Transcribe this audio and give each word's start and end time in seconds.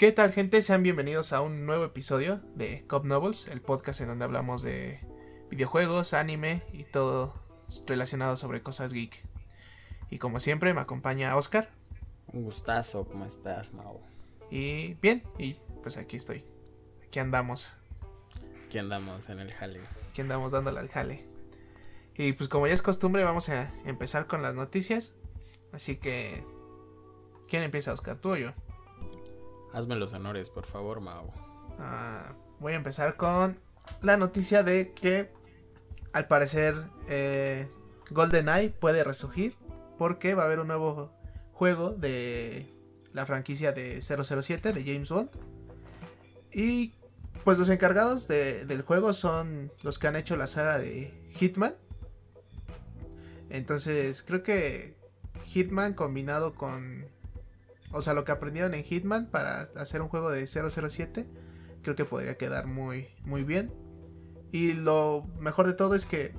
¿Qué 0.00 0.12
tal 0.12 0.32
gente? 0.32 0.62
Sean 0.62 0.82
bienvenidos 0.82 1.34
a 1.34 1.42
un 1.42 1.66
nuevo 1.66 1.84
episodio 1.84 2.40
de 2.54 2.86
Cop 2.86 3.04
Novels, 3.04 3.46
el 3.48 3.60
podcast 3.60 4.00
en 4.00 4.08
donde 4.08 4.24
hablamos 4.24 4.62
de 4.62 4.98
videojuegos, 5.50 6.14
anime 6.14 6.62
y 6.72 6.84
todo 6.84 7.34
relacionado 7.86 8.38
sobre 8.38 8.62
cosas 8.62 8.94
geek. 8.94 9.22
Y 10.08 10.16
como 10.16 10.40
siempre 10.40 10.72
me 10.72 10.80
acompaña 10.80 11.36
Oscar. 11.36 11.68
Un 12.28 12.44
gustazo, 12.44 13.04
¿cómo 13.04 13.26
estás, 13.26 13.74
Mau? 13.74 14.00
Y 14.50 14.94
bien, 15.02 15.22
y 15.36 15.58
pues 15.82 15.98
aquí 15.98 16.16
estoy. 16.16 16.46
Aquí 17.06 17.18
andamos. 17.18 17.76
Aquí 18.64 18.78
andamos 18.78 19.28
en 19.28 19.38
el 19.40 19.52
jale. 19.52 19.82
Aquí 20.08 20.22
andamos 20.22 20.52
dándole 20.52 20.80
al 20.80 20.88
jale. 20.88 21.26
Y 22.16 22.32
pues 22.32 22.48
como 22.48 22.66
ya 22.66 22.72
es 22.72 22.80
costumbre 22.80 23.22
vamos 23.22 23.50
a 23.50 23.70
empezar 23.84 24.26
con 24.26 24.40
las 24.40 24.54
noticias. 24.54 25.14
Así 25.74 25.96
que... 25.96 26.42
¿Quién 27.50 27.62
empieza, 27.64 27.92
Oscar? 27.92 28.16
¿Tú 28.16 28.30
o 28.30 28.36
yo? 28.36 28.54
Hazme 29.72 29.96
los 29.96 30.12
honores, 30.12 30.50
por 30.50 30.66
favor, 30.66 31.00
Mau. 31.00 31.30
Ah, 31.78 32.32
voy 32.58 32.72
a 32.72 32.76
empezar 32.76 33.16
con 33.16 33.58
la 34.02 34.16
noticia 34.16 34.62
de 34.62 34.92
que 34.92 35.30
al 36.12 36.26
parecer 36.26 36.74
eh, 37.08 37.68
GoldenEye 38.10 38.70
puede 38.70 39.04
resurgir 39.04 39.56
porque 39.98 40.34
va 40.34 40.42
a 40.42 40.46
haber 40.46 40.60
un 40.60 40.66
nuevo 40.68 41.12
juego 41.52 41.90
de 41.90 42.72
la 43.12 43.26
franquicia 43.26 43.72
de 43.72 44.00
007 44.02 44.72
de 44.72 44.82
James 44.84 45.08
Bond. 45.10 45.30
Y 46.52 46.94
pues 47.44 47.58
los 47.58 47.68
encargados 47.68 48.26
de- 48.28 48.64
del 48.66 48.82
juego 48.82 49.12
son 49.12 49.70
los 49.82 49.98
que 49.98 50.08
han 50.08 50.16
hecho 50.16 50.36
la 50.36 50.46
saga 50.46 50.78
de 50.78 51.12
Hitman. 51.36 51.74
Entonces 53.50 54.22
creo 54.22 54.42
que 54.42 54.96
Hitman 55.44 55.94
combinado 55.94 56.54
con... 56.54 57.06
O 57.92 58.02
sea, 58.02 58.14
lo 58.14 58.24
que 58.24 58.32
aprendieron 58.32 58.74
en 58.74 58.84
Hitman 58.84 59.26
para 59.30 59.62
hacer 59.76 60.00
un 60.02 60.08
juego 60.08 60.30
de 60.30 60.46
007 60.46 61.26
creo 61.82 61.96
que 61.96 62.04
podría 62.04 62.36
quedar 62.36 62.66
muy, 62.66 63.08
muy 63.22 63.42
bien. 63.42 63.72
Y 64.52 64.72
lo 64.74 65.24
mejor 65.38 65.66
de 65.66 65.72
todo 65.74 65.94
es 65.94 66.06
que 66.06 66.34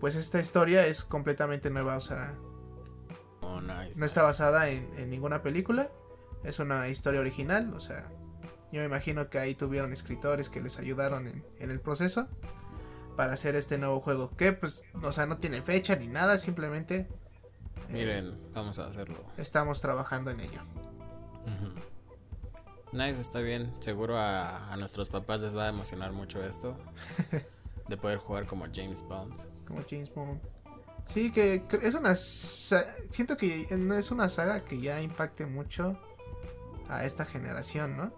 pues 0.00 0.14
esta 0.16 0.40
historia 0.40 0.86
es 0.86 1.04
completamente 1.04 1.70
nueva, 1.70 1.96
o 1.96 2.00
sea, 2.00 2.36
Oh, 3.40 3.60
nice. 3.60 3.98
no 3.98 4.06
está 4.06 4.22
basada 4.22 4.68
en, 4.70 4.88
en 4.96 5.10
ninguna 5.10 5.42
película, 5.42 5.90
es 6.44 6.58
una 6.58 6.88
historia 6.88 7.20
original, 7.20 7.72
o 7.74 7.80
sea, 7.80 8.08
yo 8.72 8.80
me 8.80 8.84
imagino 8.86 9.28
que 9.30 9.38
ahí 9.38 9.54
tuvieron 9.54 9.92
escritores 9.92 10.48
que 10.50 10.60
les 10.60 10.78
ayudaron 10.78 11.26
en, 11.26 11.44
en 11.58 11.70
el 11.70 11.80
proceso 11.80 12.28
para 13.16 13.32
hacer 13.32 13.56
este 13.56 13.76
nuevo 13.78 14.00
juego, 14.00 14.36
que 14.36 14.52
pues, 14.52 14.84
o 15.02 15.10
sea, 15.12 15.26
no 15.26 15.38
tiene 15.38 15.62
fecha 15.62 15.96
ni 15.96 16.06
nada, 16.08 16.38
simplemente 16.38 17.08
eh, 17.88 17.92
Miren, 17.92 18.38
vamos 18.54 18.78
a 18.78 18.86
hacerlo. 18.86 19.24
estamos 19.36 19.80
trabajando 19.80 20.30
en 20.30 20.40
ello. 20.40 20.60
Ujú. 21.48 22.96
Nice, 22.96 23.20
está 23.20 23.40
bien. 23.40 23.72
Seguro 23.80 24.18
a, 24.18 24.72
a 24.72 24.76
nuestros 24.76 25.08
papás 25.08 25.40
les 25.40 25.56
va 25.56 25.66
a 25.66 25.68
emocionar 25.68 26.12
mucho 26.12 26.42
esto. 26.42 26.76
de 27.88 27.96
poder 27.96 28.18
jugar 28.18 28.46
como 28.46 28.66
James 28.72 29.02
Bond. 29.02 29.34
Como 29.66 29.82
James 29.88 30.12
Bond. 30.14 30.40
Sí, 31.04 31.32
que 31.32 31.64
es 31.82 31.94
una... 31.94 32.14
Siento 32.14 33.36
que 33.38 33.66
no 33.78 33.94
es 33.94 34.10
una 34.10 34.28
saga 34.28 34.64
que 34.64 34.80
ya 34.80 35.00
impacte 35.00 35.46
mucho 35.46 35.98
a 36.88 37.04
esta 37.04 37.24
generación, 37.24 37.96
¿no? 37.96 38.12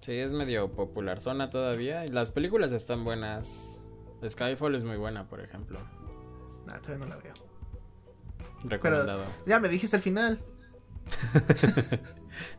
Sí, 0.00 0.12
es 0.12 0.32
medio 0.32 0.70
popular 0.72 1.20
zona 1.20 1.50
todavía. 1.50 2.04
Y 2.04 2.08
las 2.08 2.30
películas 2.30 2.70
están 2.70 3.04
buenas. 3.04 3.84
Skyfall 4.26 4.76
es 4.76 4.84
muy 4.84 4.96
buena, 4.96 5.28
por 5.28 5.40
ejemplo. 5.40 5.80
Nah, 6.66 6.78
todavía 6.78 7.06
no 7.06 7.14
la 7.14 7.20
veo. 7.20 7.34
Recomendado. 8.64 9.24
Ya 9.46 9.58
me 9.58 9.68
dijiste 9.68 9.96
al 9.96 10.02
final. 10.02 10.38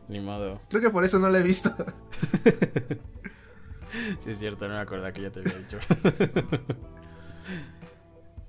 Ni 0.08 0.20
modo. 0.20 0.60
Creo 0.68 0.82
que 0.82 0.90
por 0.90 1.04
eso 1.04 1.18
no 1.18 1.28
la 1.28 1.38
he 1.38 1.42
visto. 1.42 1.74
Sí, 4.18 4.30
es 4.30 4.38
cierto, 4.38 4.68
no 4.68 4.74
me 4.74 4.80
acordaba 4.80 5.12
que 5.12 5.22
ya 5.22 5.30
te 5.30 5.40
había 5.40 5.52
dicho. 5.58 5.78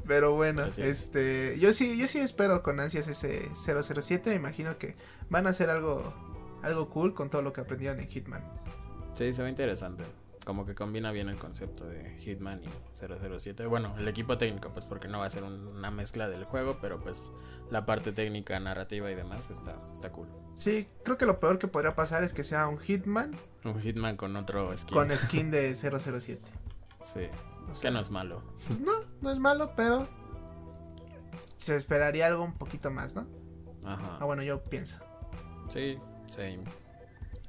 Pero 0.07 0.35
bueno, 0.35 0.63
Así 0.63 0.81
este, 0.81 1.57
yo 1.59 1.73
sí, 1.73 1.97
yo 1.97 2.07
sí 2.07 2.19
espero 2.19 2.61
con 2.63 2.79
ansias 2.79 3.07
ese 3.07 3.49
007. 3.55 4.29
Me 4.31 4.35
imagino 4.35 4.77
que 4.77 4.95
van 5.29 5.47
a 5.47 5.51
hacer 5.51 5.69
algo, 5.69 6.13
algo 6.63 6.89
cool 6.89 7.13
con 7.13 7.29
todo 7.29 7.41
lo 7.41 7.53
que 7.53 7.61
aprendieron 7.61 7.99
en 7.99 8.07
Hitman. 8.09 8.43
Sí, 9.13 9.31
se 9.33 9.43
ve 9.43 9.49
interesante. 9.49 10.03
Como 10.45 10.65
que 10.65 10.73
combina 10.73 11.11
bien 11.11 11.29
el 11.29 11.37
concepto 11.37 11.85
de 11.85 12.17
Hitman 12.19 12.61
y 12.63 12.67
007. 12.93 13.67
Bueno, 13.67 13.95
el 13.99 14.07
equipo 14.07 14.37
técnico, 14.39 14.69
pues 14.73 14.87
porque 14.87 15.07
no 15.07 15.19
va 15.19 15.25
a 15.27 15.29
ser 15.29 15.43
un- 15.43 15.67
una 15.67 15.91
mezcla 15.91 16.27
del 16.29 16.45
juego, 16.45 16.79
pero 16.81 16.99
pues 16.99 17.31
la 17.69 17.85
parte 17.85 18.11
técnica, 18.11 18.59
narrativa 18.59 19.11
y 19.11 19.15
demás 19.15 19.51
está, 19.51 19.75
está 19.93 20.11
cool. 20.11 20.27
Sí, 20.55 20.87
creo 21.03 21.17
que 21.17 21.27
lo 21.27 21.39
peor 21.39 21.59
que 21.59 21.67
podría 21.67 21.95
pasar 21.95 22.23
es 22.23 22.33
que 22.33 22.43
sea 22.43 22.67
un 22.67 22.79
Hitman 22.79 23.35
Un 23.63 23.79
Hitman 23.81 24.17
con 24.17 24.35
otro 24.35 24.75
skin. 24.75 24.97
con 24.97 25.11
skin 25.17 25.51
de 25.51 25.75
007. 25.75 26.41
Sí, 27.01 27.27
O 27.71 27.75
sea, 27.75 27.89
que 27.89 27.93
no 27.93 27.99
es 28.01 28.09
malo. 28.09 28.41
pues 28.67 28.79
no, 28.79 28.93
no 29.21 29.31
es 29.31 29.37
malo, 29.37 29.73
pero 29.75 30.07
se 31.57 31.75
esperaría 31.75 32.27
algo 32.27 32.43
un 32.43 32.53
poquito 32.53 32.89
más, 32.89 33.13
¿no? 33.15 33.27
Ajá. 33.85 34.17
Ah, 34.19 34.25
bueno, 34.25 34.41
yo 34.43 34.63
pienso. 34.63 34.99
Sí, 35.69 35.97
same. 36.27 36.63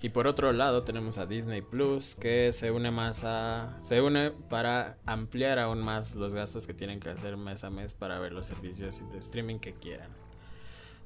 Y 0.02 0.08
por 0.08 0.26
otro 0.26 0.52
lado 0.52 0.82
tenemos 0.82 1.18
a 1.18 1.26
Disney 1.26 1.62
Plus 1.62 2.16
que 2.16 2.50
se 2.50 2.72
une 2.72 2.90
más 2.90 3.22
a 3.22 3.78
se 3.82 4.00
une 4.02 4.32
para 4.50 4.98
ampliar 5.06 5.60
aún 5.60 5.80
más 5.80 6.16
los 6.16 6.34
gastos 6.34 6.66
que 6.66 6.74
tienen 6.74 6.98
que 6.98 7.08
hacer 7.10 7.36
mes 7.36 7.62
a 7.62 7.70
mes 7.70 7.94
para 7.94 8.18
ver 8.18 8.32
los 8.32 8.46
servicios 8.46 9.00
de 9.12 9.18
streaming 9.18 9.60
que 9.60 9.74
quieran. 9.74 10.10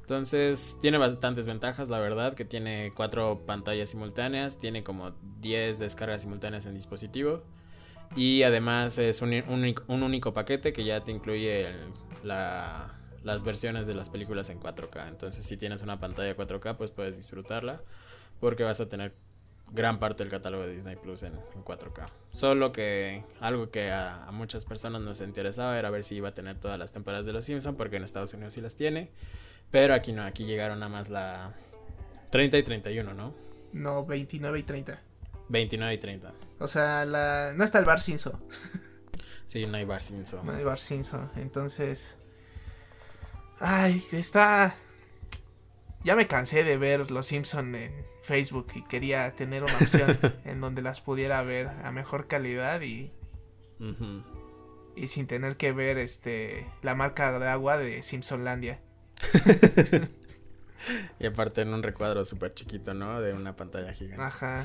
Entonces, 0.00 0.78
tiene 0.80 0.98
bastantes 0.98 1.46
ventajas, 1.46 1.88
la 1.88 1.98
verdad, 1.98 2.34
que 2.34 2.44
tiene 2.44 2.92
cuatro 2.94 3.42
pantallas 3.44 3.90
simultáneas, 3.90 4.60
tiene 4.60 4.84
como 4.84 5.12
10 5.42 5.78
descargas 5.80 6.22
simultáneas 6.22 6.64
en 6.66 6.74
dispositivo 6.74 7.42
y 8.14 8.44
además 8.44 8.96
es 8.98 9.20
un, 9.20 9.32
un 9.48 10.02
único- 10.02 10.32
paquete 10.32 10.72
que 10.72 10.84
ya 10.84 11.02
te 11.02 11.12
incluye 11.12 11.66
las 12.22 13.44
versiones 13.44 13.86
de 13.86 13.94
las 13.94 14.08
películas 14.08 14.48
en 14.48 14.58
4K. 14.60 15.08
Entonces, 15.08 15.44
si 15.44 15.56
tienes 15.58 15.82
una 15.82 15.98
pantalla 16.00 16.34
4K, 16.36 16.76
pues 16.76 16.92
puedes 16.92 17.16
disfrutarla 17.16 17.82
porque 18.40 18.64
vas 18.64 18.80
a 18.80 18.88
tener 18.88 19.14
gran 19.72 19.98
parte 19.98 20.22
del 20.22 20.30
catálogo 20.30 20.64
de 20.64 20.72
Disney 20.74 20.96
Plus 20.96 21.22
en, 21.22 21.34
en 21.34 21.64
4K. 21.64 22.04
Solo 22.30 22.72
que 22.72 23.24
algo 23.40 23.70
que 23.70 23.90
a, 23.90 24.26
a 24.26 24.32
muchas 24.32 24.64
personas 24.64 25.02
nos 25.02 25.20
interesaba 25.20 25.78
era 25.78 25.90
ver 25.90 26.04
si 26.04 26.16
iba 26.16 26.28
a 26.28 26.34
tener 26.34 26.58
todas 26.58 26.78
las 26.78 26.92
temporadas 26.92 27.26
de 27.26 27.32
Los 27.32 27.44
Simpsons, 27.44 27.76
porque 27.76 27.96
en 27.96 28.04
Estados 28.04 28.32
Unidos 28.34 28.54
sí 28.54 28.60
las 28.60 28.76
tiene. 28.76 29.10
Pero 29.70 29.94
aquí 29.94 30.12
no, 30.12 30.24
aquí 30.24 30.44
llegaron 30.44 30.78
nada 30.78 30.90
más 30.90 31.08
la 31.08 31.52
30 32.30 32.58
y 32.58 32.62
31, 32.62 33.14
¿no? 33.14 33.34
No, 33.72 34.06
29 34.06 34.58
y 34.58 34.62
30. 34.62 35.00
29 35.48 35.94
y 35.94 35.98
30. 35.98 36.32
O 36.58 36.68
sea, 36.68 37.04
la... 37.04 37.52
no 37.54 37.64
está 37.64 37.78
el 37.78 37.84
Bar 37.84 38.00
Simpson. 38.00 38.40
Sí, 39.46 39.64
no 39.64 39.76
hay 39.76 39.84
Bar 39.84 40.02
Simpson. 40.02 40.44
No 40.44 40.52
hay 40.52 40.64
Bar 40.64 40.78
Simpson. 40.78 41.30
Entonces. 41.36 42.16
Ay, 43.60 44.02
está. 44.12 44.74
Ya 46.02 46.16
me 46.16 46.26
cansé 46.26 46.64
de 46.64 46.76
ver 46.76 47.10
los 47.10 47.26
Simpson 47.26 47.74
en 47.74 47.92
Facebook 48.26 48.66
y 48.74 48.82
quería 48.82 49.32
tener 49.32 49.62
una 49.62 49.74
opción 49.74 50.18
en 50.44 50.60
donde 50.60 50.82
las 50.82 51.00
pudiera 51.00 51.42
ver 51.42 51.68
a 51.68 51.92
mejor 51.92 52.26
calidad 52.26 52.80
y, 52.82 53.12
y 54.96 55.06
sin 55.06 55.26
tener 55.26 55.56
que 55.56 55.72
ver 55.72 55.98
este 55.98 56.66
la 56.82 56.94
marca 56.94 57.38
de 57.38 57.48
agua 57.48 57.78
de 57.78 58.02
Simpsonlandia. 58.02 58.80
Y 61.18 61.26
aparte 61.26 61.62
en 61.62 61.72
un 61.72 61.82
recuadro 61.82 62.24
súper 62.24 62.52
chiquito, 62.52 62.94
¿no? 62.94 63.20
De 63.20 63.32
una 63.32 63.56
pantalla 63.56 63.92
gigante. 63.92 64.22
Ajá. 64.22 64.64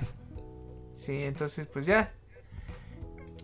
Sí, 0.94 1.23
entonces 1.23 1.67
pues 1.67 1.85
ya. 1.85 2.13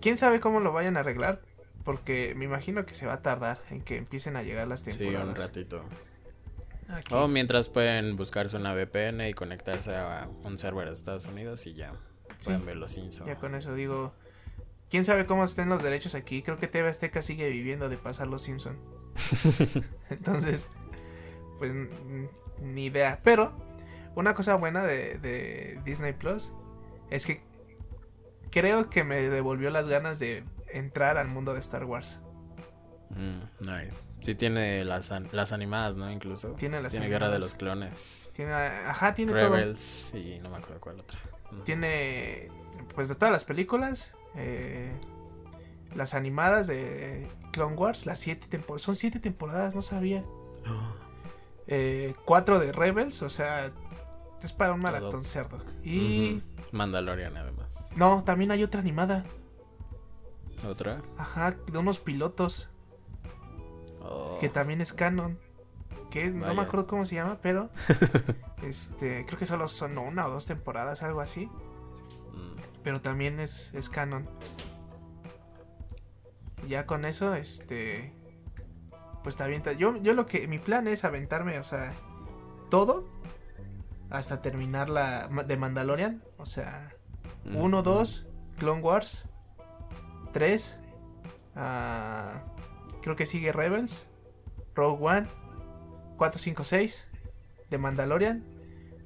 ¿Quién 0.01 0.17
sabe 0.17 0.39
cómo 0.39 0.59
lo 0.59 0.73
vayan 0.73 0.97
a 0.97 0.99
arreglar? 0.99 1.41
Porque 1.83 2.33
me 2.35 2.45
imagino 2.45 2.85
que 2.85 2.93
se 2.93 3.07
va 3.07 3.13
a 3.13 3.21
tardar 3.21 3.59
en 3.71 3.81
que 3.81 3.97
empiecen 3.97 4.35
a 4.35 4.43
llegar 4.43 4.67
las 4.67 4.81
sí, 4.81 4.91
temporadas. 4.91 5.29
un 5.29 5.35
ratito. 5.35 5.83
Aquí. 6.89 7.13
O 7.13 7.27
mientras 7.27 7.69
pueden 7.69 8.15
buscarse 8.15 8.55
una 8.57 8.73
VPN 8.73 9.27
y 9.29 9.33
conectarse 9.33 9.95
a 9.95 10.29
un 10.43 10.57
server 10.57 10.87
de 10.87 10.93
Estados 10.93 11.25
Unidos 11.25 11.65
y 11.67 11.73
ya 11.73 11.91
pueden 12.43 12.61
Sí. 12.61 12.65
ver 12.65 12.77
los 12.77 12.93
Simpsons. 12.93 13.27
Ya 13.27 13.35
con 13.37 13.55
eso 13.55 13.73
digo. 13.75 14.13
¿Quién 14.89 15.03
sabe 15.03 15.25
cómo 15.25 15.43
estén 15.43 15.67
los 15.67 15.83
derechos 15.83 16.15
aquí? 16.15 16.41
Creo 16.43 16.57
que 16.59 16.67
TV 16.67 16.87
Azteca 16.87 17.21
sigue 17.21 17.49
viviendo 17.49 17.89
de 17.89 17.97
pasar 17.97 18.27
los 18.27 18.43
Simpson. 18.43 18.77
Entonces, 20.09 20.69
pues 21.59 21.73
ni 22.61 22.85
idea. 22.85 23.19
Pero, 23.23 23.51
una 24.15 24.33
cosa 24.33 24.55
buena 24.55 24.83
de, 24.83 25.17
de 25.17 25.81
Disney 25.83 26.13
Plus 26.13 26.53
es 27.09 27.25
que 27.25 27.41
creo 28.49 28.89
que 28.89 29.03
me 29.03 29.19
devolvió 29.29 29.69
las 29.71 29.87
ganas 29.89 30.19
de 30.19 30.45
entrar 30.71 31.17
al 31.17 31.27
mundo 31.27 31.53
de 31.53 31.59
Star 31.59 31.83
Wars. 31.83 32.21
Mm, 33.09 33.69
nice. 33.69 34.03
Sí 34.21 34.35
tiene 34.35 34.83
las, 34.83 35.13
las 35.31 35.51
animadas, 35.51 35.97
¿no? 35.97 36.11
Incluso. 36.11 36.49
Tiene 36.53 36.81
las 36.81 36.91
Tiene 36.91 37.07
Guerra 37.07 37.29
de 37.29 37.39
los 37.39 37.55
Clones. 37.55 38.29
Tiene, 38.33 38.53
ajá, 38.53 39.15
tiene 39.15 39.31
todo. 39.33 39.55
Rebels 39.55 40.13
y 40.13 40.39
no 40.39 40.49
me 40.49 40.57
acuerdo 40.57 40.81
cuál 40.81 40.99
otra. 40.99 41.19
Tiene, 41.63 42.49
pues 42.93 43.07
de 43.07 43.15
todas 43.15 43.31
las 43.31 43.45
películas, 43.45 44.13
eh, 44.35 44.93
las 45.95 46.13
animadas 46.13 46.67
de 46.67 47.27
Clone 47.53 47.75
Wars, 47.75 48.05
las 48.05 48.19
siete 48.19 48.47
temporadas, 48.47 48.81
son 48.81 48.95
siete 48.95 49.19
temporadas, 49.19 49.75
no 49.75 49.81
sabía. 49.81 50.23
Eh, 51.69 52.15
cuatro 52.23 52.59
de 52.59 52.71
Rebels, 52.71 53.21
o 53.23 53.29
sea, 53.29 53.73
es 54.41 54.53
para 54.53 54.71
un 54.71 54.79
maratón 54.79 55.11
Todo. 55.11 55.23
cerdo. 55.23 55.59
Y 55.83 56.41
Mandalorian, 56.71 57.35
además. 57.35 57.89
No, 57.93 58.23
también 58.23 58.51
hay 58.51 58.63
otra 58.63 58.79
animada. 58.79 59.25
¿Otra? 60.65 61.01
Ajá, 61.17 61.57
de 61.69 61.77
unos 61.77 61.99
pilotos. 61.99 62.69
Oh. 64.07 64.37
Que 64.39 64.49
también 64.49 64.81
es 64.81 64.93
canon. 64.93 65.39
Que 66.09 66.25
es- 66.25 66.33
no 66.33 66.53
me 66.53 66.61
acuerdo 66.61 66.87
cómo 66.87 67.05
se 67.05 67.15
llama, 67.15 67.39
pero. 67.41 67.69
este. 68.63 69.25
Creo 69.25 69.37
que 69.37 69.45
solo 69.45 69.67
son 69.67 69.97
una 69.97 70.27
o 70.27 70.29
dos 70.29 70.45
temporadas, 70.45 71.03
algo 71.03 71.21
así. 71.21 71.47
Mm. 71.47 72.61
Pero 72.83 73.01
también 73.01 73.39
es, 73.39 73.73
es 73.73 73.89
canon. 73.89 74.27
Ya 76.67 76.85
con 76.85 77.05
eso, 77.05 77.33
este. 77.35 78.13
Pues 79.23 79.35
te 79.35 79.43
avienta. 79.43 79.73
Yo, 79.73 79.97
yo 79.97 80.13
lo 80.13 80.25
que. 80.27 80.47
Mi 80.47 80.59
plan 80.59 80.87
es 80.87 81.03
aventarme, 81.03 81.59
o 81.59 81.63
sea. 81.63 81.93
Todo. 82.69 83.05
Hasta 84.09 84.41
terminar 84.41 84.89
la 84.89 85.27
de 85.27 85.57
Mandalorian. 85.57 86.23
O 86.37 86.45
sea. 86.45 86.93
Mm. 87.45 87.57
1, 87.57 87.83
2, 87.83 88.25
Clone 88.57 88.81
Wars. 88.81 89.25
3. 90.33 90.79
ah, 91.55 92.41
creo 93.01 93.15
que 93.15 93.25
sigue 93.25 93.51
Rebels. 93.51 94.07
Rogue 94.75 95.03
One. 95.05 95.27
4, 96.17 96.39
5, 96.39 96.63
6. 96.63 97.07
De 97.69 97.77
Mandalorian. 97.77 98.45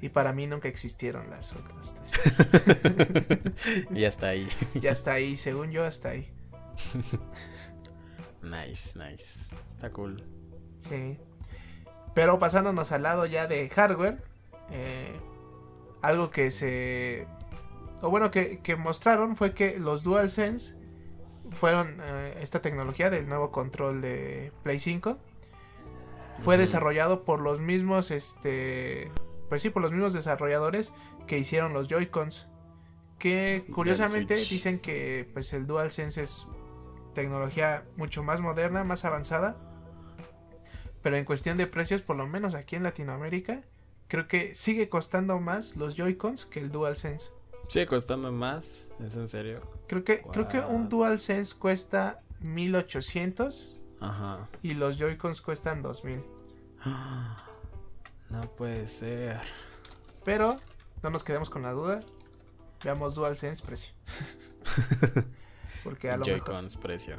Y 0.01 0.09
para 0.09 0.33
mí 0.33 0.47
nunca 0.47 0.67
existieron 0.67 1.29
las 1.29 1.53
otras 1.55 1.95
tres. 1.95 3.53
y 3.91 4.05
hasta 4.05 4.29
ahí. 4.29 4.47
ya 4.73 4.91
está 4.91 5.13
ahí, 5.13 5.38
según 5.38 5.71
yo, 5.71 5.83
hasta 5.83 6.09
ahí. 6.09 6.31
Nice, 8.41 8.97
nice. 8.97 9.53
Está 9.67 9.91
cool. 9.91 10.23
Sí. 10.79 11.19
Pero 12.15 12.39
pasándonos 12.39 12.91
al 12.91 13.03
lado 13.03 13.27
ya 13.27 13.45
de 13.45 13.69
hardware. 13.69 14.23
eh, 14.71 15.15
algo 16.01 16.31
que 16.31 16.49
se. 16.49 17.27
O 18.01 18.09
bueno, 18.09 18.31
que, 18.31 18.59
que 18.61 18.75
mostraron 18.75 19.35
fue 19.35 19.53
que 19.53 19.77
los 19.79 20.01
DualSense 20.03 20.75
fueron 21.51 21.98
eh, 22.01 22.38
esta 22.42 22.62
tecnología 22.62 23.09
del 23.09 23.27
nuevo 23.27 23.51
control 23.51 24.01
de 24.01 24.51
Play 24.63 24.80
5. 24.80 25.18
Fue 26.44 26.57
desarrollado 26.57 27.24
por 27.24 27.42
los 27.42 27.59
mismos, 27.59 28.09
este. 28.12 29.12
Pues 29.50 29.62
sí, 29.62 29.69
por 29.69 29.81
los 29.81 29.92
mismos 29.92 30.13
desarrolladores 30.13 30.94
que 31.27 31.38
hicieron 31.38 31.74
los 31.74 31.88
Joy-Cons. 31.88 32.48
Que 33.19 33.65
curiosamente 33.71 34.36
dicen 34.36 34.80
que 34.80 35.30
pues 35.33 35.53
el 35.53 35.68
DualSense 35.68 36.24
es 36.24 36.48
tecnología 37.13 37.86
mucho 37.95 38.24
más 38.24 38.42
moderna, 38.42 38.83
más 38.83 39.06
avanzada. 39.06 39.57
Pero 41.03 41.18
en 41.18 41.25
cuestión 41.25 41.57
de 41.57 41.68
precios, 41.68 42.01
por 42.01 42.15
lo 42.15 42.27
menos 42.27 42.56
aquí 42.56 42.75
en 42.75 42.83
Latinoamérica, 42.83 43.62
creo 44.07 44.27
que 44.27 44.56
sigue 44.56 44.89
costando 44.89 45.39
más 45.39 45.75
los 45.75 45.95
Joy-Cons 45.95 46.45
que 46.45 46.59
el 46.59 46.71
DualSense. 46.71 47.31
Sigue 47.71 47.88
costando 47.88 48.33
más, 48.33 48.85
¿es 49.00 49.15
en 49.15 49.29
serio? 49.29 49.62
Creo 49.88 50.03
que, 50.03 50.21
creo 50.23 50.50
que 50.50 50.59
un? 50.59 50.89
DualSense 50.89 51.56
cuesta 51.57 52.19
1800 52.41 53.79
Ajá. 54.01 54.50
y 54.62 54.73
los 54.73 54.97
Joy-Cons 54.97 55.41
cuestan 55.41 55.81
2000. 55.81 56.21
No 58.29 58.41
puede 58.57 58.89
ser. 58.89 59.39
Pero 60.25 60.59
no 61.01 61.12
nos 61.12 61.23
quedemos 61.23 61.50
con 61.50 61.62
la 61.62 61.71
duda. 61.71 62.03
Veamos 62.83 63.15
DualSense 63.15 63.65
precio. 63.65 63.94
Porque 65.85 66.09
a 66.12 66.17
lo, 66.17 66.25
mejor, 66.25 66.39
Joy-Cons 66.39 66.75
precio. 66.75 67.15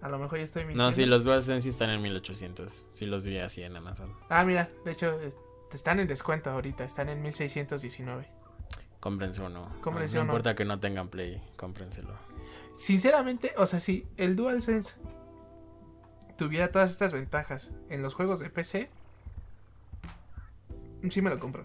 a 0.00 0.08
lo 0.08 0.18
mejor 0.18 0.38
ya 0.38 0.44
estoy 0.44 0.62
mintiendo. 0.62 0.82
No, 0.84 0.92
sí, 0.92 1.04
los 1.04 1.24
DualSense 1.24 1.64
sí 1.64 1.68
están 1.68 1.90
en 1.90 2.00
1800. 2.00 2.88
Sí 2.94 3.04
los 3.04 3.26
vi 3.26 3.36
así 3.38 3.62
en 3.62 3.76
Amazon. 3.76 4.14
Ah, 4.30 4.44
mira, 4.46 4.70
de 4.86 4.92
hecho 4.92 5.20
es- 5.20 5.36
están 5.74 6.00
en 6.00 6.08
descuento 6.08 6.48
ahorita, 6.48 6.84
están 6.84 7.10
en 7.10 7.20
1619. 7.20 8.39
Cómprense 9.00 9.42
uno. 9.42 9.68
Cómprense 9.80 10.16
no, 10.16 10.22
uno. 10.22 10.32
importa 10.32 10.54
que 10.54 10.64
no 10.64 10.78
tengan 10.78 11.08
Play, 11.08 11.42
cómprenselo. 11.56 12.14
Sinceramente, 12.76 13.52
o 13.56 13.66
sea, 13.66 13.80
si 13.80 14.06
el 14.16 14.36
DualSense 14.36 14.96
tuviera 16.36 16.70
todas 16.70 16.90
estas 16.90 17.12
ventajas 17.12 17.72
en 17.88 18.02
los 18.02 18.14
juegos 18.14 18.40
de 18.40 18.50
PC, 18.50 18.90
sí 21.10 21.22
me 21.22 21.30
lo 21.30 21.38
compro. 21.38 21.64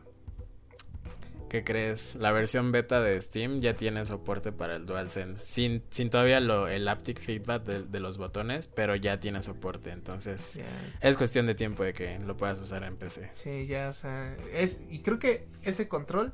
¿Qué 1.49 1.63
crees? 1.63 2.15
La 2.15 2.31
versión 2.31 2.71
beta 2.71 2.99
de 2.99 3.19
Steam 3.21 3.59
ya 3.59 3.77
tiene 3.77 4.03
soporte 4.03 4.51
para 4.51 4.75
el 4.75 4.85
DualSense. 4.85 5.45
Sin, 5.45 5.83
sin 5.89 6.09
todavía 6.09 6.39
lo, 6.41 6.67
el 6.67 6.87
haptic 6.87 7.19
feedback 7.19 7.63
de, 7.63 7.83
de 7.83 7.99
los 7.99 8.17
botones, 8.17 8.67
pero 8.67 8.95
ya 8.95 9.19
tiene 9.19 9.41
soporte. 9.41 9.91
Entonces 9.91 10.59
es 10.99 11.17
cuestión 11.17 11.45
de 11.45 11.55
tiempo 11.55 11.83
de 11.83 11.93
que 11.93 12.19
lo 12.19 12.35
puedas 12.35 12.59
usar 12.59 12.83
en 12.83 12.97
PC. 12.97 13.29
sí, 13.33 13.67
ya, 13.67 13.89
o 13.89 13.93
sea, 13.93 14.35
es, 14.53 14.83
y 14.89 14.99
creo 14.99 15.19
que 15.19 15.47
ese 15.63 15.87
control 15.87 16.33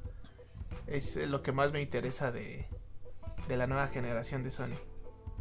es 0.91 1.15
lo 1.17 1.41
que 1.41 1.51
más 1.51 1.71
me 1.71 1.81
interesa 1.81 2.31
de, 2.31 2.67
de 3.47 3.57
la 3.57 3.67
nueva 3.67 3.87
generación 3.87 4.43
de 4.43 4.51
Sony. 4.51 4.75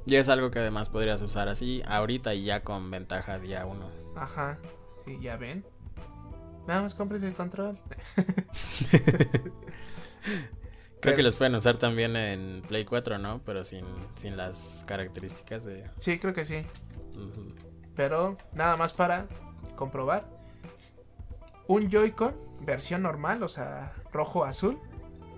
Y 0.07 0.17
es 0.17 0.29
algo 0.29 0.51
que 0.51 0.59
además 0.61 0.89
podrías 0.89 1.21
usar 1.23 1.49
así 1.49 1.83
ahorita 1.87 2.35
y 2.35 2.45
ya 2.45 2.63
con 2.63 2.91
ventaja 2.91 3.39
día 3.39 3.67
1. 3.67 3.87
Ajá, 4.17 4.59
sí, 5.05 5.19
ya 5.21 5.37
ven. 5.37 5.65
Nada 6.67 6.83
más 6.83 6.95
compres 6.95 7.23
el 7.23 7.35
control. 7.35 7.79
Creo 11.01 11.15
Pero- 11.15 11.17
que 11.17 11.23
los 11.23 11.35
pueden 11.37 11.55
usar 11.55 11.77
también 11.79 12.15
en 12.17 12.63
Play 12.69 12.85
4, 12.85 13.19
¿no? 13.19 13.41
Pero 13.47 13.65
sin, 13.65 13.85
sin 14.15 14.37
las 14.37 14.85
características 14.87 15.65
de... 15.65 15.89
Sí, 15.99 16.19
creo 16.19 16.35
que 16.35 16.45
sí. 16.45 16.65
Pero 17.97 18.37
nada 18.53 18.77
más 18.77 18.93
para 18.93 19.27
comprobar. 19.77 20.29
Un 21.69 21.91
Joy-Con, 21.91 22.35
versión 22.63 23.03
normal, 23.03 23.43
o 23.43 23.49
sea, 23.49 23.95
rojo-azul, 24.13 24.79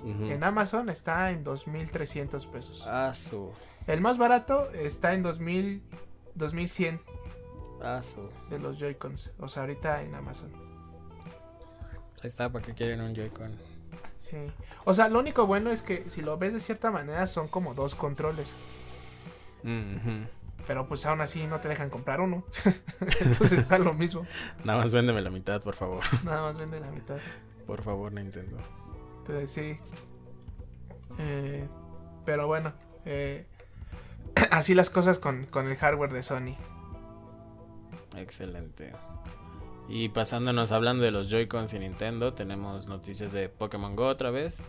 En 0.05 0.43
Amazon 0.43 0.89
está 0.89 1.31
en 1.31 1.45
2.300 1.45 2.47
pesos. 2.51 2.87
Ah, 2.89 3.13
su... 3.15 3.51
El 3.87 4.01
más 4.01 4.19
barato 4.19 4.71
está 4.73 5.15
en 5.15 5.23
2000, 5.23 5.83
2100 6.35 7.01
Ah, 7.83 8.01
su... 8.03 8.29
de 8.51 8.59
los 8.59 8.79
Joy-Cons. 8.79 9.33
O 9.39 9.49
sea, 9.49 9.63
ahorita 9.63 10.03
en 10.03 10.15
Amazon. 10.15 10.53
Ahí 12.23 12.29
está, 12.29 12.51
¿para 12.51 12.65
qué 12.65 12.75
quieren 12.75 13.01
un 13.01 13.15
Joy-Con? 13.15 13.49
Sí. 14.19 14.37
O 14.85 14.95
sea, 14.95 15.09
lo 15.09 15.19
único 15.19 15.47
bueno 15.47 15.71
es 15.71 15.83
que 15.83 16.09
si 16.09 16.23
lo 16.23 16.39
ves 16.39 16.53
de 16.53 16.61
cierta 16.61 16.91
manera 16.93 17.27
son 17.27 17.49
como 17.49 17.75
dos 17.75 17.95
controles. 17.97 18.55
Ujú. 19.65 20.27
Pero 20.67 20.87
pues 20.87 21.05
aún 21.07 21.21
así 21.21 21.47
no 21.49 21.59
te 21.61 21.67
dejan 21.69 21.91
comprar 21.91 22.21
uno. 22.21 22.45
Entonces 23.21 23.53
está 23.59 23.79
lo 23.79 23.95
mismo. 23.95 24.25
Nada 24.65 24.79
más 24.79 24.93
véndeme 24.93 25.21
la 25.21 25.31
mitad, 25.31 25.61
por 25.61 25.75
favor. 25.75 26.05
Nada 26.25 26.43
más 26.43 26.57
vende 26.57 26.79
la 26.79 26.89
mitad. 26.91 27.17
Por 27.67 27.83
favor, 27.83 28.13
Nintendo. 28.13 28.59
Entonces 29.27 29.51
sí. 29.51 29.77
Eh, 31.19 31.67
pero 32.25 32.47
bueno. 32.47 32.73
eh, 33.05 33.47
así 34.51 34.75
las 34.75 34.91
cosas 34.91 35.19
con, 35.19 35.47
con 35.47 35.69
el 35.69 35.77
hardware 35.77 36.13
de 36.13 36.23
Sony. 36.23 36.57
Excelente. 38.17 38.93
Y 39.89 40.09
pasándonos 40.11 40.73
hablando 40.73 41.05
de 41.05 41.11
los 41.11 41.29
Joy-Cons 41.29 41.73
y 41.75 41.79
Nintendo, 41.79 42.35
tenemos 42.35 42.87
noticias 42.87 43.33
de 43.33 43.49
Pokémon 43.49 43.97
Go 43.97 44.07
otra 44.07 44.31
vez. 44.31 44.63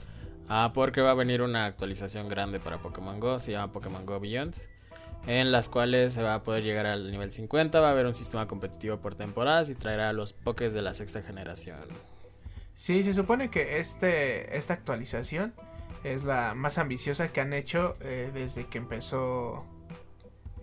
Ah, 0.50 0.72
porque 0.74 1.02
va 1.02 1.12
a 1.12 1.16
venir 1.16 1.42
una 1.42 1.66
actualización 1.66 2.28
grande 2.28 2.60
para 2.60 2.80
Pokémon 2.80 3.20
Go, 3.20 3.40
se 3.40 3.54
llama 3.54 3.72
Pokémon 3.72 4.06
Go 4.06 4.20
Beyond. 4.20 4.56
En 5.26 5.54
las 5.54 5.70
cuales 5.70 6.14
se 6.14 6.22
va 6.22 6.36
a 6.36 6.44
poder 6.44 6.64
llegar 6.64 6.86
al 6.86 7.10
nivel 7.10 7.32
50, 7.32 7.80
va 7.80 7.88
a 7.88 7.92
haber 7.92 8.06
un 8.06 8.14
sistema 8.14 8.46
competitivo 8.46 8.98
por 8.98 9.16
temporadas 9.16 9.70
y 9.70 9.76
traerá 9.76 10.12
los 10.12 10.34
Pokés 10.34 10.74
de 10.74 10.82
la 10.82 10.94
sexta 10.94 11.22
generación. 11.22 11.80
Sí, 12.74 13.04
se 13.04 13.14
supone 13.14 13.50
que 13.50 13.80
este, 13.80 14.58
esta 14.58 14.74
actualización 14.74 15.54
es 16.04 16.24
la 16.24 16.54
más 16.56 16.78
ambiciosa 16.78 17.32
que 17.32 17.42
han 17.42 17.54
hecho 17.54 17.94
eh, 18.02 18.32
desde 18.34 18.68
que 18.68 18.78
empezó 18.78 19.66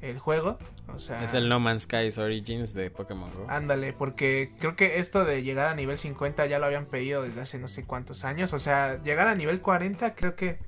el 0.00 0.18
juego. 0.18 0.58
O 0.88 0.98
sea, 0.98 1.18
Es 1.18 1.34
el 1.34 1.48
No 1.48 1.60
Man's 1.60 1.82
Skies 1.82 2.18
Origins 2.18 2.74
de 2.74 2.90
Pokémon 2.90 3.30
Go. 3.32 3.46
Ándale, 3.48 3.92
porque 3.92 4.52
creo 4.58 4.74
que 4.74 4.98
esto 4.98 5.24
de 5.24 5.42
llegar 5.42 5.68
a 5.68 5.74
nivel 5.74 5.96
50 5.96 6.46
ya 6.46 6.58
lo 6.58 6.66
habían 6.66 6.86
pedido 6.86 7.22
desde 7.22 7.40
hace 7.40 7.58
no 7.58 7.68
sé 7.68 7.86
cuántos 7.86 8.24
años. 8.24 8.52
O 8.52 8.58
sea, 8.58 9.00
llegar 9.02 9.28
a 9.28 9.34
nivel 9.34 9.60
40 9.60 10.14
creo 10.14 10.34
que 10.34 10.58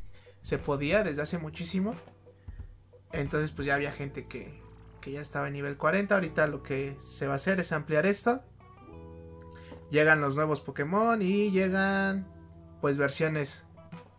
se 0.42 0.58
podía 0.58 1.02
desde 1.02 1.22
hace 1.22 1.38
muchísimo. 1.38 1.96
Entonces 3.12 3.50
pues 3.50 3.66
ya 3.66 3.74
había 3.74 3.90
gente 3.90 4.26
que, 4.26 4.60
que 5.00 5.12
ya 5.12 5.20
estaba 5.20 5.48
en 5.48 5.54
nivel 5.54 5.76
40. 5.76 6.14
Ahorita 6.14 6.46
lo 6.46 6.62
que 6.62 6.94
se 6.98 7.26
va 7.26 7.34
a 7.34 7.36
hacer 7.36 7.58
es 7.60 7.72
ampliar 7.72 8.06
esto. 8.06 8.42
Llegan 9.92 10.22
los 10.22 10.34
nuevos 10.34 10.62
Pokémon 10.62 11.20
y 11.20 11.50
llegan 11.50 12.26
pues 12.80 12.96
versiones 12.96 13.66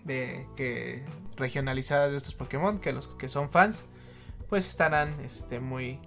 de 0.05 0.47
que 0.55 1.03
regionalizadas 1.35 2.11
de 2.11 2.17
estos 2.17 2.35
Pokémon 2.35 2.77
que 2.77 2.93
los 2.93 3.07
que 3.15 3.27
son 3.27 3.49
fans 3.49 3.85
pues 4.49 4.67
estarán 4.67 5.19
este 5.21 5.59
muy 5.59 5.99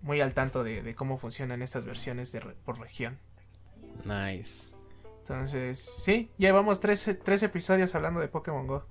muy 0.00 0.20
al 0.20 0.34
tanto 0.34 0.64
de, 0.64 0.82
de 0.82 0.94
cómo 0.96 1.18
funcionan 1.18 1.62
estas 1.62 1.84
versiones 1.84 2.32
de 2.32 2.40
por 2.40 2.80
región. 2.80 3.20
Nice. 4.04 4.74
Entonces, 5.20 5.78
sí, 5.78 6.32
llevamos 6.36 6.80
tres, 6.80 7.18
tres 7.22 7.44
episodios 7.44 7.94
hablando 7.94 8.18
de 8.18 8.26
Pokémon 8.26 8.66
Go. 8.66 8.88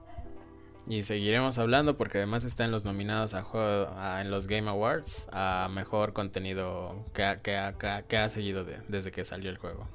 Y 0.88 1.04
seguiremos 1.04 1.58
hablando 1.60 1.96
porque 1.96 2.18
además 2.18 2.44
está 2.44 2.64
en 2.66 2.72
los 2.72 2.86
nominados 2.86 3.34
a 3.36 3.44
juego 3.44 3.88
a- 3.98 4.20
en 4.22 4.32
los 4.32 4.48
Game 4.48 4.68
Awards 4.70 5.28
a 5.32 5.70
mejor 5.72 6.12
contenido 6.14 7.06
que 7.14 7.24
ha, 7.24 7.42
que 7.42 7.56
ha- 7.58 7.74
que 7.78 7.88
ha- 7.88 8.02
que 8.04 8.18
ha 8.18 8.28
seguido 8.30 8.66
de- 8.66 8.82
desde 8.88 9.12
que 9.12 9.24
salió 9.24 9.50
el 9.52 9.58
juego. 9.58 9.88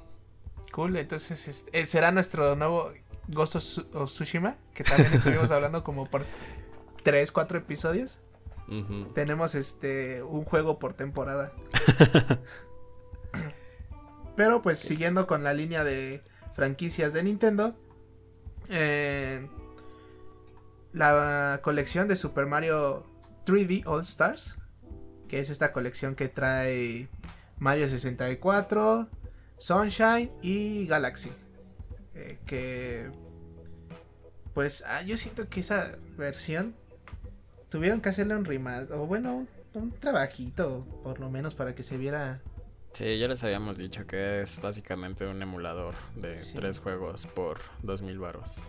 Cool, 0.71 0.95
entonces 0.97 1.67
eh, 1.73 1.85
será 1.85 2.11
nuestro 2.11 2.55
nuevo 2.55 2.91
Ghost 3.27 3.55
of, 3.57 3.63
Tsu- 3.63 3.95
of 3.95 4.09
Tsushima, 4.09 4.55
que 4.73 4.83
también 4.85 5.13
estuvimos 5.13 5.51
hablando 5.51 5.83
como 5.83 6.05
por 6.09 6.23
3, 7.03 7.31
4 7.31 7.57
episodios. 7.59 8.19
Tenemos 9.13 9.55
este 9.55 10.23
un 10.23 10.43
juego 10.43 10.77
por 10.77 10.93
temporada. 10.93 11.53
Pero 14.35 14.61
pues 14.61 14.79
siguiendo 14.79 15.25
con 15.25 15.43
la 15.43 15.53
línea 15.53 15.83
de 15.83 16.21
franquicias 16.53 17.13
de 17.13 17.23
Nintendo, 17.23 17.75
eh, 18.69 19.47
la 20.97 21.59
colección 21.61 22.07
de 22.07 22.15
Super 22.15 22.45
Mario 22.45 23.05
3D 23.45 23.83
All 23.85 24.01
Stars, 24.01 24.57
que 25.27 25.39
es 25.39 25.49
esta 25.49 25.71
colección 25.71 26.15
que 26.15 26.27
trae 26.27 27.07
Mario 27.59 27.87
64, 27.87 29.07
Sunshine 29.57 30.31
y 30.41 30.87
Galaxy. 30.87 31.31
eh, 32.15 32.39
que 32.45 33.11
pues 34.53 34.83
ah, 34.87 35.03
yo 35.03 35.15
siento 35.17 35.47
que 35.49 35.59
esa 35.59 35.91
versión 36.17 36.75
tuvieron 37.69 38.01
que 38.01 38.09
hacerle 38.09 38.35
un 38.35 38.43
remaster, 38.43 38.97
o 38.97 39.05
bueno, 39.05 39.45
un, 39.75 39.91
trabajito, 39.91 40.83
por 41.03 41.19
lo 41.19 41.29
menos 41.29 41.53
para 41.53 41.75
que 41.75 41.83
se 41.83 41.97
viera 41.97 42.41
Sí, 42.93 43.19
ya 43.19 43.27
les 43.27 43.43
habíamos 43.43 43.77
dicho 43.77 44.07
que 44.07 44.41
es 44.41 44.59
básicamente 44.59 45.27
un 45.27 45.39
emulador 45.43 45.93
de 46.15 46.35
Sí. 46.35 46.53
tres 46.55 46.79
juegos 46.79 47.27
por 47.27 47.59
dos 47.83 48.01
mil 48.01 48.17
varos. 48.17 48.63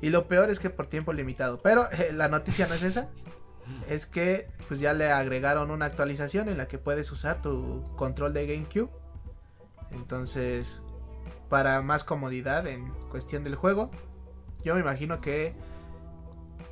Y 0.00 0.10
lo 0.10 0.28
peor 0.28 0.50
es 0.50 0.58
que 0.58 0.70
por 0.70 0.86
tiempo 0.86 1.12
limitado. 1.12 1.58
Pero 1.58 1.90
eh, 1.90 2.12
la 2.12 2.28
noticia 2.28 2.66
no 2.66 2.74
es 2.74 2.82
esa. 2.82 3.08
Es 3.88 4.06
que 4.06 4.48
pues 4.68 4.78
ya 4.78 4.92
le 4.92 5.10
agregaron 5.10 5.70
una 5.72 5.86
actualización 5.86 6.48
en 6.48 6.56
la 6.56 6.68
que 6.68 6.78
puedes 6.78 7.10
usar 7.10 7.42
tu 7.42 7.82
control 7.96 8.32
de 8.32 8.46
GameCube. 8.46 8.90
Entonces, 9.90 10.82
para 11.48 11.82
más 11.82 12.04
comodidad 12.04 12.66
en 12.66 12.92
cuestión 13.10 13.42
del 13.42 13.56
juego, 13.56 13.90
yo 14.64 14.74
me 14.74 14.80
imagino 14.80 15.20
que 15.20 15.54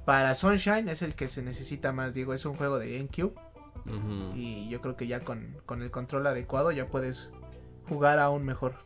para 0.04 0.34
Sunshine 0.34 0.88
es 0.88 1.02
el 1.02 1.16
que 1.16 1.28
se 1.28 1.42
necesita 1.42 1.92
más. 1.92 2.14
Digo, 2.14 2.32
es 2.34 2.44
un 2.46 2.56
juego 2.56 2.78
de 2.78 2.96
GameCube. 2.96 3.34
Y 4.34 4.68
yo 4.68 4.80
creo 4.80 4.96
que 4.96 5.06
ya 5.06 5.24
con, 5.24 5.56
con 5.66 5.82
el 5.82 5.90
control 5.90 6.26
adecuado 6.26 6.70
ya 6.70 6.86
puedes 6.86 7.32
jugar 7.88 8.18
aún 8.18 8.44
mejor. 8.44 8.76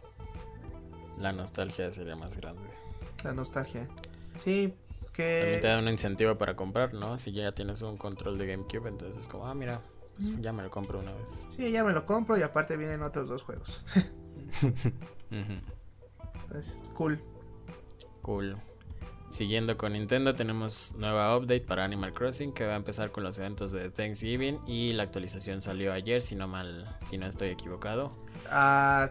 La 1.20 1.32
nostalgia 1.32 1.92
sería 1.92 2.16
más 2.16 2.36
grande. 2.36 2.62
La 3.22 3.32
nostalgia. 3.32 3.86
Sí, 4.38 4.74
También 5.16 5.56
te 5.56 5.60
que... 5.60 5.68
da 5.68 5.78
un 5.78 5.88
incentivo 5.88 6.36
para 6.38 6.56
comprar, 6.56 6.94
¿no? 6.94 7.18
Si 7.18 7.32
ya 7.32 7.52
tienes 7.52 7.82
un 7.82 7.96
control 7.96 8.38
de 8.38 8.46
GameCube, 8.46 8.88
entonces 8.88 9.18
es 9.18 9.28
como, 9.28 9.46
ah, 9.46 9.54
mira, 9.54 9.82
pues 10.16 10.40
ya 10.40 10.52
me 10.52 10.62
lo 10.62 10.70
compro 10.70 10.98
una 10.98 11.12
vez. 11.12 11.46
Sí, 11.48 11.70
ya 11.70 11.84
me 11.84 11.92
lo 11.92 12.06
compro 12.06 12.36
y 12.36 12.42
aparte 12.42 12.76
vienen 12.76 13.02
otros 13.02 13.28
dos 13.28 13.42
juegos. 13.42 13.84
Entonces, 15.30 16.82
cool. 16.94 17.20
Cool. 18.22 18.56
Siguiendo 19.30 19.76
con 19.76 19.92
Nintendo, 19.92 20.34
tenemos 20.34 20.94
nueva 20.96 21.36
update 21.36 21.60
para 21.60 21.84
Animal 21.84 22.14
Crossing 22.14 22.52
que 22.52 22.66
va 22.66 22.72
a 22.72 22.76
empezar 22.76 23.12
con 23.12 23.24
los 23.24 23.38
eventos 23.38 23.72
de 23.72 23.90
Thanksgiving 23.90 24.58
y 24.66 24.94
la 24.94 25.02
actualización 25.02 25.60
salió 25.60 25.92
ayer, 25.92 26.22
si 26.22 26.34
no 26.34 26.48
mal, 26.48 26.98
si 27.04 27.18
no 27.18 27.26
estoy 27.26 27.48
equivocado. 27.50 28.10
Ah, 28.50 29.10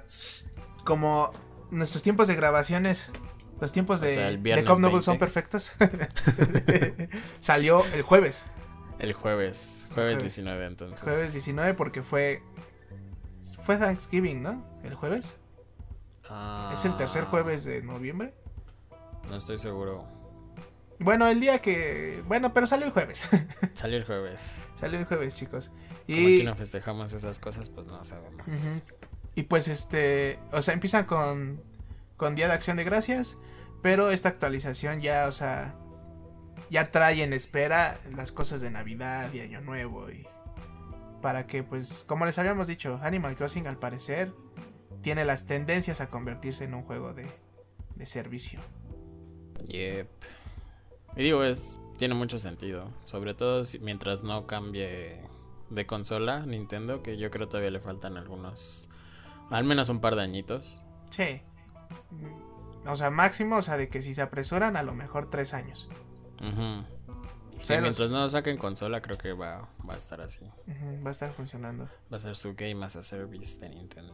como 0.84 1.32
nuestros 1.70 2.02
tiempos 2.02 2.28
de 2.28 2.36
grabaciones, 2.36 3.12
los 3.60 3.74
tiempos 3.74 4.02
O 4.02 4.06
de, 4.06 4.14
sea, 4.14 4.30
de 4.32 4.38
Noble 4.80 5.02
son 5.02 5.18
20. 5.18 5.20
perfectos. 5.20 5.76
Salió 7.40 7.84
el 7.94 8.02
jueves. 8.04 8.46
El 9.00 9.14
jueves, 9.14 9.88
jueves 9.94 10.16
Jueves. 10.18 10.22
19 10.22 10.66
entonces. 10.66 11.02
Jueves 11.04 11.34
19 11.34 11.74
porque 11.76 12.02
fue... 12.04 12.42
Fue 13.64 13.78
Thanksgiving, 13.78 14.42
¿no? 14.42 14.66
El 14.84 14.96
jueves. 14.96 15.36
¿Es 16.74 16.86
el 16.86 16.96
tercer 16.98 17.24
Ah, 17.26 17.30
jueves 17.30 17.64
de 17.64 17.82
noviembre? 17.84 18.34
No 19.30 19.38
estoy 19.38 19.60
seguro. 19.60 20.06
Bueno, 21.00 21.28
el 21.28 21.40
día 21.40 21.60
que... 21.60 22.24
Bueno, 22.28 22.54
pero 22.54 22.66
salió 22.66 22.86
el 22.88 22.92
jueves. 22.92 23.30
Salió 23.74 23.98
el 23.98 24.06
jueves. 24.06 24.62
salió 24.80 24.98
el 25.00 25.06
jueves, 25.06 25.36
chicos. 25.36 25.68
Como 25.68 26.20
Y... 26.20 26.38
aquí 26.38 26.44
no 26.44 26.56
festejamos 26.56 27.14
esas 27.14 27.38
cosas, 27.40 27.70
pues 27.70 27.86
no 27.86 28.04
sabemos. 28.04 28.48
Ujú. 28.48 28.82
Y 29.36 29.44
pues 29.44 29.68
este, 29.68 30.40
o 30.52 30.62
sea, 30.64 30.74
empiezan 30.74 31.06
con, 31.06 31.62
con 32.18 32.36
Día 32.36 32.48
de 32.48 32.54
Acción 32.54 32.78
de 32.78 32.84
Gracias, 32.84 33.38
pero 33.82 34.10
esta 34.10 34.30
actualización 34.30 35.02
ya, 35.02 35.28
o 35.28 35.32
sea, 35.32 35.76
ya 36.70 36.92
trae 36.92 37.24
en 37.24 37.32
espera 37.34 38.00
las 38.16 38.32
cosas 38.32 38.60
de 38.60 38.72
Navidad 38.72 39.32
y 39.34 39.40
Año 39.42 39.62
Nuevo 39.62 40.10
y 40.10 40.28
para 41.22 41.48
que 41.48 41.64
pues, 41.64 42.04
como 42.08 42.26
les 42.26 42.38
habíamos 42.40 42.68
dicho, 42.68 43.00
Animal 43.02 43.36
Crossing 43.36 43.68
al 43.68 43.78
parecer 43.78 44.34
tiene 45.02 45.26
las 45.26 45.48
tendencias 45.48 46.02
a 46.02 46.10
convertirse 46.10 46.66
en 46.66 46.74
un 46.74 46.84
juego 46.84 47.14
de, 47.14 47.28
de 47.96 48.06
servicio. 48.06 48.60
Yep. 49.68 50.08
Y 51.16 51.24
digo, 51.24 51.44
es 51.44 51.80
tiene 51.98 52.14
mucho 52.14 52.38
sentido, 52.38 52.94
sobre 53.06 53.34
todo 53.34 53.66
si- 53.66 53.80
mientras 53.80 54.24
no 54.24 54.46
cambie 54.46 55.20
de 55.70 55.86
consola 55.88 56.46
Nintendo, 56.46 57.02
que 57.02 57.18
yo 57.18 57.32
creo 57.32 57.48
todavía 57.48 57.72
le 57.72 57.80
faltan 57.80 58.18
algunos 58.18 58.90
al 59.50 59.64
menos 59.64 59.90
un 59.90 60.00
par 60.00 60.16
de 60.16 60.22
añitos. 60.24 60.84
Sí. 61.10 61.42
O 62.86 62.96
sea, 62.96 63.10
máximo, 63.10 63.58
o 63.58 63.62
sea, 63.62 63.78
de 63.78 63.90
que 63.90 64.02
si 64.02 64.14
se 64.14 64.22
apresuran, 64.22 64.78
a 64.78 64.84
lo 64.84 64.94
mejor 64.94 65.30
tres 65.30 65.54
años. 65.54 65.90
Sí, 66.40 67.64
Pero- 67.70 67.82
mientras 67.82 68.12
no 68.12 68.20
lo 68.22 68.30
saquen 68.30 68.58
consola, 68.58 69.02
creo 69.02 69.18
que 69.18 69.34
va, 69.34 69.68
va 69.88 69.96
a 69.96 69.98
estar 69.98 70.22
así. 70.22 70.46
Va 71.06 71.10
a 71.10 71.12
estar 71.12 71.32
funcionando. 71.34 71.90
Va 72.12 72.18
a 72.18 72.20
ser 72.22 72.36
su 72.36 72.54
Game 72.56 72.86
as 72.86 72.96
a 72.96 73.04
Service 73.04 73.60
de 73.60 73.70
Nintendo. 73.70 74.14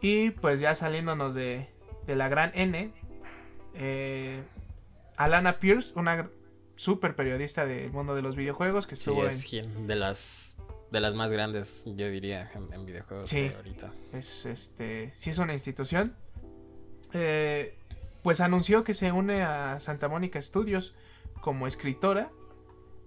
Y 0.00 0.30
pues 0.30 0.60
ya 0.60 0.74
saliéndonos 0.74 1.34
de, 1.34 1.68
de 2.06 2.16
la 2.16 2.28
gran 2.28 2.52
N, 2.54 2.92
eh, 3.74 4.42
Alana 5.16 5.58
Pierce, 5.58 5.98
una 5.98 6.30
super 6.76 7.16
periodista 7.16 7.66
del 7.66 7.90
mundo 7.92 8.14
de 8.14 8.22
los 8.22 8.36
videojuegos 8.36 8.86
que 8.86 8.96
Sí, 8.96 9.10
estuvo 9.10 9.26
es 9.26 9.42
en, 9.52 9.64
gen- 9.64 9.86
de 9.86 9.94
las 9.96 10.56
de 10.90 11.00
las 11.00 11.14
más 11.14 11.32
grandes, 11.32 11.82
yo 11.86 12.08
diría, 12.08 12.50
en, 12.54 12.72
en 12.72 12.86
videojuegos 12.86 13.28
Sí. 13.28 13.48
de 13.48 13.56
ahorita. 13.56 13.92
es, 14.12 14.46
este, 14.46 15.10
sí 15.12 15.30
es 15.30 15.38
una 15.38 15.52
institución, 15.52 16.14
eh, 17.14 17.74
pues 18.22 18.40
anunció 18.40 18.84
que 18.84 18.92
se 18.94 19.10
une 19.12 19.42
a 19.42 19.80
Santa 19.80 20.08
Mónica 20.08 20.40
Studios 20.42 20.94
como 21.40 21.66
escritora. 21.66 22.30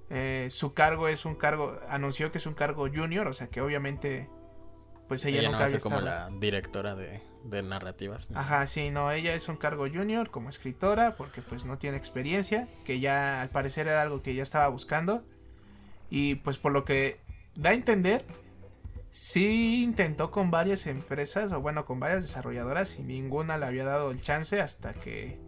Eh, 0.10 0.48
su 0.50 0.74
cargo 0.74 1.08
es 1.10 1.26
un 1.26 1.36
cargo, 1.36 1.78
anunció 1.90 2.32
que 2.32 2.38
es 2.38 2.46
un 2.46 2.54
cargo 2.54 2.88
junior, 2.88 3.28
o 3.28 3.34
sea 3.34 3.48
que 3.48 3.60
obviamente, 3.62 4.30
pues 5.10 5.26
ella, 5.26 5.40
Ella, 5.40 5.50
no 5.50 5.54
nunca 5.54 5.66
hace 5.66 5.76
había 5.76 5.84
como 5.84 5.98
estado- 5.98 6.30
la 6.32 6.40
directora 6.40 6.96
de, 6.96 7.22
de 7.44 7.64
narrativas. 7.64 8.30
¿no? 8.32 8.40
Ajá, 8.40 8.66
sí, 8.68 8.90
no, 8.90 9.12
ella 9.12 9.34
es 9.36 9.50
un 9.50 9.58
cargo 9.58 9.86
junior 9.90 10.30
como 10.30 10.50
escritora 10.50 11.16
porque 11.18 11.42
pues 11.42 11.66
no 11.66 11.78
tiene 11.78 11.98
experiencia, 11.98 12.68
que 12.86 13.00
ya 13.02 13.42
al 13.42 13.50
parecer 13.50 13.88
era 13.88 14.02
algo 14.02 14.22
que 14.22 14.34
ya 14.34 14.44
estaba 14.44 14.70
buscando 14.70 15.24
y 16.10 16.36
pues 16.36 16.58
por 16.58 16.72
lo 16.72 16.86
que 16.86 17.20
da 17.56 17.72
a 17.72 17.74
entender, 17.74 18.24
sí 19.18 19.82
intentó 19.82 20.30
con 20.30 20.52
varias 20.52 20.86
empresas 20.86 21.52
o 21.52 21.60
bueno, 21.60 21.86
con 21.86 22.00
varias 22.00 22.22
desarrolladoras 22.22 23.00
y 23.00 23.04
ninguna 23.04 23.58
le 23.58 23.66
había 23.66 23.84
dado 23.84 24.12
el 24.12 24.22
chance 24.22 24.62
hasta 24.62 24.94
que 24.94 25.42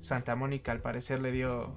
Santa 0.00 0.36
Mónica 0.36 0.70
al 0.72 0.82
parecer 0.82 1.18
le 1.20 1.32
dio 1.32 1.74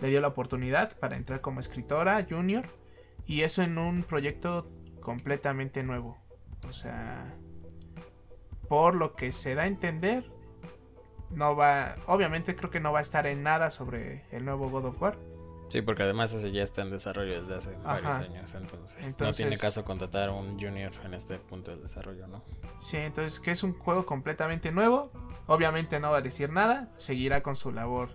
le 0.00 0.08
dio 0.08 0.20
la 0.20 0.26
oportunidad 0.26 0.98
para 0.98 1.14
entrar 1.14 1.40
como 1.40 1.60
escritora 1.60 2.26
junior 2.28 2.66
y 3.26 3.42
eso 3.42 3.62
en 3.62 3.78
un 3.78 4.02
proyecto 4.02 4.68
completamente 5.00 5.84
nuevo. 5.84 6.18
O 6.68 6.72
sea, 6.72 7.36
por 8.68 8.96
lo 8.96 9.14
que 9.14 9.30
se 9.30 9.54
da 9.54 9.62
a 9.62 9.66
entender, 9.68 10.32
no 11.30 11.54
va, 11.54 11.94
obviamente 12.06 12.56
creo 12.56 12.70
que 12.70 12.80
no 12.80 12.90
va 12.90 12.98
a 12.98 13.02
estar 13.02 13.28
en 13.28 13.44
nada 13.44 13.70
sobre 13.70 14.24
el 14.32 14.44
nuevo 14.44 14.68
God 14.68 14.86
of 14.86 15.00
War. 15.00 15.27
Sí, 15.68 15.82
porque 15.82 16.02
además 16.02 16.32
ese 16.32 16.50
ya 16.50 16.62
está 16.62 16.82
en 16.82 16.90
desarrollo 16.90 17.40
desde 17.40 17.54
hace 17.54 17.70
varios 17.84 18.16
años, 18.18 18.54
entonces, 18.54 19.16
no 19.18 19.32
tiene 19.32 19.58
caso 19.58 19.84
contratar 19.84 20.30
a 20.30 20.32
un 20.32 20.58
junior 20.58 20.90
en 21.04 21.14
este 21.14 21.38
punto 21.38 21.70
del 21.70 21.82
desarrollo, 21.82 22.26
¿no? 22.26 22.42
Sí, 22.80 22.96
entonces 22.96 23.38
que 23.38 23.50
es 23.50 23.62
un 23.62 23.74
juego 23.78 24.06
completamente 24.06 24.72
nuevo. 24.72 25.10
Obviamente 25.46 26.00
no 26.00 26.10
va 26.10 26.18
a 26.18 26.22
decir 26.22 26.50
nada, 26.50 26.88
seguirá 26.98 27.42
con 27.42 27.56
su 27.56 27.72
labor 27.72 28.10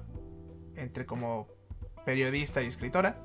entre 0.76 1.06
como 1.06 1.48
periodista 2.06 2.62
y 2.62 2.68
escritora. 2.68 3.18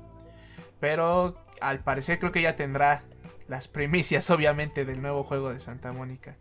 Pero 0.79 1.35
al 1.61 1.83
parecer 1.83 2.19
creo 2.19 2.31
que 2.31 2.41
ya 2.41 2.55
tendrá 2.55 3.03
las 3.47 3.67
primicias 3.67 4.29
obviamente 4.31 4.85
del 4.85 5.01
nuevo 5.01 5.23
juego 5.23 5.51
de 5.51 5.59
Santa 5.59 5.91
Mónica. 5.91 6.37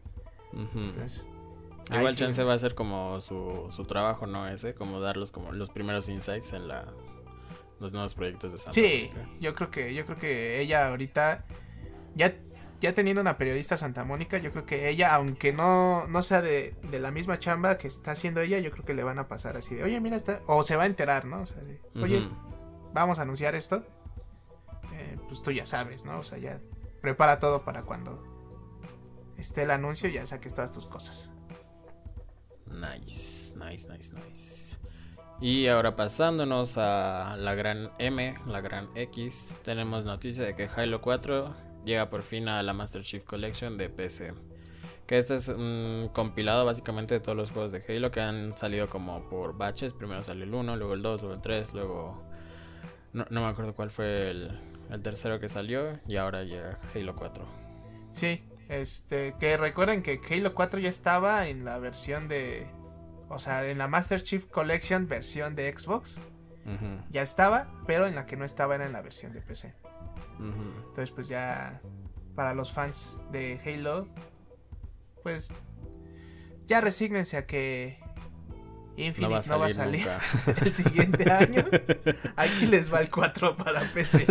Entonces, 0.52 1.28
Igual 1.90 2.14
sí. 2.14 2.20
chance 2.20 2.42
va 2.42 2.54
a 2.54 2.58
ser 2.58 2.74
como 2.74 3.20
su, 3.20 3.66
su 3.70 3.84
trabajo, 3.84 4.26
¿no? 4.26 4.48
Ese, 4.48 4.74
como 4.74 5.00
darlos 5.00 5.32
como 5.32 5.52
los 5.52 5.70
primeros 5.70 6.08
insights 6.08 6.52
en 6.52 6.68
la 6.68 6.86
los 7.80 7.92
nuevos 7.92 8.14
proyectos 8.14 8.52
de 8.52 8.58
Santa 8.58 8.72
Sí, 8.72 9.10
Mónica. 9.14 9.30
yo 9.40 9.54
creo 9.54 9.70
que 9.70 9.94
yo 9.94 10.04
creo 10.04 10.18
que 10.18 10.60
ella 10.60 10.88
ahorita 10.88 11.44
ya 12.14 12.34
ya 12.80 12.94
teniendo 12.94 13.20
una 13.20 13.38
periodista 13.38 13.76
Santa 13.76 14.04
Mónica, 14.04 14.38
yo 14.38 14.52
creo 14.52 14.64
que 14.64 14.88
ella, 14.88 15.12
aunque 15.12 15.52
no, 15.52 16.06
no 16.06 16.22
sea 16.22 16.40
de, 16.42 16.76
de 16.92 17.00
la 17.00 17.10
misma 17.10 17.40
chamba 17.40 17.76
que 17.76 17.88
está 17.88 18.12
haciendo 18.12 18.40
ella, 18.40 18.60
yo 18.60 18.70
creo 18.70 18.84
que 18.84 18.94
le 18.94 19.02
van 19.02 19.18
a 19.18 19.26
pasar 19.26 19.56
así 19.56 19.74
de, 19.74 19.82
oye, 19.82 19.98
mira, 20.00 20.16
está, 20.16 20.42
o 20.46 20.62
se 20.62 20.76
va 20.76 20.84
a 20.84 20.86
enterar, 20.86 21.24
¿no? 21.24 21.40
O 21.42 21.46
sea, 21.46 21.60
de, 21.60 21.80
oye, 22.00 22.28
vamos 22.94 23.18
a 23.18 23.22
anunciar 23.22 23.56
esto. 23.56 23.84
Eh, 24.92 25.18
pues 25.26 25.42
tú 25.42 25.50
ya 25.50 25.66
sabes, 25.66 26.04
¿no? 26.04 26.20
O 26.20 26.22
sea, 26.22 26.38
ya 26.38 26.60
prepara 27.00 27.40
todo 27.40 27.64
para 27.64 27.82
cuando 27.82 28.22
esté 29.36 29.64
el 29.64 29.72
anuncio, 29.72 30.08
ya 30.08 30.24
saques 30.24 30.54
todas 30.54 30.70
tus 30.70 30.86
cosas. 30.86 31.32
Nice, 32.66 33.56
nice, 33.56 33.88
nice, 33.90 34.12
nice. 34.14 34.76
Y 35.40 35.68
ahora 35.68 35.94
pasándonos 35.94 36.78
a 36.78 37.36
la 37.38 37.54
gran 37.54 37.92
M, 37.98 38.34
la 38.46 38.60
gran 38.60 38.88
X, 38.96 39.56
tenemos 39.62 40.04
noticia 40.04 40.44
de 40.44 40.56
que 40.56 40.68
Halo 40.74 41.00
4 41.00 41.54
llega 41.84 42.10
por 42.10 42.22
fin 42.24 42.48
a 42.48 42.62
la 42.62 42.72
Master 42.72 43.02
Chief 43.02 43.24
Collection 43.24 43.78
de 43.78 43.88
PC. 43.88 44.34
Que 45.06 45.16
este 45.16 45.36
es 45.36 45.48
un 45.48 46.10
compilado 46.12 46.64
básicamente 46.64 47.14
de 47.14 47.20
todos 47.20 47.36
los 47.36 47.52
juegos 47.52 47.70
de 47.70 47.82
Halo 47.88 48.10
que 48.10 48.20
han 48.20 48.58
salido 48.58 48.90
como 48.90 49.28
por 49.28 49.56
batches. 49.56 49.94
Primero 49.94 50.22
salió 50.24 50.42
el 50.44 50.52
1, 50.52 50.76
luego 50.76 50.94
el 50.94 51.02
2, 51.02 51.22
luego 51.22 51.34
el 51.34 51.40
3, 51.40 51.74
luego... 51.74 52.22
No, 53.12 53.24
me 53.30 53.46
acuerdo 53.46 53.74
cuál 53.74 53.90
fue 53.90 54.30
el, 54.30 54.60
el 54.90 55.02
tercero 55.02 55.38
que 55.38 55.48
salió 55.48 55.98
y 56.06 56.16
ahora 56.16 56.42
llega 56.42 56.80
Halo 56.94 57.14
4. 57.14 57.46
Sí, 58.10 58.42
este, 58.68 59.34
que 59.40 59.56
recuerden 59.56 60.02
que 60.02 60.20
Halo 60.30 60.54
4 60.54 60.80
ya 60.80 60.90
estaba 60.90 61.48
en 61.48 61.64
la 61.64 61.78
versión 61.78 62.28
de. 62.28 62.66
O 63.28 63.38
sea, 63.38 63.68
en 63.68 63.78
la 63.78 63.88
Master 63.88 64.22
Chief 64.22 64.44
Collection 64.46 65.06
versión 65.06 65.54
de 65.54 65.72
Xbox. 65.76 66.20
Ya 67.10 67.22
estaba, 67.22 67.66
pero 67.86 68.06
en 68.06 68.14
la 68.14 68.26
que 68.26 68.36
no 68.36 68.44
estaba 68.44 68.74
era 68.74 68.84
en 68.84 68.92
la 68.92 69.00
versión 69.00 69.32
de 69.32 69.40
PC. 69.40 69.74
Entonces, 70.38 71.10
pues 71.10 71.28
ya. 71.28 71.80
Para 72.34 72.54
los 72.54 72.72
fans 72.72 73.18
de 73.32 73.58
Halo. 73.64 74.06
Pues. 75.22 75.52
Ya 76.66 76.80
resígnense 76.80 77.36
a 77.36 77.46
que. 77.46 77.98
Infinite 78.96 79.48
no 79.48 79.58
va 79.60 79.66
a 79.66 79.70
salir, 79.70 80.06
el 80.64 80.74
siguiente 80.74 81.30
año. 81.32 81.64
Aquí 82.36 82.66
les 82.66 82.92
va 82.92 83.00
el 83.00 83.10
4 83.10 83.56
para 83.56 83.80
PC. 83.80 84.26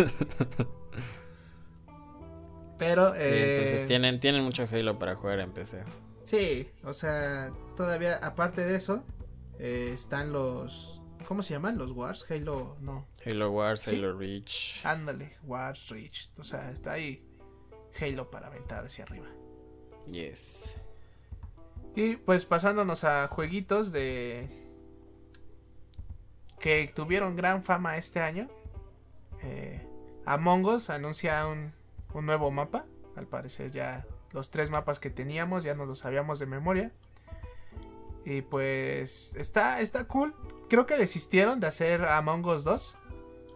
Pero. 2.78 3.14
entonces 3.14 3.80
eh, 3.80 3.84
tienen, 3.86 4.20
tienen 4.20 4.44
mucho 4.44 4.68
Halo 4.70 4.98
para 4.98 5.16
jugar 5.16 5.40
en 5.40 5.52
PC. 5.52 5.82
Sí, 6.28 6.70
o 6.84 6.92
sea, 6.92 7.50
todavía, 7.74 8.18
aparte 8.18 8.62
de 8.62 8.76
eso, 8.76 9.02
eh, 9.58 9.92
están 9.94 10.30
los. 10.30 11.00
¿Cómo 11.26 11.40
se 11.40 11.54
llaman? 11.54 11.78
Los 11.78 11.92
Wars, 11.92 12.26
Halo, 12.30 12.76
no. 12.82 13.06
Halo 13.24 13.50
Wars, 13.50 13.88
Halo 13.88 14.14
Reach. 14.18 14.84
Ándale, 14.84 15.38
Wars, 15.42 15.88
Reach. 15.88 16.28
O 16.38 16.44
sea, 16.44 16.70
está 16.70 16.92
ahí 16.92 17.26
Halo 17.98 18.30
para 18.30 18.48
aventar 18.48 18.84
hacia 18.84 19.04
arriba. 19.04 19.28
Yes. 20.06 20.78
Y 21.96 22.16
pues 22.16 22.44
pasándonos 22.44 23.04
a 23.04 23.28
jueguitos 23.28 23.90
de. 23.90 24.50
que 26.60 26.92
tuvieron 26.94 27.36
gran 27.36 27.64
fama 27.64 27.96
este 27.96 28.20
año. 28.20 28.48
Eh, 29.42 29.82
Among 30.26 30.66
Us 30.66 30.90
anuncia 30.90 31.46
un 31.46 31.72
un 32.12 32.26
nuevo 32.26 32.50
mapa. 32.50 32.84
Al 33.16 33.26
parecer 33.26 33.70
ya 33.70 34.06
los 34.32 34.50
tres 34.50 34.70
mapas 34.70 35.00
que 35.00 35.10
teníamos 35.10 35.64
ya 35.64 35.74
nos 35.74 35.88
los 35.88 36.00
sabíamos 36.00 36.38
de 36.38 36.46
memoria. 36.46 36.92
Y 38.24 38.42
pues 38.42 39.36
está, 39.36 39.80
está 39.80 40.04
cool. 40.06 40.34
Creo 40.68 40.86
que 40.86 40.96
desistieron 40.96 41.60
de 41.60 41.66
hacer 41.66 42.04
Among 42.04 42.44
Us 42.46 42.64
2. 42.64 42.96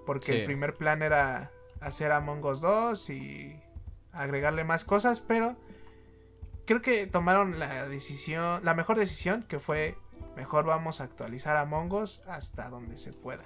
Porque 0.07 0.41
el 0.41 0.47
primer 0.47 0.75
plan 0.75 1.02
era 1.02 1.52
hacer 1.81 2.11
Among 2.11 2.45
Us 2.45 2.61
2 2.61 3.11
y 3.11 3.61
agregarle 4.12 4.64
más 4.64 4.85
cosas. 4.85 5.21
Pero 5.21 5.57
creo 6.64 6.81
que 6.81 7.07
tomaron 7.07 7.59
la 7.59 7.87
decisión, 7.88 8.64
la 8.64 8.75
mejor 8.75 8.99
decisión 8.99 9.43
que 9.43 9.59
fue 9.59 9.97
mejor 10.37 10.64
vamos 10.64 11.00
a 11.00 11.05
actualizar 11.05 11.57
Among 11.57 11.93
Us 11.93 12.23
hasta 12.26 12.71
donde 12.71 12.97
se 12.97 13.12
pueda. 13.12 13.45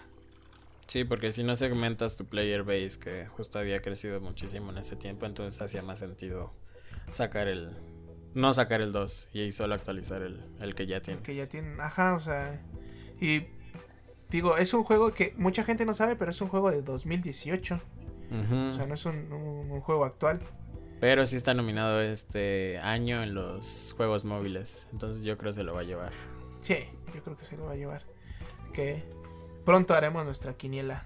Sí, 0.86 1.02
porque 1.02 1.32
si 1.32 1.42
no 1.42 1.56
segmentas 1.56 2.16
tu 2.16 2.26
player 2.26 2.62
base, 2.62 2.98
que 3.00 3.26
justo 3.26 3.58
había 3.58 3.80
crecido 3.80 4.20
muchísimo 4.20 4.70
en 4.70 4.78
este 4.78 4.94
tiempo, 4.94 5.26
entonces 5.26 5.60
hacía 5.60 5.82
más 5.82 5.98
sentido 5.98 6.52
sacar 7.10 7.48
el. 7.48 7.76
No 8.34 8.52
sacar 8.52 8.82
el 8.82 8.92
2 8.92 9.30
y 9.32 9.52
solo 9.52 9.74
actualizar 9.74 10.20
el, 10.22 10.44
el 10.60 10.74
que 10.74 10.86
ya 10.86 11.00
tiene. 11.00 11.22
Que 11.22 11.34
ya 11.34 11.46
tienen, 11.46 11.80
ajá, 11.80 12.14
o 12.14 12.20
sea. 12.20 12.60
Y 13.20 13.46
digo, 14.28 14.58
es 14.58 14.74
un 14.74 14.84
juego 14.84 15.14
que 15.14 15.34
mucha 15.38 15.64
gente 15.64 15.86
no 15.86 15.94
sabe, 15.94 16.16
pero 16.16 16.30
es 16.30 16.40
un 16.40 16.48
juego 16.48 16.70
de 16.70 16.82
2018. 16.82 17.80
O 18.30 18.74
sea, 18.74 18.86
no 18.86 18.94
es 18.94 19.06
un, 19.06 19.32
un, 19.32 19.80
juego 19.80 20.04
actual. 20.04 20.40
Pero 21.00 21.24
sí 21.26 21.36
está 21.36 21.54
nominado 21.54 22.00
este 22.00 22.78
año 22.78 23.22
en 23.22 23.34
los 23.34 23.94
juegos 23.96 24.24
móviles. 24.24 24.88
Entonces 24.92 25.24
yo 25.24 25.38
creo 25.38 25.50
que 25.50 25.54
se 25.54 25.62
lo 25.62 25.74
va 25.74 25.80
a 25.80 25.84
llevar. 25.84 26.12
Sí, 26.60 26.78
yo 27.14 27.22
creo 27.22 27.36
que 27.36 27.44
se 27.44 27.56
lo 27.56 27.66
va 27.66 27.72
a 27.72 27.76
llevar. 27.76 28.02
Que 28.74 29.04
Pronto 29.66 29.94
haremos 29.94 30.24
nuestra 30.24 30.54
quiniela. 30.54 31.04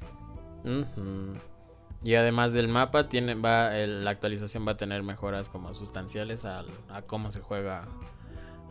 Y 2.03 2.15
además 2.15 2.55
del 2.55 2.69
mapa, 2.69 3.07
va, 3.45 3.71
la 3.73 4.11
actualización 4.11 4.67
va 4.67 4.73
a 4.73 4.77
tener 4.77 5.03
mejoras 5.03 5.51
como 5.51 5.75
sustanciales 5.75 6.47
a, 6.47 6.65
cómo 7.07 7.31
se 7.31 7.41
juega 7.41 7.89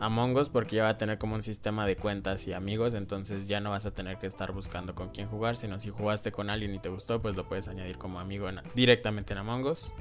Among 0.00 0.36
Us 0.36 0.48
porque 0.48 0.76
ya 0.76 0.84
va 0.84 0.88
a 0.90 0.98
tener 0.98 1.18
como 1.18 1.36
un 1.36 1.42
sistema 1.42 1.86
de 1.86 1.94
cuentas 1.94 2.48
y 2.48 2.52
amigos, 2.52 2.94
entonces 2.94 3.46
ya 3.46 3.60
no 3.60 3.70
vas 3.70 3.86
a 3.86 3.92
tener 3.92 4.16
que 4.16 4.26
estar 4.26 4.50
buscando 4.50 4.94
con 4.96 5.10
quién 5.10 5.28
jugar, 5.28 5.54
sino 5.54 5.78
si 5.78 5.90
jugaste 5.90 6.32
con 6.32 6.50
alguien 6.50 6.74
y 6.74 6.80
te 6.80 6.88
gustó, 6.88 7.22
pues 7.22 7.36
lo 7.36 7.46
puedes 7.46 7.68
añadir 7.68 7.98
como 7.98 8.18
amigo 8.18 8.48
directamente 8.74 9.32
en 9.32 9.38
Among 9.38 9.66
Us. 9.66 9.92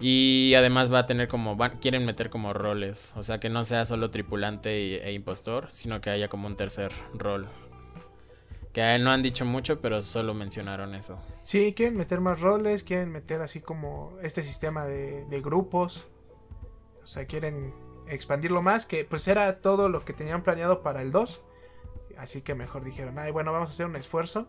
Y 0.00 0.54
además 0.56 0.92
va 0.92 1.00
a 1.00 1.06
tener 1.06 1.28
como, 1.28 1.56
quieren 1.80 2.04
meter 2.04 2.28
como 2.28 2.52
roles, 2.52 3.12
o 3.14 3.22
sea 3.22 3.38
que 3.38 3.48
no 3.50 3.62
sea 3.62 3.84
solo 3.84 4.10
tripulante 4.10 5.08
e 5.08 5.12
impostor, 5.12 5.70
sino 5.70 6.00
que 6.00 6.10
haya 6.10 6.26
como 6.28 6.48
un 6.48 6.56
tercer 6.56 6.90
rol 7.14 7.46
que 8.74 8.98
no 8.98 9.12
han 9.12 9.22
dicho 9.22 9.44
mucho, 9.44 9.80
pero 9.80 10.02
solo 10.02 10.34
mencionaron 10.34 10.96
eso. 10.96 11.20
Sí, 11.44 11.74
quieren 11.74 11.96
meter 11.96 12.20
más 12.20 12.40
roles, 12.40 12.82
quieren 12.82 13.12
meter 13.12 13.40
así 13.40 13.60
como 13.60 14.18
este 14.20 14.42
sistema 14.42 14.84
de, 14.84 15.40
grupos. 15.42 16.08
O 17.00 17.06
sea, 17.06 17.26
quieren 17.26 17.72
expandirlo 18.08 18.62
más, 18.62 18.84
que 18.84 19.04
pues 19.04 19.28
era 19.28 19.60
todo 19.60 19.88
lo 19.88 20.04
que 20.04 20.12
tenían 20.12 20.42
planeado 20.42 20.82
para 20.82 21.02
el 21.02 21.12
2. 21.12 21.40
Así 22.18 22.42
que 22.42 22.56
mejor 22.56 22.82
dijeron, 22.84 23.16
ay, 23.16 23.30
bueno, 23.30 23.52
vamos 23.52 23.68
a 23.68 23.72
hacer 23.72 23.86
un 23.86 23.94
esfuerzo 23.94 24.48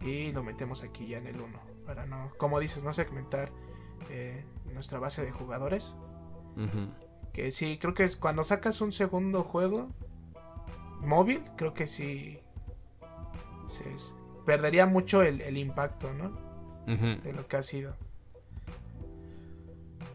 y 0.00 0.32
lo 0.32 0.42
metemos 0.42 0.82
aquí 0.82 1.06
ya 1.06 1.18
en 1.18 1.28
el 1.28 1.40
1. 1.40 1.60
Para 1.86 2.04
no, 2.04 2.32
como 2.38 2.58
dices, 2.58 2.82
no 2.82 2.92
segmentar 2.92 3.52
eh, 4.10 4.44
nuestra 4.74 4.98
base 4.98 5.24
de 5.24 5.30
jugadores. 5.30 5.94
Que 7.32 7.52
sí, 7.52 7.78
creo 7.78 7.94
que 7.94 8.02
es 8.02 8.16
cuando 8.16 8.42
sacas 8.42 8.80
un 8.80 8.90
segundo 8.90 9.44
juego 9.44 9.88
móvil, 11.00 11.44
creo 11.56 11.74
que 11.74 11.86
sí 11.86 12.40
se 13.66 13.94
perdería 14.44 14.86
mucho 14.86 15.22
el, 15.22 15.56
impacto, 15.56 16.12
¿no? 16.12 16.46
De 16.86 17.32
lo 17.32 17.46
que 17.48 17.56
ha 17.56 17.62
sido. 17.62 17.96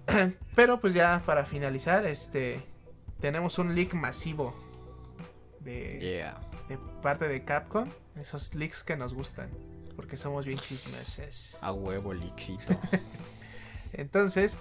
Pero 0.56 0.80
pues 0.80 0.94
ya 0.94 1.22
para 1.26 1.46
finalizar, 1.46 2.06
este 2.06 2.64
tenemos 3.20 3.60
un 3.60 3.76
leak 3.76 3.94
masivo 3.94 4.54
de, 5.60 6.26
de 6.68 6.78
parte 7.02 7.28
de 7.28 7.44
Capcom. 7.46 7.90
Esos 8.16 8.56
leaks 8.56 8.84
que 8.84 8.98
nos 8.98 9.14
gustan. 9.14 9.50
Porque 9.96 10.18
somos 10.18 10.46
bien 10.46 10.58
chismeses. 10.58 11.58
A 11.62 11.72
huevo, 11.72 12.14
leaksito. 12.14 12.78
Entonces, 13.94 14.58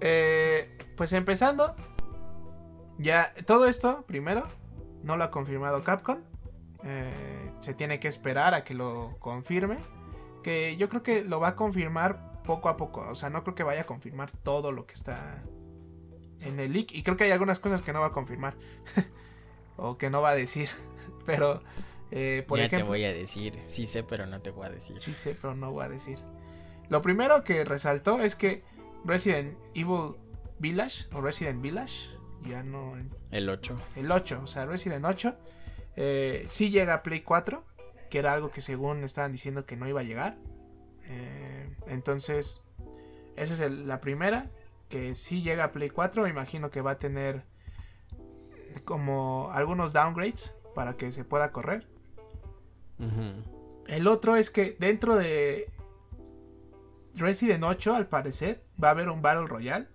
eh, 0.00 0.62
pues 0.96 1.12
empezando. 1.12 1.74
Ya, 2.98 3.32
todo 3.46 3.66
esto, 3.66 4.04
primero, 4.06 4.46
no 5.02 5.16
lo 5.16 5.24
ha 5.24 5.30
confirmado 5.30 5.82
Capcom. 5.82 6.18
Eh, 6.84 7.49
se 7.60 7.74
tiene 7.74 8.00
que 8.00 8.08
esperar 8.08 8.54
a 8.54 8.64
que 8.64 8.74
lo 8.74 9.16
confirme. 9.20 9.78
Que 10.42 10.76
yo 10.76 10.88
creo 10.88 11.02
que 11.02 11.22
lo 11.22 11.38
va 11.38 11.48
a 11.48 11.56
confirmar 11.56 12.42
poco 12.42 12.68
a 12.68 12.76
poco. 12.76 13.06
O 13.08 13.14
sea, 13.14 13.30
no 13.30 13.42
creo 13.42 13.54
que 13.54 13.62
vaya 13.62 13.82
a 13.82 13.86
confirmar 13.86 14.30
todo 14.30 14.72
lo 14.72 14.86
que 14.86 14.94
está 14.94 15.42
en 16.40 16.58
el 16.58 16.72
leak. 16.72 16.92
Y 16.92 17.02
creo 17.02 17.16
que 17.16 17.24
hay 17.24 17.30
algunas 17.30 17.60
cosas 17.60 17.82
que 17.82 17.92
no 17.92 18.00
va 18.00 18.06
a 18.06 18.12
confirmar. 18.12 18.56
o 19.76 19.98
que 19.98 20.10
no 20.10 20.22
va 20.22 20.30
a 20.30 20.34
decir. 20.34 20.68
Pero, 21.26 21.62
eh, 22.10 22.44
por 22.48 22.58
ejemplo. 22.58 22.86
te 22.86 22.88
voy 22.88 23.04
a 23.04 23.12
decir. 23.12 23.58
Sí 23.66 23.86
sé, 23.86 24.02
pero 24.02 24.26
no 24.26 24.40
te 24.40 24.50
voy 24.50 24.66
a 24.66 24.70
decir. 24.70 24.98
Sí 24.98 25.14
sé, 25.14 25.36
pero 25.40 25.54
no 25.54 25.70
voy 25.70 25.84
a 25.84 25.88
decir. 25.88 26.18
Lo 26.88 27.02
primero 27.02 27.44
que 27.44 27.64
resaltó 27.64 28.20
es 28.20 28.34
que 28.34 28.64
Resident 29.04 29.56
Evil 29.74 30.16
Village 30.58 31.06
o 31.12 31.20
Resident 31.20 31.62
Village, 31.62 32.16
ya 32.48 32.64
no. 32.64 32.94
El 33.30 33.48
8. 33.48 33.78
El 33.94 34.10
8, 34.10 34.40
o 34.42 34.46
sea, 34.48 34.66
Resident 34.66 35.04
8 35.04 35.36
eh, 36.02 36.44
sí 36.46 36.70
llega 36.70 36.94
a 36.94 37.02
Play 37.02 37.20
4, 37.20 37.62
que 38.08 38.18
era 38.18 38.32
algo 38.32 38.50
que 38.50 38.62
según 38.62 39.04
estaban 39.04 39.32
diciendo 39.32 39.66
que 39.66 39.76
no 39.76 39.86
iba 39.86 40.00
a 40.00 40.02
llegar. 40.02 40.38
Eh, 41.04 41.76
entonces, 41.88 42.62
esa 43.36 43.66
es 43.66 43.70
la 43.70 44.00
primera, 44.00 44.50
que 44.88 45.14
sí 45.14 45.42
llega 45.42 45.64
a 45.64 45.72
Play 45.72 45.90
4. 45.90 46.22
Me 46.22 46.30
imagino 46.30 46.70
que 46.70 46.80
va 46.80 46.92
a 46.92 46.98
tener 46.98 47.44
como 48.86 49.50
algunos 49.52 49.92
downgrades 49.92 50.54
para 50.74 50.96
que 50.96 51.12
se 51.12 51.22
pueda 51.24 51.52
correr. 51.52 51.86
El 53.86 54.08
otro 54.08 54.36
es 54.36 54.48
que 54.48 54.78
dentro 54.80 55.16
de 55.16 55.70
Resident 57.14 57.62
8, 57.62 57.94
al 57.94 58.06
parecer, 58.06 58.64
va 58.82 58.88
a 58.88 58.92
haber 58.92 59.10
un 59.10 59.20
Battle 59.20 59.48
Royale. 59.48 59.86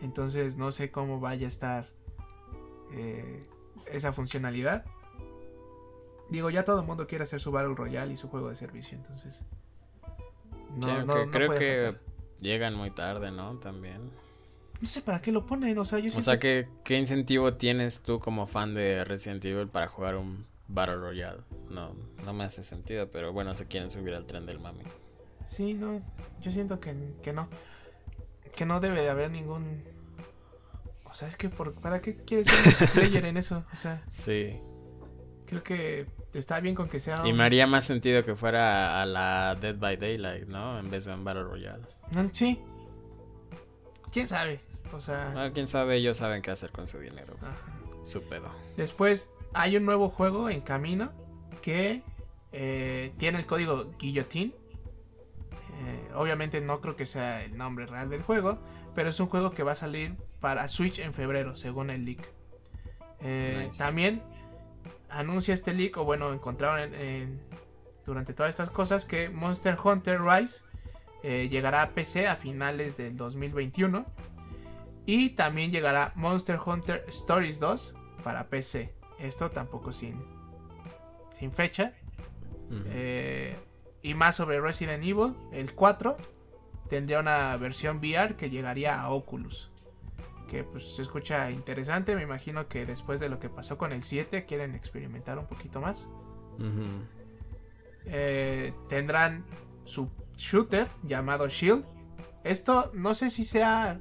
Entonces 0.00 0.56
no 0.56 0.72
sé 0.72 0.90
cómo 0.90 1.20
vaya 1.20 1.44
a 1.44 1.48
estar 1.48 1.86
eh, 2.92 3.42
esa 3.92 4.12
funcionalidad. 4.12 4.84
Digo, 6.30 6.50
ya 6.50 6.64
todo 6.64 6.80
el 6.80 6.86
mundo 6.86 7.06
quiere 7.06 7.24
hacer 7.24 7.40
su 7.40 7.50
Battle 7.50 7.74
Royale 7.74 8.12
y 8.12 8.16
su 8.16 8.28
juego 8.28 8.48
de 8.48 8.54
servicio, 8.54 8.96
entonces. 8.96 9.44
No, 10.76 11.30
creo 11.30 11.58
que 11.58 11.96
llegan 12.40 12.74
muy 12.74 12.90
tarde, 12.90 13.30
¿no? 13.30 13.58
También. 13.58 14.10
no 14.80 14.86
sé 14.86 15.02
para 15.02 15.20
qué 15.20 15.32
lo 15.32 15.44
ponen, 15.44 15.76
o 15.78 15.84
sea, 15.84 15.98
yo 15.98 16.16
O 16.16 16.22
sea, 16.22 16.38
¿qué, 16.38 16.68
¿qué 16.84 16.98
incentivo 16.98 17.54
tienes 17.54 18.00
tú 18.00 18.20
como 18.20 18.46
fan 18.46 18.74
de 18.74 19.04
Resident 19.04 19.44
Evil 19.44 19.68
para 19.68 19.88
jugar 19.88 20.16
un 20.16 20.46
Battle 20.68 20.96
Royale? 20.96 21.40
No, 21.68 21.94
no 22.24 22.32
me 22.32 22.44
hace 22.44 22.62
sentido, 22.62 23.10
pero 23.10 23.32
bueno, 23.32 23.54
se 23.56 23.66
quieren 23.66 23.90
subir 23.90 24.14
al 24.14 24.26
tren 24.26 24.46
del 24.46 24.60
mami. 24.60 24.84
Sí, 25.44 25.74
no, 25.74 26.00
yo 26.40 26.50
siento 26.50 26.78
que, 26.78 26.94
que 27.22 27.32
no. 27.32 27.48
Que 28.54 28.66
no 28.66 28.80
debe 28.80 29.00
de 29.00 29.08
haber 29.08 29.30
ningún... 29.30 29.82
O 31.10 31.14
sea, 31.14 31.28
es 31.28 31.36
que 31.36 31.48
por, 31.48 31.74
¿para 31.74 32.00
qué 32.00 32.16
quieres 32.16 32.46
ser 32.48 32.88
un 32.88 32.94
player 32.94 33.24
en 33.24 33.36
eso? 33.36 33.64
O 33.72 33.76
sea, 33.76 34.02
Sí. 34.10 34.58
creo 35.46 35.62
que 35.62 36.06
está 36.34 36.60
bien 36.60 36.74
con 36.74 36.88
que 36.88 37.00
sea... 37.00 37.22
Y 37.26 37.32
me 37.32 37.42
haría 37.44 37.66
más 37.66 37.84
sentido 37.84 38.24
que 38.24 38.34
fuera 38.36 39.02
a 39.02 39.06
la 39.06 39.56
Dead 39.60 39.76
by 39.76 39.96
Daylight, 39.96 40.46
¿no? 40.46 40.78
En 40.78 40.88
vez 40.90 41.06
de 41.06 41.14
un 41.14 41.24
Battle 41.24 41.42
Royale. 41.44 41.82
No, 42.12 42.28
Sí. 42.32 42.60
¿Quién 44.12 44.26
sabe? 44.26 44.60
O 44.92 45.00
sea... 45.00 45.32
Ah, 45.36 45.50
quién 45.52 45.66
sabe, 45.66 45.96
ellos 45.96 46.16
saben 46.16 46.42
qué 46.42 46.50
hacer 46.50 46.70
con 46.70 46.86
su 46.88 46.98
dinero. 46.98 47.34
ajá. 47.40 47.56
Su 48.04 48.22
pedo. 48.22 48.50
Después 48.76 49.30
hay 49.52 49.76
un 49.76 49.84
nuevo 49.84 50.08
juego 50.08 50.48
en 50.48 50.60
camino 50.62 51.12
que 51.62 52.02
eh, 52.52 53.12
tiene 53.18 53.38
el 53.38 53.46
código 53.46 53.92
Guillotine. 53.98 54.52
Eh, 55.82 56.10
obviamente 56.14 56.60
no 56.60 56.80
creo 56.80 56.96
que 56.96 57.06
sea 57.06 57.44
el 57.44 57.56
nombre 57.56 57.86
real 57.86 58.08
del 58.10 58.22
juego, 58.22 58.58
pero 58.94 59.10
es 59.10 59.20
un 59.20 59.26
juego 59.28 59.52
que 59.52 59.62
va 59.62 59.72
a 59.72 59.76
salir 59.76 60.16
para 60.40 60.66
Switch 60.68 60.98
en 60.98 61.12
febrero, 61.12 61.56
según 61.56 61.90
el 61.90 62.04
leak. 62.04 62.26
Eh, 63.20 63.64
Nice. 63.66 63.78
También 63.78 64.22
anuncia 65.08 65.52
este 65.54 65.74
leak, 65.74 65.96
o 65.98 66.04
bueno, 66.04 66.32
encontraron 66.32 66.80
en- 66.80 66.94
en- 66.94 67.40
durante 68.04 68.32
todas 68.32 68.50
estas 68.50 68.70
cosas 68.70 69.04
que 69.04 69.28
Monster 69.28 69.76
Hunter 69.82 70.20
Rise 70.22 70.64
eh, 71.22 71.48
llegará 71.50 71.82
a 71.82 71.90
PC 71.90 72.26
a 72.28 72.34
finales 72.36 72.96
del 72.96 73.16
2021. 73.16 74.06
Y 75.06 75.30
también 75.30 75.70
llegará 75.70 76.12
Monster 76.14 76.58
Hunter 76.64 77.04
Stories 77.08 77.60
2 77.60 77.94
para 78.24 78.48
PC. 78.48 78.94
Esto 79.18 79.50
tampoco 79.50 79.92
sin, 79.92 80.22
sin 81.38 81.52
fecha. 81.52 81.92
Eh, 82.86 83.56
y 84.02 84.14
más 84.14 84.36
sobre 84.36 84.60
Resident 84.60 85.02
Evil, 85.04 85.34
el 85.52 85.74
4 85.74 86.16
tendría 86.88 87.20
una 87.20 87.54
versión 87.56 87.98
VR 87.98 88.36
que 88.36 88.48
llegaría 88.48 88.98
a 89.00 89.10
Oculus. 89.10 89.69
Que 90.50 90.64
pues 90.64 90.96
se 90.96 91.02
escucha 91.02 91.48
interesante. 91.52 92.16
Me 92.16 92.24
imagino 92.24 92.66
que 92.66 92.84
después 92.84 93.20
de 93.20 93.28
lo 93.28 93.38
que 93.38 93.48
pasó 93.48 93.78
con 93.78 93.92
el 93.92 94.02
7 94.02 94.46
quieren 94.46 94.74
experimentar 94.74 95.38
un 95.38 95.46
poquito 95.46 95.80
más. 95.80 96.08
Eh, 98.06 98.74
tendrán 98.88 99.44
su 99.84 100.10
shooter 100.36 100.88
llamado 101.04 101.48
Shield. 101.48 101.84
Esto 102.42 102.90
no 102.94 103.14
sé 103.14 103.30
si 103.30 103.44
sea 103.44 104.00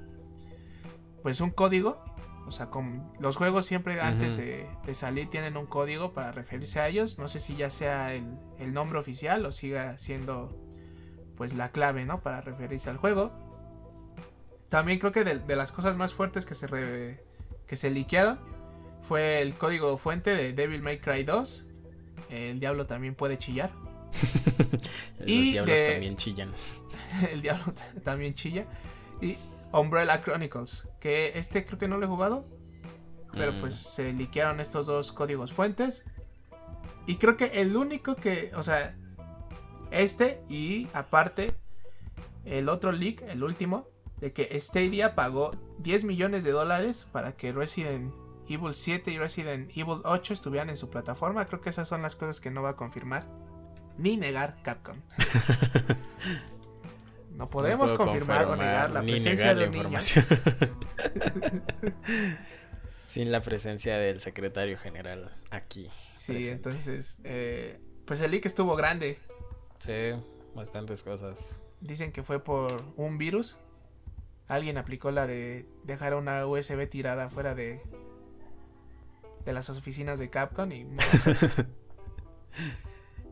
pues 1.21 1.39
un 1.39 1.51
código. 1.51 2.03
O 2.47 2.51
sea, 2.51 2.71
con 2.71 3.13
los 3.19 3.37
juegos 3.37 3.67
siempre 3.67 4.01
antes 4.01 4.37
de, 4.37 4.67
de 4.83 4.95
salir 4.95 5.29
tienen 5.29 5.55
un 5.55 5.67
código 5.67 6.13
para 6.13 6.31
referirse 6.31 6.79
a 6.79 6.87
ellos. 6.87 7.19
No 7.19 7.27
sé 7.27 7.39
si 7.39 7.55
ya 7.55 7.69
sea 7.69 8.15
el, 8.15 8.25
el 8.57 8.73
nombre 8.73 8.97
oficial 8.97 9.45
o 9.45 9.51
siga 9.51 9.99
siendo 9.99 10.49
pues 11.37 11.53
la 11.53 11.71
clave, 11.71 12.05
¿no? 12.05 12.21
Para 12.21 12.41
referirse 12.41 12.89
al 12.89 12.97
juego. 12.97 13.31
También 14.69 14.99
creo 14.99 15.11
que 15.11 15.23
de, 15.23 15.39
de 15.39 15.55
las 15.55 15.71
cosas 15.71 15.95
más 15.97 16.13
fuertes 16.13 16.45
que 16.45 16.55
se 16.55 16.67
re- 16.67 17.23
que 17.67 17.75
se 17.75 17.89
liquearon 17.89 18.39
fue 19.07 19.41
el 19.41 19.55
código 19.55 19.97
fuente 19.97 20.29
de 20.31 20.53
Devil 20.53 20.81
May 20.81 20.99
Cry 20.99 21.23
2. 21.23 21.65
El 22.29 22.59
diablo 22.59 22.85
también 22.85 23.15
puede 23.15 23.37
chillar. 23.37 23.71
Los 25.19 25.27
Y 25.27 25.51
diablos 25.53 25.75
de- 25.75 25.91
también 25.91 26.15
chillan. 26.15 26.51
el 27.31 27.41
diablo 27.41 27.73
también 28.03 28.33
chilla. 28.33 28.65
Y 29.21 29.37
Umbrella 29.71 30.21
Chronicles, 30.23 30.87
que 30.99 31.31
este 31.35 31.65
creo 31.65 31.77
que 31.79 31.87
no 31.87 31.97
lo 31.97 32.05
he 32.05 32.09
jugado, 32.09 32.45
pero 33.33 33.53
Mm. 33.53 33.61
pues 33.61 33.75
se 33.75 34.13
liquearon 34.13 34.59
estos 34.59 34.85
dos 34.85 35.11
códigos 35.11 35.51
fuentes. 35.51 36.05
Y 37.07 37.15
creo 37.17 37.37
que 37.37 37.45
el 37.61 37.75
único 37.75 38.15
que, 38.15 38.51
o 38.55 38.61
sea, 38.63 38.95
este 39.91 40.41
y 40.49 40.87
aparte 40.93 41.53
el 42.45 42.69
otro 42.69 42.91
leak, 42.91 43.21
el 43.23 43.43
último, 43.43 43.87
de 44.19 44.33
que 44.33 44.59
Stadia 44.59 45.15
pagó 45.15 45.51
10 45.79 46.03
millones 46.03 46.43
de 46.43 46.51
dólares 46.51 47.07
para 47.11 47.35
que 47.35 47.51
Resident 47.51 48.13
Evil 48.47 48.73
7 48.73 49.11
y 49.11 49.17
Resident 49.17 49.71
Evil 49.77 49.99
8 50.03 50.33
estuvieran 50.33 50.69
en 50.69 50.77
su 50.77 50.89
plataforma. 50.89 51.45
Creo 51.45 51.61
que 51.61 51.69
esas 51.69 51.87
son 51.87 52.01
las 52.01 52.15
cosas 52.15 52.41
que 52.41 52.51
no 52.51 52.61
va 52.61 52.71
a 52.71 52.75
confirmar 52.75 53.27
ni 53.97 54.17
negar 54.17 54.61
Capcom. 54.63 54.97
No 57.39 57.49
podemos 57.49 57.91
No 57.91 57.97
confirmar, 57.97 58.47
o 58.47 58.57
negar 58.57 58.91
la 58.91 59.01
presencia 59.01 59.53
negar 59.53 59.71
de 59.71 59.77
información. 59.77 60.25
Sin 63.05 63.31
la 63.31 63.39
presencia 63.39 63.97
del 63.97 64.19
secretario 64.19 64.77
general 64.77 65.33
aquí. 65.49 65.87
Sí, 66.17 66.33
presente. 66.33 66.51
entonces, 66.51 67.21
eh, 67.23 67.79
pues 68.03 68.19
el 68.19 68.31
leak 68.31 68.45
estuvo 68.45 68.75
grande. 68.75 69.19
Sí, 69.77 70.11
bastantes 70.53 71.01
cosas. 71.01 71.61
Dicen 71.79 72.11
que 72.11 72.23
fue 72.23 72.43
por 72.43 72.83
un 72.97 73.17
virus. 73.17 73.55
Alguien 74.49 74.77
aplicó 74.77 75.11
la 75.11 75.27
de 75.27 75.65
dejar 75.85 76.15
una 76.15 76.45
USB 76.45 76.89
tirada 76.89 77.29
fuera 77.29 77.55
de 77.55 77.81
de 79.45 79.53
las 79.53 79.69
oficinas 79.69 80.19
de 80.19 80.29
Capcom 80.29 80.71
y 80.71 80.85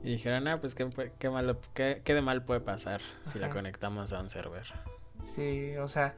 Y 0.03 0.11
dijeron, 0.11 0.47
ah, 0.47 0.61
pues 0.61 0.75
qué, 0.75 0.87
qué 1.19 1.29
malo, 1.29 1.59
qué, 1.73 2.01
qué 2.05 2.13
de 2.13 2.21
mal 2.21 2.45
puede 2.45 2.61
pasar 2.61 3.01
si 3.25 3.39
la 3.39 3.49
conectamos 3.49 4.13
a 4.13 4.21
un 4.21 4.29
server. 4.29 4.63
sí, 5.21 5.75
o 5.77 5.87
sea, 5.87 6.15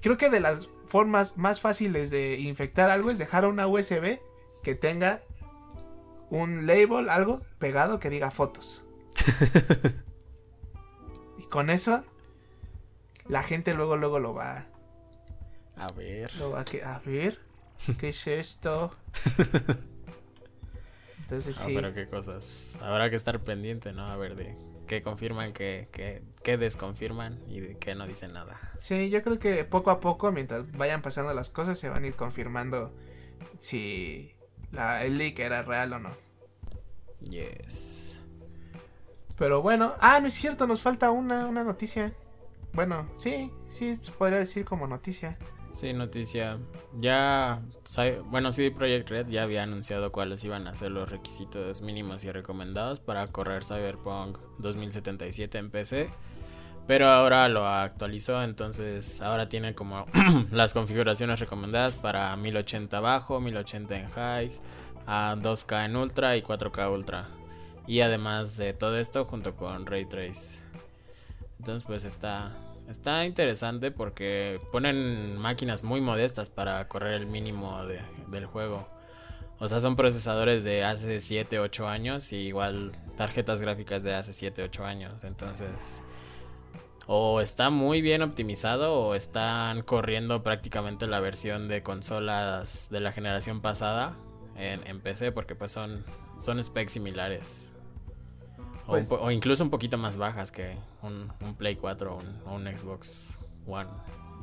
creo 0.00 0.16
que 0.16 0.28
de 0.28 0.40
las 0.40 0.68
formas 0.84 1.38
más 1.38 1.60
fáciles 1.60 2.10
de 2.10 2.38
infectar 2.38 2.90
algo 2.90 3.10
es 3.10 3.18
dejar 3.18 3.46
una 3.46 3.66
USB 3.66 4.20
que 4.62 4.74
tenga 4.74 5.22
un 6.30 6.66
label, 6.66 7.08
algo 7.08 7.40
pegado 7.58 7.98
que 7.98 8.10
diga 8.10 8.30
fotos. 8.30 8.84
y 11.38 11.44
con 11.44 11.70
eso 11.70 12.04
la 13.32 13.42
gente 13.42 13.72
luego 13.72 13.96
luego 13.96 14.18
lo 14.18 14.34
va 14.34 14.66
A 15.76 15.90
ver. 15.94 16.34
Lo 16.36 16.50
va 16.50 16.66
que, 16.66 16.84
a 16.84 16.98
ver, 16.98 17.38
¿qué 17.98 18.10
es 18.10 18.26
esto? 18.26 18.90
Entonces 21.20 21.58
Ah, 21.58 21.64
sí, 21.64 21.74
pero 21.74 21.94
qué 21.94 22.08
cosas. 22.08 22.78
Habrá 22.82 23.08
que 23.08 23.16
estar 23.16 23.40
pendiente, 23.40 23.94
¿no? 23.94 24.04
A 24.04 24.16
ver 24.18 24.36
de 24.36 24.54
qué 24.86 25.00
confirman, 25.00 25.54
qué, 25.54 25.88
qué, 25.92 26.22
qué 26.44 26.58
desconfirman 26.58 27.40
y 27.48 27.60
de 27.60 27.78
qué 27.78 27.94
no 27.94 28.06
dicen 28.06 28.34
nada. 28.34 28.60
sí, 28.80 29.08
yo 29.08 29.22
creo 29.22 29.38
que 29.38 29.64
poco 29.64 29.90
a 29.90 30.00
poco, 30.00 30.30
mientras 30.30 30.70
vayan 30.72 31.00
pasando 31.00 31.32
las 31.32 31.48
cosas, 31.48 31.78
se 31.78 31.88
van 31.88 32.04
a 32.04 32.06
ir 32.06 32.14
confirmando 32.14 32.94
si 33.60 34.34
la, 34.72 35.06
el 35.06 35.16
leak 35.16 35.38
era 35.38 35.62
real 35.62 35.94
o 35.94 35.98
no. 35.98 36.14
Yes. 37.20 38.20
Pero 39.38 39.62
bueno, 39.62 39.94
ah, 40.00 40.20
no 40.20 40.26
es 40.28 40.34
cierto, 40.34 40.66
nos 40.66 40.82
falta 40.82 41.10
una, 41.10 41.46
una 41.46 41.64
noticia. 41.64 42.12
Bueno, 42.74 43.08
sí, 43.16 43.50
sí, 43.66 43.92
podría 44.18 44.38
decir 44.38 44.64
como 44.64 44.86
noticia. 44.86 45.38
Sí, 45.72 45.92
noticia. 45.94 46.58
Ya, 46.98 47.62
bueno, 48.30 48.52
CD 48.52 48.70
Projekt 48.70 49.08
Red 49.08 49.28
ya 49.28 49.42
había 49.42 49.62
anunciado 49.62 50.12
cuáles 50.12 50.44
iban 50.44 50.66
a 50.66 50.74
ser 50.74 50.90
los 50.90 51.10
requisitos 51.10 51.80
mínimos 51.80 52.24
y 52.24 52.30
recomendados 52.30 53.00
para 53.00 53.26
correr 53.26 53.64
Cyberpunk 53.64 54.38
2077 54.58 55.58
en 55.58 55.70
PC. 55.70 56.10
Pero 56.86 57.08
ahora 57.08 57.48
lo 57.48 57.66
actualizó, 57.66 58.42
entonces 58.42 59.22
ahora 59.22 59.48
tiene 59.48 59.74
como 59.74 60.06
las 60.50 60.74
configuraciones 60.74 61.40
recomendadas 61.40 61.96
para 61.96 62.36
1080 62.36 63.00
bajo, 63.00 63.40
1080 63.40 63.96
en 63.96 64.10
high, 64.10 64.52
a 65.06 65.36
2K 65.36 65.86
en 65.86 65.96
ultra 65.96 66.36
y 66.36 66.42
4K 66.42 66.92
ultra. 66.92 67.28
Y 67.86 68.00
además 68.00 68.56
de 68.56 68.72
todo 68.72 68.98
esto 68.98 69.24
junto 69.24 69.56
con 69.56 69.86
Ray 69.86 70.06
Trace. 70.06 70.61
Entonces 71.62 71.84
pues 71.84 72.04
está 72.04 72.50
está 72.88 73.24
interesante 73.24 73.92
porque 73.92 74.60
ponen 74.72 75.36
máquinas 75.38 75.84
muy 75.84 76.00
modestas 76.00 76.50
para 76.50 76.88
correr 76.88 77.12
el 77.14 77.26
mínimo 77.26 77.86
de- 77.86 78.00
del 78.26 78.46
juego. 78.46 78.88
O 79.60 79.68
sea, 79.68 79.78
son 79.78 79.94
procesadores 79.94 80.64
de 80.64 80.82
hace 80.82 81.20
7, 81.20 81.60
8 81.60 81.86
años 81.86 82.32
y 82.32 82.38
igual 82.38 82.90
tarjetas 83.16 83.60
gráficas 83.62 84.02
de 84.02 84.12
hace 84.12 84.32
7, 84.32 84.64
8 84.64 84.84
años. 84.84 85.22
Entonces, 85.22 86.02
o 87.06 87.40
está 87.40 87.70
muy 87.70 88.02
bien 88.02 88.22
optimizado 88.22 88.94
o 88.94 89.14
están 89.14 89.82
corriendo 89.82 90.42
prácticamente 90.42 91.06
la 91.06 91.20
versión 91.20 91.68
de 91.68 91.84
consolas 91.84 92.88
de 92.90 92.98
la 92.98 93.12
generación 93.12 93.60
pasada 93.60 94.16
en, 94.56 94.84
en 94.88 95.00
PC 95.00 95.30
porque 95.30 95.54
pues 95.54 95.70
son, 95.70 96.04
son 96.40 96.62
specs 96.62 96.92
similares. 96.94 97.70
O, 98.92 99.08
Pues- 99.08 99.12
o 99.12 99.30
incluso 99.30 99.64
un 99.64 99.70
poquito 99.70 99.98
más 99.98 100.16
bajas 100.16 100.50
que 100.52 100.76
un, 101.02 101.32
un 101.40 101.54
Play 101.54 101.76
4 101.76 102.14
o 102.14 102.18
un, 102.18 102.42
o 102.46 102.54
un 102.54 102.66
Xbox 102.76 103.38
One. 103.66 103.88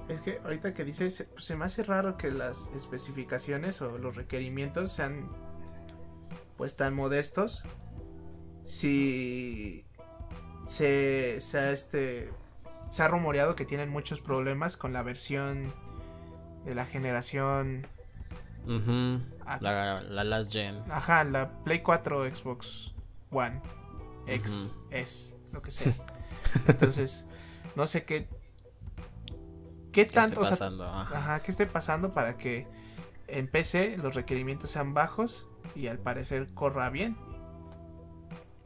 Es 0.07 0.21
que 0.21 0.39
ahorita 0.43 0.73
que 0.73 0.83
dices, 0.83 1.13
se, 1.15 1.29
se 1.37 1.55
me 1.55 1.65
hace 1.65 1.83
raro 1.83 2.17
que 2.17 2.31
las 2.31 2.71
especificaciones 2.75 3.81
o 3.81 3.97
los 3.97 4.15
requerimientos 4.15 4.91
sean 4.91 5.29
pues 6.57 6.75
tan 6.75 6.95
modestos. 6.95 7.63
Si 8.63 9.85
se, 10.65 11.39
se 11.39 11.57
ha 11.59 11.71
este 11.71 12.31
se 12.89 13.03
ha 13.03 13.07
rumoreado 13.07 13.55
que 13.55 13.65
tienen 13.65 13.89
muchos 13.89 14.19
problemas 14.19 14.75
con 14.77 14.93
la 14.93 15.03
versión 15.03 15.71
de 16.65 16.73
la 16.75 16.85
generación. 16.85 17.85
Ujú, 18.65 19.21
la, 19.61 20.01
la 20.01 20.23
Last 20.23 20.51
Gen. 20.51 20.81
Ajá, 20.89 21.23
la 21.23 21.49
Play 21.63 21.81
4 21.81 22.35
Xbox 22.35 22.93
One 23.31 23.61
X 24.35 24.75
Ujú. 24.77 24.87
S, 24.91 25.35
lo 25.51 25.61
que 25.61 25.71
sea. 25.71 25.93
Entonces, 26.67 27.27
no 27.75 27.87
sé 27.87 28.03
qué. 28.05 28.27
¿Qué 29.91 30.05
¿Qué 30.05 30.05
tanto? 30.05 30.41
esté 30.41 30.41
o 30.41 30.45
sea, 30.45 30.51
pasando? 30.51 30.85
Ajá. 30.87 31.17
Ajá, 31.17 31.39
¿qué 31.41 31.51
esté 31.51 31.65
pasando 31.65 32.13
para 32.13 32.37
que 32.37 32.67
en 33.27 33.47
PC 33.47 33.97
los 33.97 34.13
requerimientos 34.15 34.69
sean 34.71 34.93
bajos 34.93 35.47
y 35.75 35.87
al 35.87 35.97
parecer 35.99 36.47
corra 36.53 36.89
bien? 36.89 37.17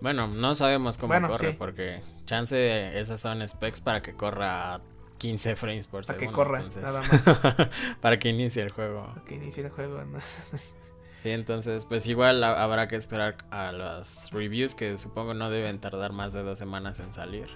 Bueno, 0.02 0.28
no 0.28 0.54
sabemos 0.54 0.98
cómo 0.98 1.14
Bueno, 1.14 1.30
corre 1.30 1.52
sí. 1.52 1.56
porque 1.58 2.02
chance 2.26 3.00
esas 3.00 3.22
son 3.22 3.46
specs 3.48 3.80
para 3.80 4.02
que 4.02 4.14
corra 4.14 4.76
a 4.76 4.82
15 5.18 5.56
frames 5.56 5.88
por 5.88 6.06
Para 6.06 6.20
que 6.20 6.26
segundo. 6.26 6.36
corra, 6.44 6.58
entonces- 6.58 6.84
nada 6.84 7.00
más. 7.00 7.70
para 8.02 8.20
que 8.20 8.28
inicie 8.30 8.62
el 8.62 8.72
juego. 8.72 9.06
Para 9.14 9.24
que 9.26 9.36
inicie 9.36 9.64
el 9.64 9.70
juego. 9.72 10.04
¿no? 10.04 10.20
Sí, 11.24 11.30
entonces 11.30 11.86
pues 11.86 12.06
igual 12.08 12.44
ha- 12.44 12.62
habrá 12.62 12.90
que 12.90 12.98
esperar 12.98 13.38
a 13.50 13.72
las 13.72 14.30
reviews 14.34 14.76
que 14.76 14.98
supongo 14.98 15.34
no 15.34 15.50
deben 15.50 15.80
tardar 15.80 16.12
más 16.12 16.34
de 16.34 16.44
dos 16.44 16.60
semanas 16.60 17.00
en 17.00 17.14
salir. 17.14 17.48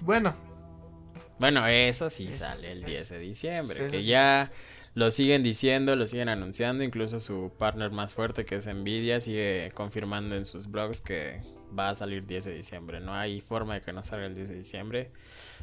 Bueno, 0.00 0.34
Bueno, 1.38 1.66
eso 1.66 2.10
sí 2.10 2.26
Es- 2.28 2.36
sale 2.40 2.72
el 2.72 2.80
es- 2.80 2.86
10 2.86 3.08
de 3.08 3.18
diciembre, 3.20 3.74
sí, 3.74 3.90
que 3.90 4.02
ya 4.02 4.52
lo 4.94 5.10
siguen 5.10 5.42
diciendo, 5.42 5.96
lo 5.96 6.04
siguen 6.06 6.28
anunciando, 6.28 6.84
incluso 6.84 7.18
su 7.20 7.50
partner 7.58 7.90
más 7.90 8.12
fuerte 8.12 8.44
que 8.44 8.56
es 8.56 8.66
Nvidia 8.66 9.18
sigue 9.20 9.70
confirmando 9.74 10.36
en 10.36 10.44
sus 10.44 10.70
blogs 10.70 11.00
que 11.00 11.40
va 11.78 11.88
a 11.88 11.94
salir 11.94 12.26
10 12.26 12.44
de 12.44 12.52
diciembre. 12.52 13.00
No 13.00 13.14
hay 13.14 13.40
forma 13.40 13.72
de 13.76 13.80
que 13.80 13.94
no 13.94 14.02
salga 14.02 14.26
el 14.26 14.34
10 14.34 14.50
de 14.50 14.56
diciembre, 14.56 15.10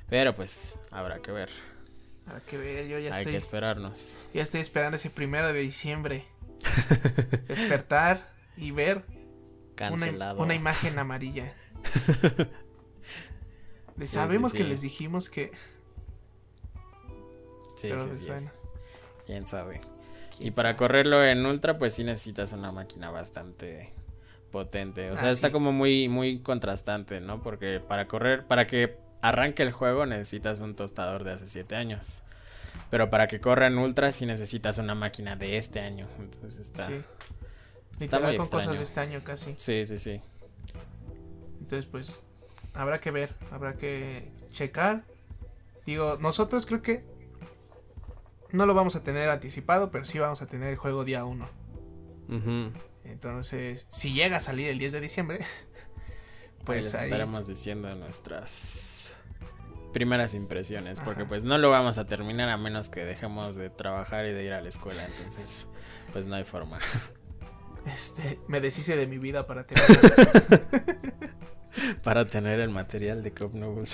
pero 0.10 0.34
pues 0.34 0.80
habrá 0.90 1.20
que 1.22 1.32
ver, 1.32 1.50
habrá 2.28 2.42
que 2.42 2.58
ver, 2.58 2.88
yo 2.88 3.00
ya 3.00 3.14
hay 3.14 3.20
estoy, 3.20 3.34
que 3.34 3.38
esperarnos. 3.38 4.14
ya 4.34 4.42
estoy 4.44 4.62
esperando 4.62 4.96
ese 4.98 5.10
primero 5.10 5.48
de 5.52 5.60
diciembre. 5.60 6.26
Despertar 7.48 8.30
y 8.58 8.72
ver 8.72 9.04
Cancelado. 9.76 10.42
una 10.42 10.56
imagen 10.56 10.98
amarilla. 11.00 11.54
Les 13.98 14.10
Sí, 14.10 14.16
sabemos 14.16 14.52
sí, 14.52 14.58
que 14.60 14.64
les 14.64 14.82
dijimos 14.82 15.30
que. 15.30 15.52
Sí, 17.76 17.90
pero 17.90 18.16
sí, 18.16 18.16
sí, 18.16 18.32
quién 19.26 19.48
sabe. 19.48 19.82
Y 20.40 20.52
para 20.52 20.70
sabe. 20.70 20.78
correrlo 20.78 21.24
en 21.24 21.46
ultra, 21.46 21.78
pues 21.78 21.94
sí 21.96 22.04
necesitas 22.04 22.54
una 22.54 22.72
máquina 22.72 23.10
bastante 23.12 23.94
potente. 24.52 25.12
O 25.12 25.18
sea, 25.18 25.30
Ah, 25.30 25.32
está 25.32 25.52
como 25.52 25.72
muy, 25.72 26.10
muy 26.10 26.42
contrastante, 26.42 27.20
¿no? 27.22 27.42
Porque 27.42 27.80
para 27.80 28.08
correr, 28.08 28.46
para 28.46 28.68
que 28.68 28.98
arranque 29.22 29.64
el 29.64 29.72
juego 29.72 30.06
necesitas 30.06 30.60
un 30.60 30.76
tostador 30.76 31.24
de 31.24 31.34
hace 31.34 31.48
7 31.48 31.76
años. 31.76 32.22
Pero 32.90 33.10
para 33.10 33.28
que 33.28 33.40
corra 33.40 33.68
en 33.68 33.78
ultra 33.78 34.12
sí 34.12 34.26
necesitas 34.26 34.78
una 34.78 34.96
máquina 34.96 35.36
de 35.36 35.58
este 35.58 35.80
año. 35.80 36.08
Entonces 36.20 36.60
está... 36.60 36.88
Sí. 36.88 37.02
Está 38.00 38.20
muy 38.20 38.38
con 38.38 38.48
cosas 38.48 38.78
de 38.78 38.84
este 38.84 39.00
año 39.00 39.24
casi. 39.24 39.56
Sí, 39.58 39.84
sí, 39.86 39.98
sí. 39.98 40.22
Entonces, 41.60 41.88
pues, 41.88 42.24
habrá 42.76 43.00
que 43.00 43.10
ver, 43.10 43.34
habrá 43.52 43.74
que 43.74 44.32
checar. 44.52 45.04
Digo, 45.86 46.18
nosotros 46.22 46.68
creo 46.68 46.84
que 46.84 47.04
no 48.52 48.68
lo 48.68 48.76
vamos 48.76 48.96
a 48.96 49.04
tener 49.04 49.30
anticipado, 49.30 49.90
pero 49.90 50.06
sí 50.06 50.20
vamos 50.20 50.44
a 50.44 50.48
tener 50.48 50.70
el 50.70 50.78
juego 50.78 51.06
día 51.06 51.26
1. 51.26 51.50
Ujú. 52.30 52.72
Entonces, 53.04 53.88
si 53.90 54.14
llega 54.14 54.38
a 54.38 54.42
salir 54.42 54.68
el 54.68 54.78
10 54.78 54.94
de 54.94 55.02
diciembre, 55.02 55.40
Pues 56.68 56.80
pues 56.82 56.86
les 56.86 56.96
ahí, 56.96 57.04
estaremos 57.06 57.48
diciendo 57.48 57.94
nuestras 57.96 59.07
primeras 59.94 60.34
impresiones. 60.34 61.00
Porque 61.00 61.22
Ajá. 61.22 61.30
pues 61.30 61.44
no 61.44 61.58
lo 61.58 61.70
vamos 61.70 61.98
a 61.98 62.06
terminar 62.06 62.50
a 62.50 62.58
menos 62.58 62.90
que 62.90 63.06
dejemos 63.06 63.56
de 63.56 63.70
trabajar 63.70 64.26
y 64.26 64.34
de 64.34 64.44
ir 64.44 64.54
a 64.54 64.62
la 64.62 64.70
escuela. 64.70 65.06
Entonces, 65.06 65.66
pues 66.14 66.28
no 66.28 66.36
hay 66.36 66.44
forma. 66.44 66.80
este, 67.86 68.40
me 68.48 68.60
deshice 68.62 68.96
de 68.96 69.08
mi 69.08 69.18
vida 69.18 69.48
para 69.48 69.66
tener... 69.66 69.84
Para 72.04 72.26
tener 72.26 72.60
el 72.60 72.70
material 72.70 73.22
de 73.22 73.32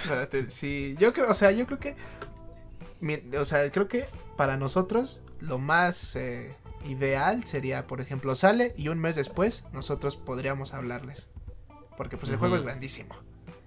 para 0.08 0.30
te- 0.30 0.50
sí, 0.50 0.96
yo 1.00 1.12
creo, 1.14 1.30
o 1.30 1.34
sea, 1.34 1.52
yo 1.52 1.66
creo 1.66 1.80
que... 1.80 1.96
o 3.38 3.46
sea, 3.46 3.70
creo 3.72 3.88
que 3.88 4.06
para 4.38 4.56
nosotros 4.56 5.22
lo 5.42 5.58
más 5.60 6.16
eh, 6.16 6.56
ideal 6.86 7.44
sería, 7.46 7.86
por 7.86 8.00
ejemplo, 8.02 8.36
sale 8.36 8.74
y 8.78 8.88
un 8.88 9.00
mes 9.00 9.16
después 9.16 9.66
nosotros 9.74 10.16
podríamos 10.16 10.74
hablarles. 10.74 11.30
Porque 11.98 12.18
pues 12.18 12.32
el 12.32 12.38
juego 12.38 12.56
es 12.56 12.64
grandísimo. 12.64 13.16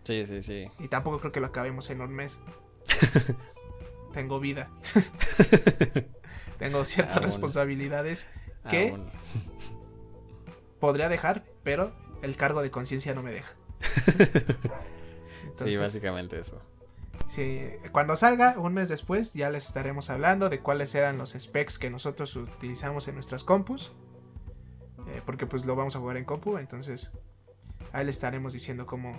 Sí, 0.07 0.25
sí, 0.25 0.41
sí. 0.41 0.71
Y 0.79 0.87
tampoco 0.87 1.19
creo 1.19 1.33
que 1.33 1.41
lo 1.41 1.47
acabemos 1.47 1.91
en 1.91 2.01
un 2.01 2.13
mes. 2.13 2.39
Tengo 4.13 4.39
vida. 4.39 4.71
Tengo 6.59 6.85
ciertas 6.85 7.21
responsabilidades. 7.21 8.29
Aún. 8.63 9.11
podría 10.79 11.09
dejar, 11.09 11.45
pero 11.65 11.93
el 12.23 12.37
cargo 12.37 12.63
de 12.63 12.71
conciencia 12.71 13.15
no 13.15 13.23
me 13.23 13.33
deja. 13.33 13.55
Sí, 15.55 15.77
básicamente 15.77 16.39
eso. 16.39 16.61
sí, 17.27 17.63
cuando 17.91 18.15
salga, 18.15 18.59
un 18.59 18.75
mes 18.75 18.89
después, 18.89 19.33
ya 19.33 19.51
les 19.51 19.67
estaremos 19.67 20.11
hablando 20.11 20.49
de 20.51 20.61
cuáles 20.61 20.95
eran 20.95 21.19
los 21.19 21.33
specs 21.33 21.79
que 21.79 21.91
nosotros 21.91 22.37
utilizamos 22.37 23.09
en 23.09 23.15
nuestras 23.15 23.43
compus. 23.43 23.93
Eh, 25.09 25.23
porque 25.25 25.47
pues 25.47 25.65
lo 25.65 25.77
vamos 25.77 25.97
a 25.97 25.99
jugar 25.99 26.17
en 26.17 26.25
compu, 26.25 26.59
entonces 26.59 27.11
ahí 27.93 28.05
les 28.05 28.17
estaremos 28.17 28.53
diciendo 28.53 28.87
cómo, 28.87 29.17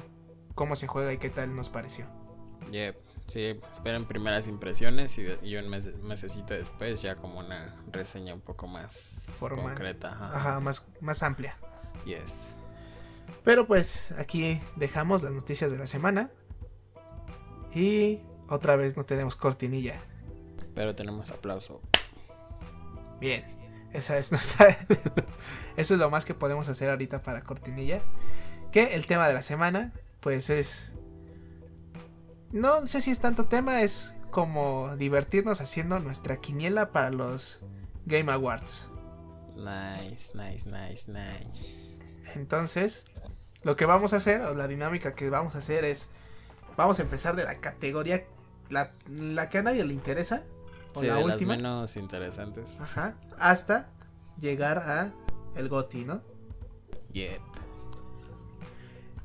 cómo 0.57 0.75
se 0.75 0.87
juega 0.87 1.13
y 1.13 1.17
qué 1.19 1.29
tal 1.29 1.55
nos 1.55 1.69
pareció. 1.69 2.05
Yep. 2.71 2.97
Sí, 3.27 3.57
esperen 3.71 4.05
primeras 4.05 4.47
impresiones 4.47 5.17
y, 5.17 5.23
de- 5.23 5.39
y 5.41 5.55
un 5.57 5.69
mes, 5.69 5.97
mesecito 6.01 6.53
después 6.53 7.01
ya 7.01 7.15
como 7.15 7.39
una 7.39 7.75
reseña 7.91 8.33
un 8.33 8.41
poco 8.41 8.67
más 8.67 9.27
Formal. 9.37 9.65
concreta. 9.65 10.11
Ajá. 10.13 10.31
Ajá, 10.33 10.59
más, 10.59 10.85
más 11.01 11.23
amplia. 11.23 11.57
Yes. 12.05 12.55
Pero 13.43 13.67
pues 13.67 14.11
aquí 14.17 14.61
dejamos 14.77 15.23
las 15.23 15.33
noticias 15.33 15.71
de 15.71 15.77
la 15.77 15.87
semana. 15.87 16.31
Y 17.73 18.21
otra 18.49 18.75
vez 18.77 18.95
no 18.97 19.03
tenemos 19.03 19.35
cortinilla. 19.35 20.01
Pero 20.73 20.95
tenemos 20.95 21.31
aplauso. 21.31 21.81
Bien, 23.19 23.43
esa 23.93 24.17
es 24.17 24.31
nuestra. 24.31 24.77
Eso 25.75 25.93
es 25.93 25.99
lo 25.99 26.09
más 26.09 26.23
que 26.25 26.33
podemos 26.33 26.69
hacer 26.69 26.89
ahorita 26.89 27.21
para 27.23 27.43
cortinilla. 27.43 28.01
Que 28.71 28.95
el 28.95 29.05
tema 29.05 29.27
de 29.27 29.33
la 29.33 29.41
semana, 29.43 29.93
pues 30.19 30.49
es. 30.49 30.93
No 32.51 32.85
sé 32.87 33.01
si 33.01 33.11
es 33.11 33.19
tanto 33.19 33.45
tema, 33.45 33.81
es 33.81 34.15
como 34.31 34.95
divertirnos 34.97 35.61
haciendo 35.61 35.99
nuestra 35.99 36.37
quiniela 36.37 36.91
para 36.91 37.09
los 37.11 37.61
Game 38.05 38.31
Awards. 38.31 38.89
Nice, 39.55 40.31
nice, 40.37 40.65
nice, 40.69 41.11
nice. 41.11 41.97
Entonces, 42.35 43.05
lo 43.63 43.75
que 43.75 43.85
vamos 43.85 44.13
a 44.13 44.17
hacer, 44.17 44.41
o 44.41 44.53
la 44.53 44.67
dinámica 44.67 45.15
que 45.15 45.29
vamos 45.29 45.55
a 45.55 45.59
hacer 45.59 45.83
es. 45.83 46.09
Vamos 46.75 46.99
a 46.99 47.01
empezar 47.01 47.35
de 47.35 47.43
la 47.43 47.59
categoría. 47.59 48.25
La, 48.69 48.93
la 49.09 49.49
que 49.49 49.57
a 49.57 49.63
nadie 49.63 49.83
le 49.83 49.93
interesa. 49.93 50.43
O 50.95 50.99
Sí, 50.99 51.07
la 51.07 51.15
de 51.15 51.23
última. 51.23 51.53
las 51.53 51.63
menos 51.63 51.97
interesantes. 51.97 52.79
Ajá. 52.79 53.15
Hasta 53.39 53.89
llegar 54.39 54.77
a 54.79 55.11
el 55.55 55.69
GOTI, 55.69 56.05
¿no? 56.05 56.21
Yep. 57.13 57.41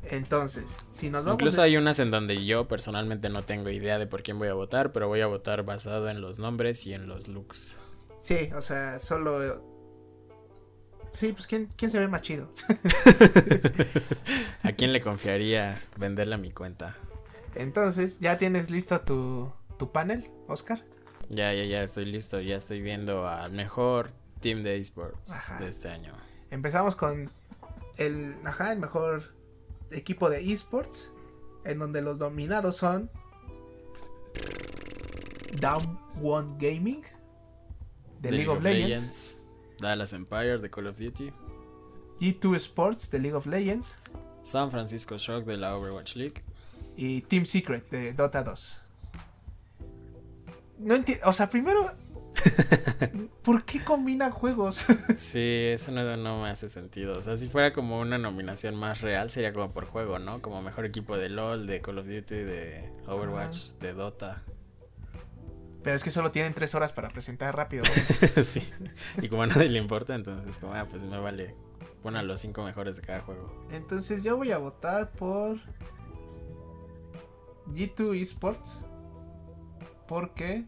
Entonces, 0.05 0.79
si 0.89 1.11
nos 1.11 1.25
vamos. 1.25 1.41
Incluso 1.41 1.63
hay 1.63 1.77
unas 1.77 1.99
en 2.01 2.11
donde 2.11 2.45
yo 2.45 2.67
personalmente 2.67 3.29
no 3.29 3.45
tengo 3.45 3.71
idea 3.71 3.99
de 3.99 4.07
por 4.07 4.23
quién 4.23 4.39
voy 4.39 4.49
a 4.49 4.55
votar, 4.55 4.93
pero 4.93 5.09
voy 5.09 5.21
a 5.21 5.27
votar 5.27 5.65
basado 5.65 6.09
en 6.09 6.21
los 6.21 6.39
nombres 6.39 6.87
y 6.87 6.95
en 6.95 7.09
los 7.09 7.29
looks. 7.29 7.77
Sí, 8.21 8.51
o 8.55 8.63
sea, 8.63 8.99
solo. 8.99 9.63
Sí, 11.13 11.33
pues 11.33 11.47
¿quién, 11.47 11.69
quién 11.77 11.91
se 11.91 11.99
ve 11.99 12.09
más 12.09 12.23
chido? 12.23 12.51
¿A 14.63 14.73
quién 14.73 14.93
le 14.93 15.01
confiaría 15.03 15.83
venderle 15.97 16.37
a 16.37 16.39
mi 16.39 16.51
cuenta? 16.51 16.97
Entonces, 17.55 18.19
¿ya 18.21 18.39
tienes 18.39 18.71
listo 18.71 19.01
tu, 19.03 19.53
tu 19.79 19.93
panel, 19.93 20.31
Oscar? 20.49 20.83
Ya, 21.29 21.53
ya, 21.53 21.65
ya 21.65 21.83
estoy 21.83 22.07
listo. 22.07 22.41
Ya 22.41 22.57
estoy 22.57 22.81
viendo 22.81 23.29
al 23.29 23.53
mejor 23.53 24.11
team 24.41 24.63
de 24.63 24.79
esports 24.79 25.31
Ajá. 25.31 25.59
de 25.59 25.69
este 25.69 25.89
año. 25.89 26.15
Empezamos 26.51 26.97
con 26.97 27.31
el, 27.99 28.35
ajá, 28.45 28.73
el 28.73 28.79
mejor 28.79 29.35
equipo 29.95 30.31
de 30.31 30.53
esports, 30.53 31.13
en 31.65 31.79
donde 31.79 32.03
los 32.03 32.19
dominados 32.19 32.77
son 32.77 33.11
Down 35.61 35.99
One 36.23 36.57
Gaming 36.59 37.03
de 38.21 38.31
The 38.31 38.37
League, 38.37 38.49
of 38.49 38.63
Legends, 38.63 39.39
Dallas 39.81 40.13
Empire 40.13 40.59
de 40.59 40.71
Call 40.71 40.87
of 40.87 40.99
Duty. 40.99 41.33
G2 42.21 42.57
Sports 42.57 43.11
de 43.11 43.19
League 43.19 43.35
of 43.35 43.47
Legends 43.47 43.99
San 44.43 44.71
Francisco 44.71 45.19
Shock 45.19 45.45
de 45.45 45.57
la 45.57 45.77
Overwatch 45.77 46.17
League. 46.17 46.43
y 46.97 47.23
Team 47.23 47.47
Secret 47.47 47.89
de 47.91 48.13
Dota 48.13 48.43
2. 48.43 48.81
No 50.81 50.97
o 51.25 51.33
sea, 51.33 51.49
primero 51.49 51.93
¿Por 53.43 53.65
qué 53.65 53.83
combinan 53.83 54.31
juegos? 54.31 54.87
sí, 55.17 55.69
eso 55.73 55.93
no, 55.93 56.17
no, 56.17 56.43
me 56.43 56.51
hace 56.51 56.69
sentido. 56.69 57.19
O 57.19 57.23
sea, 57.23 57.37
si 57.37 57.49
fuera 57.49 57.73
como 57.73 58.01
una 58.01 58.19
nominación 58.19 58.77
más 58.77 59.01
real, 59.01 59.31
sería 59.31 59.53
como 59.53 59.73
por 59.73 59.87
juego, 59.87 60.19
¿no? 60.19 60.41
Como 60.41 60.63
mejor 60.63 60.85
equipo 60.87 61.17
de 61.17 61.29
LOL, 61.29 61.67
de 61.67 61.81
Call 61.81 61.99
of 61.99 62.07
Duty, 62.07 62.35
de 62.35 62.93
Overwatch, 63.07 63.73
de 63.81 63.93
Dota. 63.93 64.43
Pero 65.83 65.97
es 65.97 66.05
que 66.05 66.11
solo 66.11 66.31
tienen 66.31 66.55
tres 66.55 66.75
horas 66.75 66.93
para 66.93 67.09
presentar 67.09 67.57
rápido. 67.57 67.85
sí. 68.45 68.69
Y 69.21 69.29
como 69.29 69.43
a 69.43 69.47
nadie 69.47 69.69
le 69.69 69.79
importa, 69.79 70.15
entonces 70.15 70.59
como, 70.59 70.75
ah, 70.75 70.87
pues 70.89 71.05
me 71.05 71.19
vale. 71.19 71.57
Pon 72.03 72.17
a 72.17 72.23
los 72.23 72.41
cinco 72.41 72.65
mejores 72.65 72.97
de 72.97 73.03
cada 73.03 73.21
juego. 73.21 73.67
Entonces 73.71 74.23
yo 74.23 74.37
voy 74.37 74.53
a 74.53 74.59
votar 74.59 75.11
por 75.13 75.59
G2 77.69 78.21
Esports. 78.21 78.85
Porque 80.07 80.67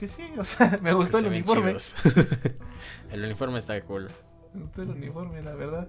que 0.00 0.08
sí, 0.08 0.24
o 0.38 0.44
sea, 0.44 0.78
me 0.82 0.94
gustó 0.94 1.18
el 1.18 1.26
uniforme. 1.26 1.76
el 3.12 3.24
uniforme 3.24 3.58
está 3.58 3.78
cool. 3.82 4.08
Me 4.54 4.62
gustó 4.62 4.82
el 4.82 4.88
uniforme, 4.88 5.42
la 5.42 5.54
verdad. 5.54 5.88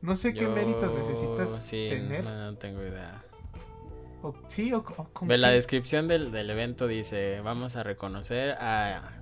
No 0.00 0.16
sé 0.16 0.32
qué 0.32 0.48
méritos 0.48 0.94
necesitas 0.94 1.68
tener. 1.68 2.24
No, 2.24 2.56
tengo 2.56 2.80
idea. 2.80 3.22
O, 4.22 4.34
sí, 4.48 4.72
o, 4.72 4.82
Ve, 5.22 5.36
la 5.36 5.50
descripción 5.50 6.08
del, 6.08 6.32
del 6.32 6.48
evento 6.48 6.86
dice: 6.86 7.40
Vamos 7.42 7.76
a 7.76 7.82
reconocer 7.82 8.52
a 8.52 9.18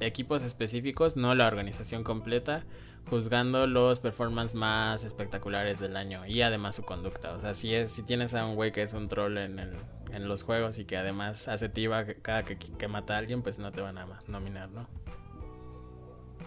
equipos 0.00 0.42
específicos, 0.42 1.16
no 1.16 1.36
la 1.36 1.46
organización 1.46 2.02
completa, 2.02 2.64
juzgando 3.08 3.66
los 3.66 4.00
performances 4.00 4.54
más 4.54 5.04
espectaculares 5.04 5.80
del 5.80 5.96
año 5.96 6.26
y 6.26 6.42
además 6.42 6.76
su 6.76 6.84
conducta. 6.84 7.32
O 7.32 7.40
sea, 7.40 7.54
si, 7.54 7.74
es, 7.74 7.92
si 7.92 8.02
tienes 8.02 8.34
a 8.34 8.44
un 8.44 8.54
güey 8.54 8.72
que 8.72 8.82
es 8.82 8.92
un 8.92 9.08
troll 9.08 9.38
en, 9.38 9.58
el, 9.58 9.76
en 10.12 10.28
los 10.28 10.42
juegos 10.42 10.78
y 10.78 10.84
que 10.84 10.96
además 10.96 11.48
hace 11.48 11.68
tiba 11.68 12.04
cada 12.04 12.44
que, 12.44 12.58
que, 12.58 12.88
mata 12.88 13.14
a 13.14 13.18
alguien, 13.18 13.42
pues 13.42 13.58
no 13.58 13.72
te 13.72 13.80
van 13.80 13.98
a 13.98 14.06
nominar, 14.28 14.68
¿no? 14.70 14.88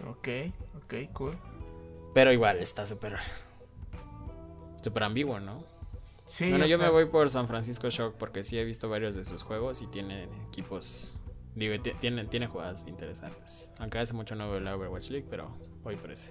Ok, 0.09 0.27
ok, 0.83 1.13
cool. 1.13 1.37
Pero 2.13 2.31
igual 2.31 2.57
está 2.57 2.85
súper... 2.85 3.17
Súper 4.83 5.03
ambiguo, 5.03 5.39
¿no? 5.39 5.63
Sí. 6.25 6.49
Bueno, 6.49 6.65
yo 6.65 6.77
me 6.77 6.89
voy 6.89 7.05
por 7.05 7.29
San 7.29 7.47
Francisco 7.47 7.89
Shock 7.89 8.15
porque 8.15 8.43
sí 8.43 8.57
he 8.57 8.63
visto 8.63 8.89
varios 8.89 9.15
de 9.15 9.23
sus 9.23 9.43
juegos 9.43 9.81
y 9.81 9.87
tiene 9.87 10.27
equipos 10.47 11.15
Digo, 11.55 11.75
tiene, 11.99 12.25
tiene 12.25 12.47
jugadas 12.47 12.85
interesantes. 12.87 13.69
Aunque 13.79 13.99
hace 13.99 14.13
mucho 14.13 14.35
no 14.35 14.49
veo 14.49 14.59
la 14.61 14.75
Overwatch 14.75 15.09
League, 15.09 15.27
pero 15.29 15.57
voy 15.83 15.97
por 15.97 16.11
ese. 16.11 16.29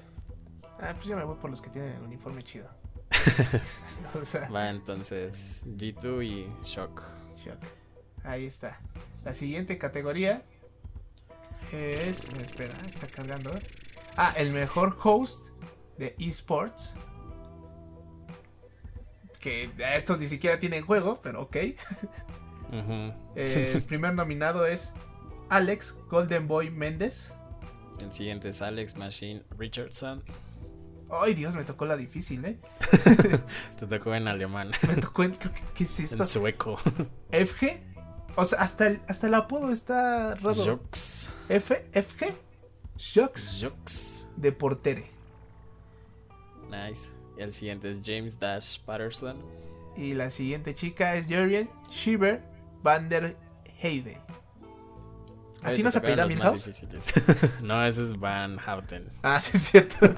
Ah, 0.82 0.94
pues 0.94 1.06
yo 1.06 1.16
me 1.16 1.24
voy 1.24 1.36
por 1.36 1.50
los 1.50 1.60
que 1.60 1.70
tienen 1.70 1.92
el 1.92 2.02
uniforme 2.02 2.42
chido. 2.42 2.68
Va 4.54 4.70
entonces 4.70 5.66
G2 5.66 6.24
y 6.24 6.48
Shock. 6.64 7.02
Shock. 7.36 7.58
Ahí 8.24 8.46
está. 8.46 8.80
La 9.24 9.34
siguiente 9.34 9.78
categoría 9.78 10.42
es. 11.72 12.24
Espera, 12.34 12.72
está 12.72 13.06
cargando. 13.08 13.50
Ah, 14.16 14.32
el 14.36 14.52
mejor 14.52 14.96
host 15.02 15.48
de 15.98 16.14
esports. 16.18 16.94
Que 19.38 19.70
estos 19.96 20.18
ni 20.18 20.28
siquiera 20.28 20.58
tienen 20.58 20.84
juego, 20.84 21.20
pero 21.22 21.42
ok. 21.42 21.56
Eh, 23.34 23.72
el 23.74 23.82
primer 23.88 24.14
nominado 24.14 24.64
es 24.64 24.92
Alex 25.48 25.98
Golden 26.08 26.46
Boy 26.46 26.70
Méndez. 26.70 27.34
El 28.00 28.12
siguiente 28.12 28.50
es 28.50 28.62
Alex 28.62 28.96
Machine 28.96 29.42
Richardson. 29.58 30.22
Ay, 31.12 31.34
Dios, 31.34 31.56
me 31.56 31.64
tocó 31.64 31.86
la 31.86 31.96
difícil, 31.96 32.44
¿eh? 32.44 32.58
Te 33.78 33.86
tocó 33.86 34.14
en 34.14 34.28
alemán. 34.28 34.70
Me 34.88 34.96
tocó 34.96 35.24
en. 35.24 35.36
¿Qué 35.74 35.84
es 35.84 36.00
esto? 36.00 36.22
En 36.22 36.26
sueco. 36.26 36.78
¿FG? 37.32 37.80
O 38.36 38.44
sea, 38.44 38.60
hasta 38.60 38.86
el, 38.86 39.00
hasta 39.08 39.26
el 39.26 39.34
apodo 39.34 39.72
está 39.72 40.36
raro. 40.36 40.78
Jux. 40.78 41.30
¿F? 41.48 41.84
¿FG? 41.92 42.32
Jux. 42.96 43.60
Jux. 43.60 44.26
De 44.36 44.52
portere. 44.52 45.10
Nice. 46.70 47.08
Y 47.36 47.42
el 47.42 47.52
siguiente 47.52 47.90
es 47.90 48.00
James 48.04 48.38
Dash 48.38 48.80
Patterson. 48.84 49.42
Y 49.96 50.14
la 50.14 50.30
siguiente 50.30 50.74
chica 50.74 51.16
es 51.16 51.26
Jurien 51.26 51.68
Shiver 51.90 52.42
Van 52.82 53.08
der 53.08 53.36
Heide. 53.82 54.20
¿Así 55.62 55.82
no 55.82 55.90
se 55.90 55.98
apellida 55.98 56.26
Milhouse? 56.26 56.86
no, 57.62 57.84
ese 57.84 58.02
es 58.02 58.18
Van 58.18 58.58
Houten. 58.58 59.10
Ah, 59.22 59.40
sí 59.40 59.56
es 59.56 59.62
cierto. 59.62 60.08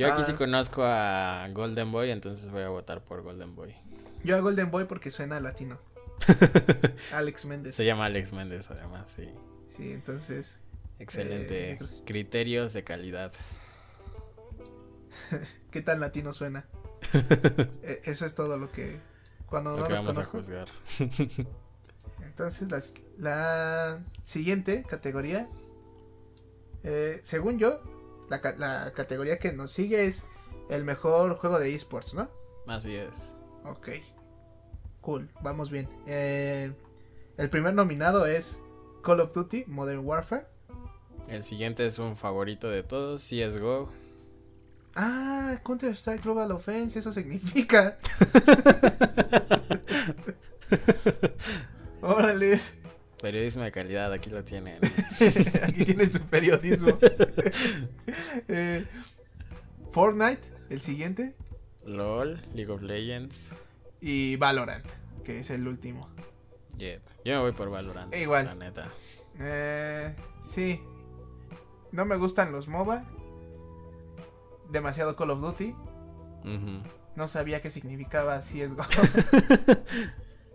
Yo 0.00 0.10
aquí 0.10 0.22
sí 0.24 0.32
ah. 0.34 0.38
conozco 0.38 0.82
a 0.82 1.46
Golden 1.52 1.92
Boy, 1.92 2.10
entonces 2.10 2.50
voy 2.50 2.62
a 2.62 2.70
votar 2.70 3.04
por 3.04 3.20
Golden 3.20 3.54
Boy. 3.54 3.76
Yo 4.24 4.34
a 4.34 4.40
Golden 4.40 4.70
Boy 4.70 4.86
porque 4.86 5.10
suena 5.10 5.38
latino. 5.40 5.78
Alex 7.12 7.44
Méndez. 7.44 7.74
Se 7.74 7.84
llama 7.84 8.06
Alex 8.06 8.32
Méndez, 8.32 8.70
además, 8.70 9.14
sí. 9.14 9.28
Sí, 9.68 9.92
entonces. 9.92 10.58
Excelente. 10.98 11.72
Eh, 11.72 11.78
Criterios 12.06 12.72
de 12.72 12.82
calidad. 12.82 13.30
¿Qué 15.70 15.82
tan 15.82 16.00
latino 16.00 16.32
suena? 16.32 16.64
E, 17.82 18.00
eso 18.04 18.24
es 18.24 18.34
todo 18.34 18.56
lo 18.56 18.72
que. 18.72 18.98
Cuando 19.44 19.76
no 19.76 19.86
vamos 19.86 20.16
a 20.16 20.22
juzgar. 20.22 20.68
Entonces, 22.22 22.94
la, 23.18 24.02
siguiente 24.24 24.82
categoría, 24.88 25.46
eh, 26.84 27.20
según 27.22 27.58
yo, 27.58 27.82
la, 28.30 28.92
categoría 28.94 29.38
que 29.38 29.52
nos 29.52 29.70
sigue 29.70 30.06
es 30.06 30.24
el 30.68 30.84
mejor 30.84 31.36
juego 31.36 31.58
de 31.58 31.74
esports, 31.74 32.14
¿no? 32.14 32.28
Así 32.66 32.94
es. 32.94 33.34
Ok. 33.64 33.88
Cool, 35.00 35.28
vamos 35.42 35.70
bien. 35.70 35.88
Eh, 36.06 36.72
el 37.36 37.50
primer 37.50 37.74
nominado 37.74 38.26
es 38.26 38.60
Call 39.02 39.20
of 39.20 39.34
Duty 39.34 39.64
Modern 39.66 40.06
Warfare. 40.06 40.46
El 41.28 41.42
siguiente 41.42 41.86
es 41.86 41.98
un 41.98 42.16
favorito 42.16 42.70
de 42.70 42.82
todos, 42.82 43.22
CSGO. 43.22 43.90
Ah, 44.94 45.58
Counter 45.64 45.92
Strike 45.92 46.22
Global 46.22 46.52
Offense, 46.52 46.98
eso 46.98 47.12
significa. 47.12 47.98
Órale. 52.02 52.58
Periodismo 53.20 53.62
de 53.62 53.72
calidad, 53.72 54.12
aquí 54.12 54.30
lo 54.30 54.44
tienen. 54.44 54.78
aquí 55.62 55.84
tienen 55.84 56.10
su 56.10 56.20
periodismo. 56.22 56.98
Eh, 58.48 58.84
Fortnite, 59.92 60.40
el 60.70 60.80
siguiente. 60.80 61.34
LOL, 61.84 62.40
League 62.54 62.70
of 62.72 62.80
Legends. 62.82 63.52
Y 64.00 64.36
Valorant, 64.36 64.86
que 65.24 65.40
es 65.40 65.50
el 65.50 65.66
último. 65.68 66.08
Yep. 66.78 67.02
Yo 67.24 67.34
me 67.34 67.40
voy 67.40 67.52
por 67.52 67.70
Valorant. 67.70 68.14
igual. 68.14 68.46
La 68.46 68.54
neta. 68.54 68.88
Eh, 69.38 70.14
sí. 70.42 70.80
No 71.92 72.04
me 72.04 72.16
gustan 72.16 72.52
los 72.52 72.68
MOBA. 72.68 73.04
Demasiado 74.70 75.16
Call 75.16 75.30
of 75.30 75.40
Duty. 75.40 75.74
No 77.16 77.28
sabía 77.28 77.60
qué 77.60 77.68
significaba 77.70 78.38
CSGO. 78.40 78.84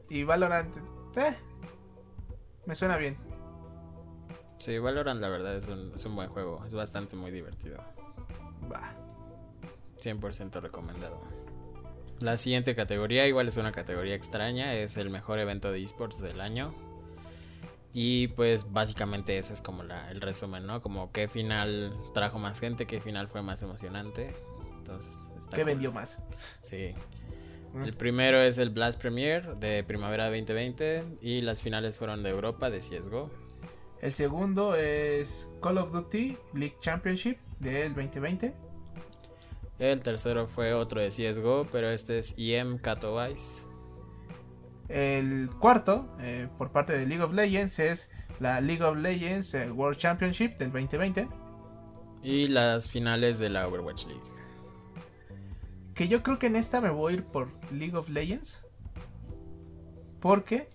y 0.10 0.24
Valorant 0.24 0.76
eh, 1.18 1.36
me 2.66 2.76
suena 2.76 2.98
bien. 2.98 3.18
Sí, 4.58 4.78
Valorant 4.80 5.22
la 5.22 5.30
verdad 5.30 5.56
es 5.56 5.68
un, 5.68 5.92
es 5.94 6.06
un 6.06 6.16
buen 6.16 6.30
juego. 6.30 6.64
Es 6.66 6.74
bastante 6.74 7.16
muy 7.16 7.32
divertido. 7.32 7.78
Va. 8.72 8.94
100% 10.00 10.62
recomendado. 10.62 11.22
La 12.20 12.38
siguiente 12.38 12.76
categoría, 12.76 13.28
igual 13.28 13.48
es 13.48 13.58
una 13.58 13.72
categoría 13.72 14.16
extraña, 14.16 14.74
es 14.74 14.98
el 14.98 15.10
mejor 15.10 15.40
evento 15.40 15.72
de 15.72 15.82
esports 15.82 16.22
del 16.22 16.40
año. 16.40 16.74
Y 17.94 18.30
pues 18.30 18.72
básicamente 18.74 19.38
ese 19.38 19.54
es 19.54 19.62
como 19.62 19.84
la, 19.84 20.12
el 20.12 20.22
resumen, 20.22 20.66
¿no? 20.66 20.82
Como 20.82 21.12
qué 21.12 21.28
final 21.28 21.96
trajo 22.14 22.40
más 22.40 22.60
gente, 22.60 22.86
qué 22.86 23.00
final 23.00 23.28
fue 23.28 23.42
más 23.42 23.62
emocionante. 23.62 24.36
Entonces, 24.78 25.26
¿Qué 25.54 25.64
vendió 25.64 25.92
más? 25.92 26.24
Sí. 26.62 26.94
El 27.84 27.94
primero 27.94 28.42
es 28.42 28.58
el 28.58 28.70
Blast 28.70 29.02
Premier 29.02 29.58
de 29.58 29.84
primavera 29.84 30.26
2020 30.26 31.18
y 31.22 31.42
las 31.42 31.62
finales 31.62 31.98
fueron 31.98 32.24
de 32.24 32.30
Europa 32.30 32.70
de 32.70 32.80
CSGO. 32.80 33.30
El 34.02 34.14
segundo 34.14 34.76
es 34.76 35.50
Call 35.62 35.78
of 35.78 35.92
Duty 35.92 36.38
League 36.54 36.78
Championship 36.80 37.38
del 37.60 37.94
2020. 37.94 38.54
El 39.80 40.00
tercero 40.00 40.48
fue 40.48 40.74
otro 40.74 41.02
de 41.02 41.10
CSGO, 41.10 41.68
pero 41.70 41.90
este 41.90 42.18
es 42.20 42.34
EM 42.38 42.78
Katowice. 42.78 43.66
El 44.88 45.50
cuarto, 45.60 46.08
eh, 46.20 46.48
por 46.58 46.72
parte 46.72 46.98
de 46.98 47.06
League 47.06 47.24
of 47.24 47.34
Legends, 47.34 47.80
es 47.80 48.12
la 48.40 48.62
League 48.62 48.84
of 48.84 48.98
Legends 48.98 49.54
eh, 49.54 49.70
World 49.70 49.98
Championship 49.98 50.58
del 50.58 50.72
2020. 50.72 51.28
Y 52.24 52.48
las 52.48 52.90
finales 52.90 53.40
de 53.40 53.50
la 53.50 53.68
Overwatch 53.68 54.06
League. 54.06 54.45
Que 55.96 56.08
yo 56.08 56.22
creo 56.22 56.38
que 56.38 56.48
en 56.48 56.56
esta 56.56 56.82
me 56.82 56.90
voy 56.90 57.14
a 57.14 57.16
ir 57.16 57.24
por 57.24 57.50
League 57.72 57.96
of 57.96 58.10
Legends. 58.10 58.64
Porque 60.20 60.68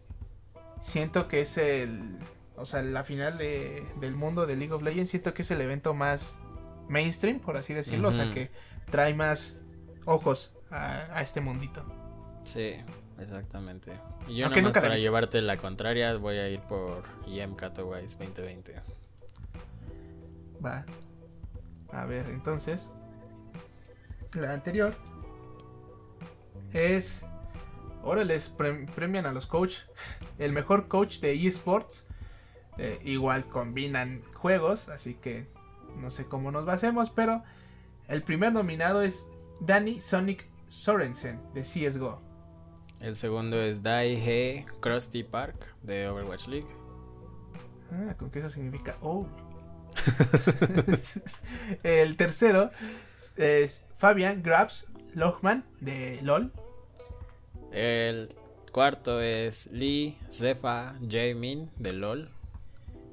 siento 0.83 1.29
que 1.29 1.43
es 1.43 1.59
el. 1.59 2.19
O 2.57 2.65
sea, 2.67 2.83
la 2.83 3.05
final 3.05 3.39
de, 3.39 3.87
del 4.01 4.15
mundo 4.15 4.47
de 4.47 4.57
League 4.57 4.73
of 4.73 4.83
Legends. 4.83 5.11
Siento 5.11 5.35
que 5.35 5.43
es 5.43 5.51
el 5.51 5.61
evento 5.61 5.95
más 5.95 6.37
mainstream, 6.89 7.39
por 7.39 7.57
así 7.57 7.75
decirlo. 7.75 8.09
O 8.09 8.13
sea, 8.13 8.33
que 8.33 8.51
trae 8.91 9.15
más 9.15 9.61
ojos 10.07 10.53
a, 10.71 11.21
este 11.23 11.41
mundito. 11.41 11.85
Sí. 12.45 12.77
Exactamente. 13.19 13.93
Y 14.29 14.37
yo 14.37 14.49
nomás 14.49 14.63
nunca 14.63 14.81
para 14.81 14.97
llevarte 14.97 15.43
la 15.43 15.59
contraria 15.59 16.17
voy 16.17 16.39
a 16.39 16.49
ir 16.49 16.61
por 16.63 17.05
EM 17.27 17.55
Katowice 17.55 18.17
2020. 18.17 18.77
Va. 20.65 20.87
A 21.93 22.05
ver, 22.07 22.27
entonces. 22.31 22.91
La 24.33 24.55
anterior. 24.55 24.97
Es. 26.73 27.25
Ahora 28.03 28.25
les 28.25 28.49
pre- 28.49 28.87
premian 28.95 29.27
a 29.27 29.33
los 29.33 29.47
coach. 29.47 29.81
El 30.39 30.53
mejor 30.53 30.89
coach 30.89 31.21
de 31.21 31.33
eSports. 31.35 32.07
Eh, 32.79 32.99
igual 33.05 33.47
combinan 33.47 34.23
juegos. 34.35 34.89
Así 34.89 35.15
que 35.15 35.47
no 35.97 36.11
sé 36.11 36.27
cómo 36.27 36.51
nos 36.51 36.65
basemos. 36.65 37.11
Pero 37.11 37.43
el 38.09 38.23
primer 38.23 38.53
nominado 38.53 39.03
es 39.03 39.27
Danny 39.61 40.01
Sonic 40.01 40.47
Sorensen 40.69 41.41
de 41.53 41.63
CSGO. 41.63 42.21
El 43.01 43.17
segundo 43.17 43.61
es 43.61 43.83
Dai 43.83 44.15
He 44.15 44.67
Krusty 44.81 45.25
Park 45.25 45.75
de 45.83 46.09
Overwatch 46.09 46.49
League. 46.49 46.69
Ah, 47.93 48.15
¿con 48.17 48.31
qué 48.31 48.39
eso 48.41 48.51
significa? 48.51 48.97
Oh. 49.01 49.27
el 51.83 52.17
tercero 52.17 52.71
es 53.37 53.85
Fabian 53.97 54.43
Grabs 54.43 54.90
Lohman 55.15 55.65
de 55.81 56.21
LOL. 56.23 56.53
El 57.73 58.29
cuarto 58.73 59.21
es 59.21 59.67
Lee 59.73 60.17
Zefa 60.31 60.95
Jaemin 61.09 61.71
de 61.77 61.93
LOL. 61.93 62.31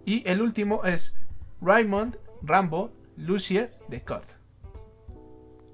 Y 0.05 0.27
el 0.27 0.41
último 0.41 0.85
es 0.85 1.15
Raymond 1.61 2.17
Rambo 2.41 2.91
Lucier 3.17 3.71
de 3.87 4.03
COD. 4.03 4.23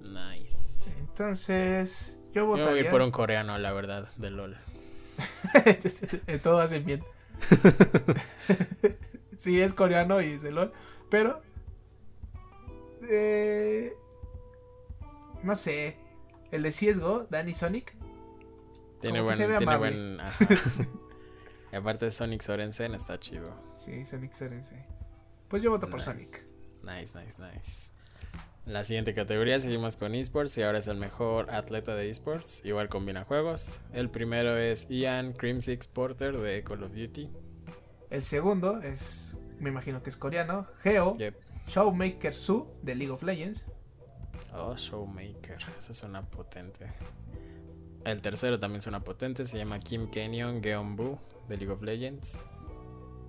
Nice. 0.02 0.96
Entonces, 1.00 2.18
yo 2.28 2.42
Yo 2.42 2.46
voy 2.48 2.60
votaría. 2.62 2.90
por 2.90 3.02
un 3.02 3.12
coreano, 3.12 3.58
la 3.58 3.72
verdad, 3.74 4.08
de 4.18 4.32
LOL. 4.32 4.58
Todo 6.44 6.60
hacen 6.60 6.86
bien. 6.86 7.04
sí, 9.38 9.62
es 9.62 9.74
coreano 9.74 10.22
y 10.22 10.32
es 10.32 10.42
de 10.42 10.52
LOL. 10.52 10.72
Pero. 11.10 11.42
eh, 13.10 13.94
no 15.44 15.56
sé. 15.56 15.98
El 16.54 16.62
de 16.62 16.70
CSGO, 16.70 17.26
Danny 17.32 17.56
Sonic. 17.56 17.96
Tiene 19.02 19.24
buen. 19.24 19.36
se 19.36 19.48
ve 19.48 19.58
Tiene 19.58 19.76
buen 19.76 20.22
ajá. 20.22 20.46
y 21.72 21.76
aparte 21.76 22.12
Sonic 22.12 22.44
Sorensen 22.44 22.94
está 22.94 23.20
chido. 23.20 23.60
Sí, 23.76 24.06
Sonic 24.06 24.34
Sorensen. 24.34 24.86
Pues 25.48 25.64
yo 25.64 25.72
voto 25.72 25.90
por. 25.90 26.00
Sonic. 26.00 26.46
Nice, 26.84 27.12
nice, 27.20 27.38
nice. 27.40 27.92
La 28.68 28.84
siguiente 28.84 29.16
categoría 29.16 29.60
seguimos 29.60 29.98
con 29.98 30.14
esports 30.14 30.56
y 30.60 30.62
ahora 30.62 30.78
es 30.78 30.86
el 30.86 30.98
mejor 30.98 31.50
atleta 31.50 31.96
de 31.96 32.12
esports. 32.12 32.64
Igual 32.64 32.88
combina 32.88 33.24
juegos. 33.24 33.80
El 33.92 34.12
primero 34.12 34.56
es 34.56 34.88
Ian 34.90 35.34
Crimsix 35.34 35.88
Porter 35.88 36.38
de 36.38 36.64
Call 36.64 36.84
of 36.84 36.94
Duty. 36.94 37.32
El 38.12 38.22
segundo 38.22 38.80
es. 38.80 39.40
Me 39.60 39.72
imagino 39.72 40.04
que 40.04 40.12
es 40.12 40.18
coreano. 40.18 40.68
Geo 40.84 41.18
Yep. 41.18 41.36
Showmaker 41.66 42.36
Su 42.36 42.68
de 42.84 42.94
League 42.94 43.12
of 43.12 43.24
Legends. 43.24 43.66
Oh, 44.56 44.76
Showmaker. 44.76 45.58
Eso 45.80 45.94
suena 45.94 46.22
potente. 46.22 46.88
El 48.06 48.22
tercero 48.22 48.60
también 48.60 48.82
suena 48.82 49.00
potente. 49.04 49.46
Se 49.46 49.58
llama 49.58 49.80
Kim 49.80 50.10
Kenyon 50.10 50.62
Geonbu 50.62 51.18
de 51.48 51.58
League 51.58 51.72
of 51.74 51.82
Legends. 51.82 52.46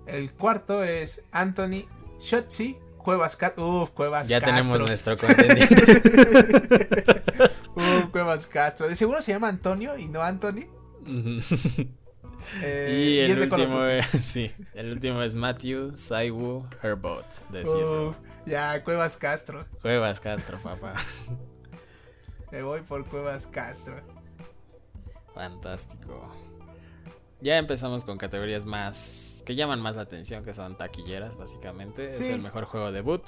El 0.05 0.31
cuarto 0.33 0.83
es 0.83 1.23
Anthony 1.31 1.85
Shotzi 2.19 2.77
Cuevas 2.97 3.35
Castro. 3.35 3.83
Uf, 3.83 3.89
Cuevas 3.91 4.27
Ya 4.27 4.39
Castro. 4.39 4.55
tenemos 4.55 4.87
nuestro 4.87 5.17
contendiente. 5.17 5.75
Uf, 7.75 8.05
Cuevas 8.11 8.47
Castro. 8.47 8.87
De 8.87 8.95
seguro 8.95 9.21
se 9.21 9.31
llama 9.31 9.47
Antonio 9.47 9.97
y 9.97 10.07
no 10.07 10.21
Anthony. 10.21 10.65
Eh, 12.61 12.97
y 13.15 13.19
el 13.19 13.31
es 13.31 13.39
último 13.51 13.83
es, 13.85 14.05
sí, 14.21 14.51
el 14.73 14.91
último 14.91 15.21
es 15.21 15.35
Matthew 15.35 15.95
Saiwu 15.95 16.65
Herbot 16.81 17.25
de 17.49 17.63
CSGO. 17.63 18.09
Uf, 18.09 18.15
ya, 18.45 18.83
Cuevas 18.83 19.17
Castro. 19.17 19.65
Cuevas 19.81 20.19
Castro, 20.19 20.57
papá. 20.59 20.93
Me 22.51 22.61
voy 22.63 22.81
por 22.81 23.05
Cuevas 23.05 23.47
Castro. 23.47 23.95
Fantástico. 25.33 26.31
Ya 27.41 27.57
empezamos 27.57 28.05
con 28.05 28.17
categorías 28.17 28.65
más 28.65 29.43
que 29.45 29.55
llaman 29.55 29.79
más 29.79 29.95
la 29.95 30.01
atención, 30.01 30.43
que 30.43 30.53
son 30.53 30.77
taquilleras, 30.77 31.37
básicamente. 31.37 32.09
Es 32.09 32.27
el 32.27 32.41
mejor 32.41 32.65
juego 32.65 32.91
debut. 32.91 33.21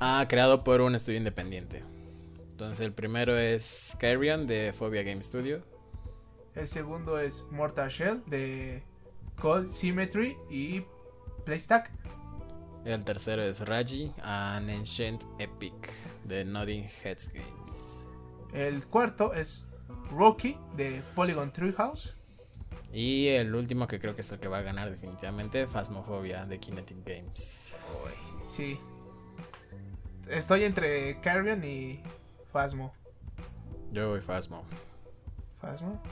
Ah, 0.00 0.26
creado 0.28 0.64
por 0.64 0.80
un 0.80 0.94
estudio 0.94 1.18
independiente. 1.18 1.82
Entonces 2.50 2.84
el 2.84 2.92
primero 2.92 3.38
es 3.38 3.96
Carrion 3.98 4.46
de 4.46 4.72
Phobia 4.72 5.02
Game 5.02 5.22
Studio. 5.22 5.62
El 6.54 6.68
segundo 6.68 7.18
es 7.18 7.44
Mortal 7.50 7.88
Shell 7.88 8.22
de 8.26 8.82
Cold 9.40 9.68
Symmetry 9.68 10.36
y 10.50 10.84
Playstack. 11.44 11.90
El 12.84 13.02
tercero 13.02 13.42
es 13.42 13.60
Raji, 13.60 14.12
An 14.22 14.68
Ancient 14.68 15.22
Epic 15.38 15.90
de 16.24 16.44
Nodding 16.44 16.86
Heads 17.02 17.32
Games. 17.32 18.04
El 18.52 18.86
cuarto 18.86 19.32
es 19.32 19.66
Rocky 20.10 20.58
de 20.76 21.02
Polygon 21.14 21.50
Treehouse. 21.50 22.12
Y 22.92 23.28
el 23.28 23.54
último 23.54 23.86
que 23.86 23.98
creo 23.98 24.14
que 24.14 24.20
es 24.20 24.30
el 24.32 24.38
que 24.38 24.48
va 24.48 24.58
a 24.58 24.62
ganar 24.62 24.90
definitivamente, 24.90 25.66
Phasmophobia 25.66 26.44
de 26.44 26.60
Kinetic 26.60 26.98
Games. 27.04 27.74
Sí. 28.42 28.78
Estoy 30.28 30.64
entre 30.64 31.20
Carrion 31.20 31.64
y 31.64 32.02
Phasmo. 32.52 32.92
Yo 33.92 34.10
voy 34.10 34.20
Phasmo. 34.20 34.62
Phasmo. 35.60 36.02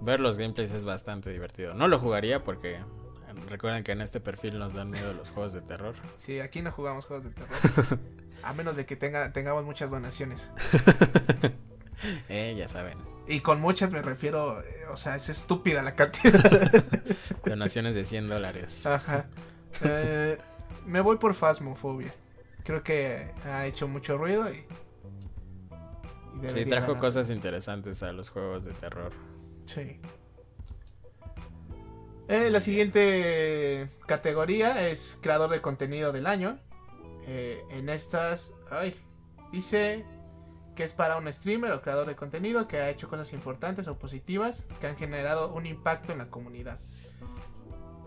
Ver 0.00 0.20
los 0.20 0.38
gameplays 0.38 0.72
es 0.72 0.84
bastante 0.84 1.30
divertido. 1.30 1.74
No 1.74 1.88
lo 1.88 1.98
jugaría 1.98 2.42
porque 2.42 2.80
recuerden 3.48 3.84
que 3.84 3.92
en 3.92 4.00
este 4.00 4.20
perfil 4.20 4.58
nos 4.58 4.72
dan 4.74 4.90
miedo 4.90 5.12
los 5.12 5.30
juegos 5.30 5.52
de 5.52 5.62
terror. 5.62 5.94
Sí, 6.18 6.40
aquí 6.40 6.62
no 6.62 6.72
jugamos 6.72 7.04
juegos 7.06 7.24
de 7.24 7.30
terror. 7.30 7.98
A 8.42 8.52
menos 8.52 8.76
de 8.76 8.86
que 8.86 8.96
tenga, 8.96 9.32
tengamos 9.32 9.64
muchas 9.64 9.90
donaciones. 9.90 10.50
eh, 12.28 12.54
ya 12.56 12.68
saben. 12.68 12.98
Y 13.26 13.40
con 13.40 13.60
muchas 13.60 13.90
me 13.90 14.02
refiero, 14.02 14.60
eh, 14.62 14.86
o 14.90 14.96
sea, 14.96 15.16
es 15.16 15.28
estúpida 15.28 15.82
la 15.82 15.94
cantidad. 15.96 16.70
Donaciones 17.44 17.94
de 17.94 18.04
100 18.04 18.28
dólares. 18.28 18.86
Ajá. 18.86 19.26
Eh, 19.82 20.38
me 20.86 21.00
voy 21.00 21.16
por 21.16 21.34
Phasmophobia. 21.34 22.12
Creo 22.64 22.82
que 22.82 23.32
ha 23.44 23.66
hecho 23.66 23.88
mucho 23.88 24.16
ruido 24.18 24.52
y. 24.52 24.64
y 26.44 26.50
Sí, 26.50 26.64
trajo 26.66 26.88
ganar. 26.88 27.00
cosas 27.00 27.30
interesantes 27.30 28.02
a 28.02 28.12
los 28.12 28.30
juegos 28.30 28.64
de 28.64 28.72
terror. 28.72 29.12
Sí. 29.64 30.00
Eh, 32.28 32.50
la 32.50 32.60
siguiente 32.60 33.88
categoría 34.06 34.88
es 34.88 35.18
creador 35.22 35.50
de 35.50 35.60
contenido 35.60 36.12
del 36.12 36.26
año. 36.26 36.58
Eh, 37.26 37.62
en 37.70 37.88
estas, 37.88 38.52
ay, 38.70 38.94
dice 39.52 40.04
que 40.74 40.84
es 40.84 40.92
para 40.92 41.16
un 41.16 41.32
streamer 41.32 41.72
o 41.72 41.80
creador 41.82 42.06
de 42.06 42.16
contenido 42.16 42.68
que 42.68 42.78
ha 42.78 42.90
hecho 42.90 43.08
cosas 43.08 43.32
importantes 43.32 43.88
o 43.88 43.98
positivas 43.98 44.66
que 44.80 44.86
han 44.86 44.96
generado 44.96 45.54
un 45.54 45.66
impacto 45.66 46.12
en 46.12 46.18
la 46.18 46.28
comunidad. 46.28 46.78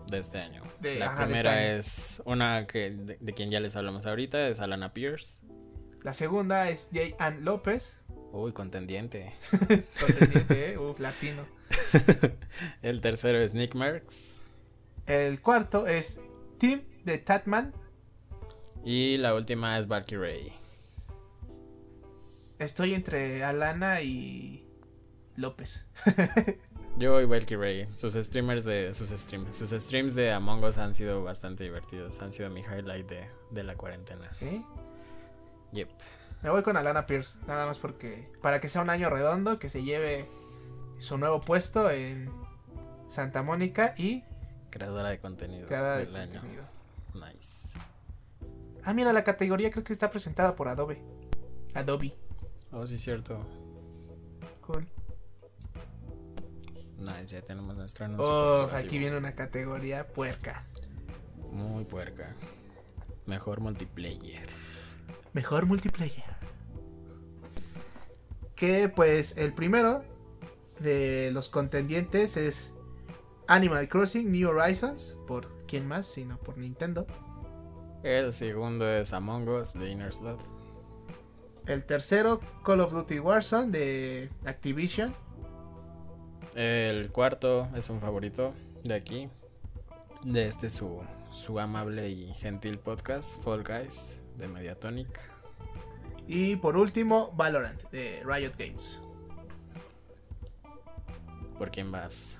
De 0.06 0.18
este 0.18 0.38
año. 0.38 0.62
De- 0.80 0.98
la 0.98 1.06
ajá, 1.06 1.14
este 1.22 1.26
primera 1.26 1.52
año. 1.52 1.60
es 1.78 2.22
una 2.26 2.66
que 2.66 2.90
de, 2.90 3.16
de 3.20 3.32
quien 3.32 3.50
ya 3.50 3.60
les 3.60 3.74
hablamos 3.76 4.06
ahorita, 4.06 4.48
es 4.48 4.60
Alana 4.60 4.92
Pierce. 4.92 5.40
La 6.02 6.14
segunda 6.14 6.68
es 6.70 6.88
Jay 6.92 7.14
Ann 7.18 7.44
López, 7.44 7.99
Uy, 8.32 8.52
contendiente. 8.52 9.32
contendiente, 10.00 10.72
eh, 10.72 10.78
uf, 10.78 11.00
latino. 11.00 11.44
El 12.82 13.00
tercero 13.00 13.38
es 13.38 13.54
Nick 13.54 13.74
Merckx. 13.74 14.40
El 15.06 15.40
cuarto 15.40 15.86
es 15.86 16.20
Tim 16.58 16.82
de 17.04 17.18
Tatman. 17.18 17.72
Y 18.84 19.16
la 19.18 19.34
última 19.34 19.78
es 19.78 19.88
Valkyrie. 19.88 20.52
Estoy 22.58 22.94
entre 22.94 23.42
Alana 23.42 24.02
y 24.02 24.66
López. 25.36 25.86
Yo 26.98 27.12
voy 27.12 27.24
Valkyrie. 27.24 27.88
Sus 27.96 28.14
streamers 28.14 28.64
de. 28.64 28.92
Sus 28.94 29.10
streams. 29.10 29.56
Sus 29.56 29.70
streams 29.70 30.14
de 30.14 30.30
Among 30.30 30.62
Us 30.64 30.78
han 30.78 30.94
sido 30.94 31.24
bastante 31.24 31.64
divertidos. 31.64 32.20
Han 32.22 32.32
sido 32.32 32.50
mi 32.50 32.60
highlight 32.60 33.08
de, 33.08 33.26
de 33.50 33.64
la 33.64 33.74
cuarentena. 33.76 34.28
¿Sí? 34.28 34.64
Yep. 35.72 35.88
Me 36.42 36.50
voy 36.50 36.62
con 36.62 36.76
Alana 36.76 37.06
Pierce, 37.06 37.38
nada 37.46 37.66
más 37.66 37.78
porque 37.78 38.30
para 38.40 38.60
que 38.60 38.68
sea 38.68 38.80
un 38.82 38.90
año 38.90 39.10
redondo, 39.10 39.58
que 39.58 39.68
se 39.68 39.82
lleve 39.82 40.26
su 40.98 41.18
nuevo 41.18 41.40
puesto 41.42 41.90
en 41.90 42.30
Santa 43.08 43.42
Mónica 43.42 43.94
y 43.98 44.24
Creadora 44.70 45.08
de 45.10 45.18
contenido 45.18 45.66
creadora 45.66 45.98
de 45.98 46.06
del 46.06 46.16
año. 46.16 46.40
contenido. 46.40 46.64
Nice. 47.14 47.76
Ah, 48.84 48.94
mira, 48.94 49.12
la 49.12 49.24
categoría 49.24 49.70
creo 49.70 49.84
que 49.84 49.92
está 49.92 50.10
presentada 50.10 50.54
por 50.54 50.68
Adobe. 50.68 51.02
Adobe. 51.74 52.14
Oh, 52.72 52.86
sí, 52.86 52.98
cierto. 52.98 53.44
Cool. 54.60 54.88
Nice, 56.98 57.26
ya 57.34 57.42
tenemos 57.42 57.76
nuestro 57.76 58.04
anuncio. 58.04 58.32
Oh, 58.32 58.70
aquí 58.74 58.98
viene 58.98 59.16
una 59.16 59.34
categoría 59.34 60.06
puerca. 60.06 60.64
Muy 61.50 61.84
puerca. 61.84 62.34
Mejor 63.26 63.60
multiplayer. 63.60 64.46
Mejor 65.32 65.66
multiplayer. 65.66 66.29
Que 68.60 68.90
pues 68.90 69.38
el 69.38 69.54
primero 69.54 70.04
de 70.80 71.30
los 71.32 71.48
contendientes 71.48 72.36
es 72.36 72.74
Animal 73.48 73.88
Crossing 73.88 74.30
New 74.30 74.50
Horizons. 74.50 75.16
¿Por 75.26 75.48
quién 75.66 75.88
más? 75.88 76.06
Sino 76.06 76.36
por 76.36 76.58
Nintendo. 76.58 77.06
El 78.02 78.34
segundo 78.34 78.86
es 78.86 79.14
Among 79.14 79.48
Us 79.48 79.72
de 79.72 79.88
Inner 79.88 80.12
Slot. 80.12 80.42
El 81.66 81.86
tercero, 81.86 82.42
Call 82.62 82.80
of 82.80 82.92
Duty 82.92 83.18
Warzone 83.20 83.72
de 83.72 84.28
Activision. 84.44 85.14
El 86.54 87.10
cuarto 87.12 87.66
es 87.74 87.88
un 87.88 87.98
favorito 87.98 88.52
de 88.84 88.94
aquí. 88.94 89.30
De 90.22 90.46
este 90.46 90.68
su, 90.68 91.00
su 91.32 91.58
amable 91.58 92.10
y 92.10 92.34
gentil 92.34 92.78
podcast, 92.78 93.42
Fall 93.42 93.64
Guys, 93.64 94.18
de 94.36 94.48
Mediatonic. 94.48 95.29
Y 96.32 96.54
por 96.54 96.76
último, 96.76 97.32
Valorant, 97.34 97.90
de 97.90 98.22
Riot 98.24 98.52
Games. 98.56 99.00
¿Por 101.58 101.72
quién 101.72 101.90
vas? 101.90 102.38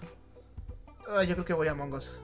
Ah, 1.08 1.24
yo 1.24 1.34
creo 1.34 1.44
que 1.44 1.52
voy 1.54 1.66
a 1.66 1.72
Among 1.72 1.94
Us. 1.94 2.20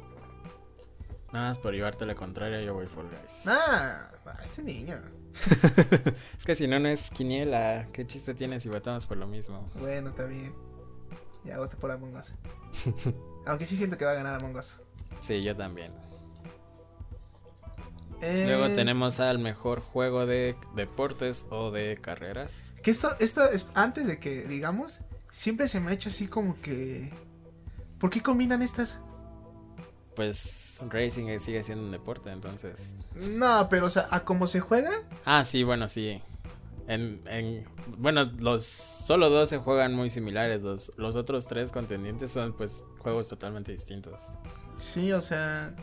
Nada 1.33 1.49
más 1.49 1.59
por 1.59 1.75
llevarte 1.75 2.07
la 2.07 2.15
contraria, 2.15 2.63
yo 2.63 2.73
voy 2.73 2.87
Fall 2.87 3.09
Guys. 3.09 3.49
Ah, 3.49 4.13
este 4.45 4.63
niño. 4.63 5.03
es 6.39 6.47
que 6.47 6.55
si 6.55 6.69
no, 6.69 6.79
no 6.79 6.89
es 6.89 7.11
quiniela. 7.11 7.89
¿Qué 7.93 8.07
chiste 8.07 8.33
tienes 8.33 8.63
si 8.63 8.69
votamos 8.69 9.05
por 9.05 9.17
lo 9.17 9.27
mismo? 9.27 9.69
Bueno, 9.75 10.11
está 10.11 10.25
bien. 10.27 10.55
Ya 11.43 11.59
voté 11.59 11.77
por 11.77 11.91
Among 11.91 12.15
Us. 12.15 12.33
Aunque 13.45 13.67
sí 13.67 13.77
siento 13.77 13.99
que 13.99 14.05
va 14.05 14.13
a 14.13 14.15
ganar 14.15 14.37
Among 14.37 14.57
Us. 14.57 14.81
Sí, 15.19 15.43
yo 15.43 15.57
también. 15.57 15.93
Eh, 18.23 18.45
Luego 18.47 18.75
tenemos 18.75 19.21
al 19.21 19.39
mejor 19.39 19.81
juego 19.81 20.27
de 20.27 20.57
deportes 20.75 21.47
o 21.51 21.71
de 21.71 21.99
carreras. 22.01 22.73
Que 22.83 22.91
esto, 22.91 23.11
esto 23.21 23.49
es 23.51 23.67
antes 23.75 24.07
de 24.07 24.19
que 24.19 24.45
digamos, 24.45 25.01
siempre 25.31 25.69
se 25.69 25.81
me 25.81 25.91
ha 25.91 25.95
hecho 25.95 26.09
así 26.09 26.27
como 26.27 26.61
que. 26.61 27.13
¿Por 27.99 28.11
qué 28.11 28.23
combinan 28.23 28.63
estas? 28.63 29.01
Pues 30.15 30.81
racing 30.89 31.39
sigue 31.39 31.63
siendo 31.63 31.85
un 31.85 31.91
deporte, 31.91 32.31
entonces. 32.31 32.95
No, 33.15 33.69
pero 33.69 33.87
o 33.87 33.91
sea, 33.91 34.07
a 34.11 34.25
cómo 34.25 34.47
se 34.47 34.61
juegan. 34.61 35.03
Ah, 35.27 35.45
sí, 35.45 35.63
bueno, 35.63 35.89
sí. 35.89 36.23
En, 36.89 37.21
en, 37.27 37.67
bueno, 37.99 38.25
los 38.39 38.65
solo 38.65 39.29
dos 39.29 39.49
se 39.49 39.59
juegan 39.59 39.93
muy 39.93 40.09
similares. 40.09 40.63
Los, 40.63 40.93
los 40.97 41.17
otros 41.17 41.47
tres 41.47 41.71
contendientes 41.71 42.31
son 42.31 42.55
pues 42.55 42.87
juegos 42.99 43.29
totalmente 43.29 43.73
distintos. 43.73 44.33
Sí, 44.77 45.13
o 45.13 45.21
sea. 45.21 45.75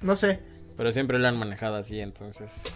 No 0.00 0.16
sé. 0.16 0.40
Pero 0.76 0.92
siempre 0.92 1.18
lo 1.18 1.26
han 1.26 1.38
manejado 1.38 1.76
así, 1.76 2.00
entonces. 2.00 2.72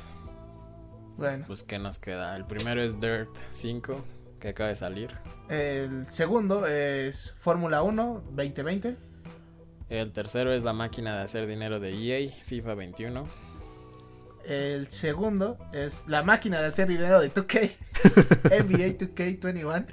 Bueno. 1.17 1.45
Pues 1.47 1.63
qué 1.63 1.79
nos 1.79 1.99
queda. 1.99 2.37
El 2.37 2.47
primero 2.47 2.83
es 2.83 2.99
Dirt 2.99 3.29
5, 3.53 4.05
que 4.39 4.49
acaba 4.49 4.71
de 4.71 4.77
salir. 4.77 5.11
El 5.49 6.07
segundo 6.11 6.67
es 6.67 7.35
Fórmula 7.39 7.83
1 7.83 8.23
2020. 8.31 8.97
El 9.91 10.13
tercero 10.13 10.53
es 10.53 10.63
la 10.63 10.73
máquina 10.73 11.17
de 11.17 11.25
hacer 11.25 11.47
dinero 11.47 11.81
de 11.81 11.91
EA, 11.91 12.31
FIFA 12.45 12.75
21. 12.75 13.29
El 14.47 14.87
segundo 14.89 15.59
es 15.73 16.05
la 16.07 16.23
máquina 16.23 16.61
de 16.61 16.69
hacer 16.69 16.89
dinero 16.89 17.21
de 17.21 17.33
2K, 17.33 17.77
NBA 18.45 18.99
2K21. 18.99 19.87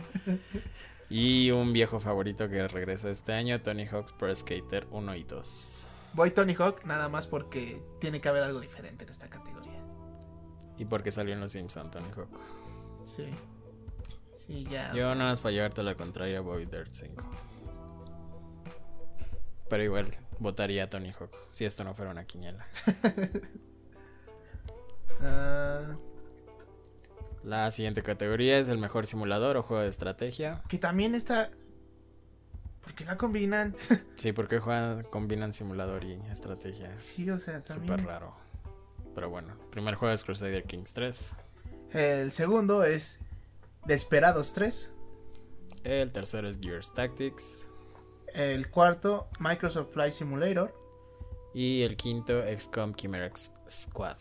Y 1.10 1.51
un 1.51 1.74
viejo 1.74 1.99
favorito 1.99 2.47
que 2.47 2.68
regresa 2.68 3.10
este 3.10 3.34
año, 3.34 3.62
Tony 3.62 3.86
Hawk's 3.88 4.14
Pro 4.14 4.34
Skater 4.34 4.88
1 4.91 5.16
y 5.16 5.24
2. 5.24 5.87
Voy 6.18 6.32
Tony 6.32 6.55
Hawk 6.55 6.84
nada 6.84 7.09
más 7.09 7.28
porque 7.28 7.80
tiene 7.99 8.20
que 8.20 8.28
haber 8.28 8.41
algo 8.41 8.59
diferente 8.59 9.03
en 9.03 9.11
esta 9.11 9.30
categoría. 9.30 9.80
Y 10.76 10.86
porque 10.86 11.11
salió 11.11 11.36
en 11.36 11.39
Los 11.39 11.51
Simpsons, 11.51 11.91
Tony 11.91 12.09
Hawk. 12.15 12.30
Sí. 13.05 13.30
Sí, 14.34 14.68
ya. 14.68 14.91
Yo 14.93 15.13
nada 15.13 15.30
más 15.30 15.39
para 15.39 15.53
llevarte 15.53 15.84
la 15.84 15.93
contraria 15.93 16.41
voy 16.41 16.65
Dirt 16.65 16.89
5. 16.91 17.30
Pero 19.70 19.84
igual 19.84 20.09
votaría 20.39 20.86
a 20.86 20.89
Tony 20.89 21.11
Hawk 21.11 21.30
si 21.51 21.65
esto 21.65 21.84
no 21.84 21.93
fuera 21.93 22.09
una 22.09 22.26
quiniela. 22.26 22.65
uh... 25.22 25.97
La 27.43 27.70
siguiente 27.70 28.01
categoría 28.01 28.57
es 28.57 28.70
el 28.70 28.80
mejor 28.80 29.05
simulador 29.05 29.55
o 29.55 29.61
juego 29.61 29.84
de 29.84 29.89
estrategia. 29.89 30.63
Que 30.68 30.80
también 30.80 31.13
está. 31.13 31.51
¿Por 32.82 32.94
qué 32.94 33.06
la 33.06 33.18
combinan? 33.18 33.76
sí, 34.16 34.32
porque 34.32 34.60
juegan, 34.60 35.04
combinan 35.04 35.54
simulador 35.54 36.04
y 36.04 36.14
estrategia. 36.32 36.98
Sí, 36.98 37.30
o 37.30 37.40
sea, 37.40 37.64
también. 37.64 37.88
Súper 37.90 38.06
raro. 38.06 38.36
Pero 39.16 39.30
bueno, 39.30 39.54
el 39.54 39.70
primer 39.70 39.96
juego 39.96 40.14
es 40.14 40.24
Crusader 40.24 40.64
Kings 40.64 40.94
3. 40.94 41.34
El 41.92 42.32
segundo 42.32 42.84
es 42.84 43.20
Desperados 43.86 44.54
3. 44.54 44.92
El 45.84 46.12
tercero 46.12 46.48
es 46.48 46.60
Gears 46.60 46.94
Tactics. 46.94 47.66
El 48.34 48.70
cuarto, 48.70 49.30
Microsoft 49.40 49.94
Flight 49.94 50.14
Simulator. 50.14 50.74
Y 51.54 51.82
el 51.82 51.96
quinto, 51.96 52.44
XCOM 52.44 52.94
Chimera 52.94 53.32
Squad. 53.68 54.18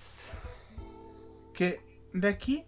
Que 1.53 1.81
de 2.13 2.29
aquí, 2.29 2.65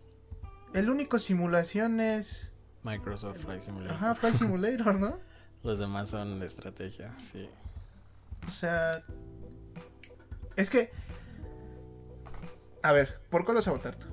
el 0.74 0.90
único 0.90 1.18
simulación 1.18 2.00
es. 2.00 2.52
Microsoft 2.82 3.38
Flight 3.44 3.60
Simulator. 3.60 3.96
Ajá, 3.96 4.14
Flight 4.14 4.34
Simulator, 4.38 4.94
¿no? 4.96 5.18
Los 5.62 5.78
demás 5.78 6.10
son 6.10 6.38
de 6.38 6.46
estrategia, 6.46 7.18
sí. 7.18 7.48
O 8.46 8.50
sea. 8.50 9.04
Es 10.56 10.70
que. 10.70 10.90
A 12.82 12.92
ver, 12.92 13.20
¿por 13.28 13.44
cuál 13.44 13.56
vas 13.56 13.68
a 13.68 13.72
votar 13.72 13.96
tú? 13.96 14.06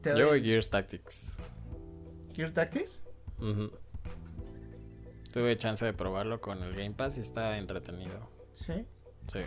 ¿Te 0.00 0.16
Yo 0.16 0.28
voy 0.28 0.42
Gears 0.42 0.70
Tactics. 0.70 1.36
¿Gears 2.34 2.54
Tactics? 2.54 3.02
Uh 3.38 3.44
-huh. 3.44 3.72
Tuve 5.32 5.56
chance 5.56 5.84
de 5.84 5.92
probarlo 5.92 6.40
con 6.40 6.62
el 6.62 6.74
Game 6.74 6.92
Pass 6.92 7.18
y 7.18 7.20
está 7.20 7.58
entretenido. 7.58 8.28
¿Sí? 8.52 8.86
Sí. 9.26 9.40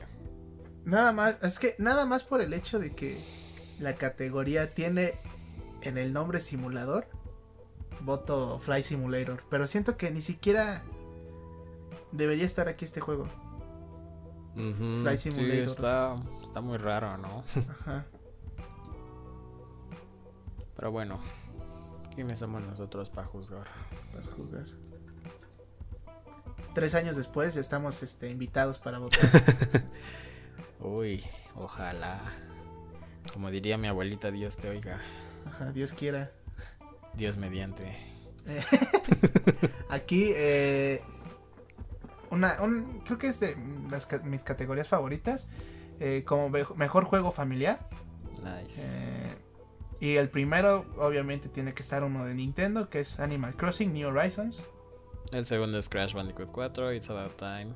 Nada 0.84 1.14
más, 1.14 1.38
es 1.42 1.60
que 1.60 1.76
nada 1.78 2.06
más 2.06 2.24
por 2.24 2.42
el 2.42 2.54
hecho 2.54 2.80
de 2.80 2.94
que 2.94 3.18
la 3.80 3.96
categoría 3.96 4.74
tiene 4.74 5.14
en 5.82 5.98
el 5.98 6.12
nombre 6.12 6.40
simulador, 6.40 7.08
voto 8.02 8.60
Fly 8.60 8.84
Simulator. 8.84 9.44
Pero 9.50 9.68
siento 9.68 9.98
que 9.98 10.12
ni 10.12 10.22
siquiera 10.22 10.84
debería 12.18 12.46
estar 12.46 12.68
aquí 12.68 12.84
este 12.84 13.00
juego. 13.00 13.28
Uh 14.56 14.60
-huh. 14.60 15.02
Fly 15.04 15.18
Simulator. 15.18 15.66
Sí, 15.66 15.72
está, 15.72 16.16
está 16.42 16.62
muy 16.62 16.78
raro, 16.78 17.18
¿no? 17.18 17.44
Ajá. 17.82 18.06
Pero 20.76 20.92
bueno, 20.92 21.20
¿quiénes 22.16 22.40
somos 22.40 22.62
nosotros 22.64 23.10
para 23.10 23.28
juzgar? 23.28 23.68
Para 24.12 24.24
juzgar. 24.36 24.66
Tres 26.74 26.94
años 26.94 27.16
después 27.16 27.56
ya 27.56 27.62
estamos 27.62 28.04
este, 28.04 28.30
invitados 28.30 28.78
para 28.78 29.00
votar. 29.00 29.20
Uy, 30.80 31.24
ojalá. 31.56 32.22
Como 33.34 33.50
diría 33.50 33.78
mi 33.78 33.88
abuelita, 33.88 34.30
Dios 34.30 34.58
te 34.58 34.70
oiga. 34.70 35.02
Ajá, 35.46 35.72
Dios 35.72 35.94
quiera. 35.94 36.32
Dios 37.16 37.38
mediante. 37.38 37.98
Aquí, 39.90 40.32
eh, 40.36 41.02
una, 42.32 42.62
un, 42.62 43.02
creo 43.06 43.18
que 43.18 43.28
es 43.28 43.40
de 43.40 43.56
las, 43.90 44.08
mis 44.24 44.44
categorías 44.44 44.88
favoritas. 44.88 45.50
Eh, 46.00 46.24
como 46.26 46.50
mejor 46.50 47.06
juego 47.06 47.32
familiar. 47.32 47.88
Nice. 48.44 48.82
Eh, 48.84 49.36
y 50.00 50.16
el 50.18 50.30
primero, 50.30 50.86
obviamente, 51.00 51.50
tiene 51.50 51.74
que 51.74 51.82
estar 51.82 52.04
uno 52.04 52.24
de 52.24 52.36
Nintendo, 52.36 52.90
que 52.90 53.00
es 53.00 53.20
Animal 53.20 53.56
Crossing 53.56 53.94
New 53.94 54.10
Horizons. 54.10 54.60
El 55.34 55.46
segundo 55.46 55.78
es 55.80 55.90
Crash 55.90 56.14
Bandicoot 56.14 56.52
4, 56.52 56.94
It's 56.94 57.10
About 57.10 57.36
Time, 57.36 57.74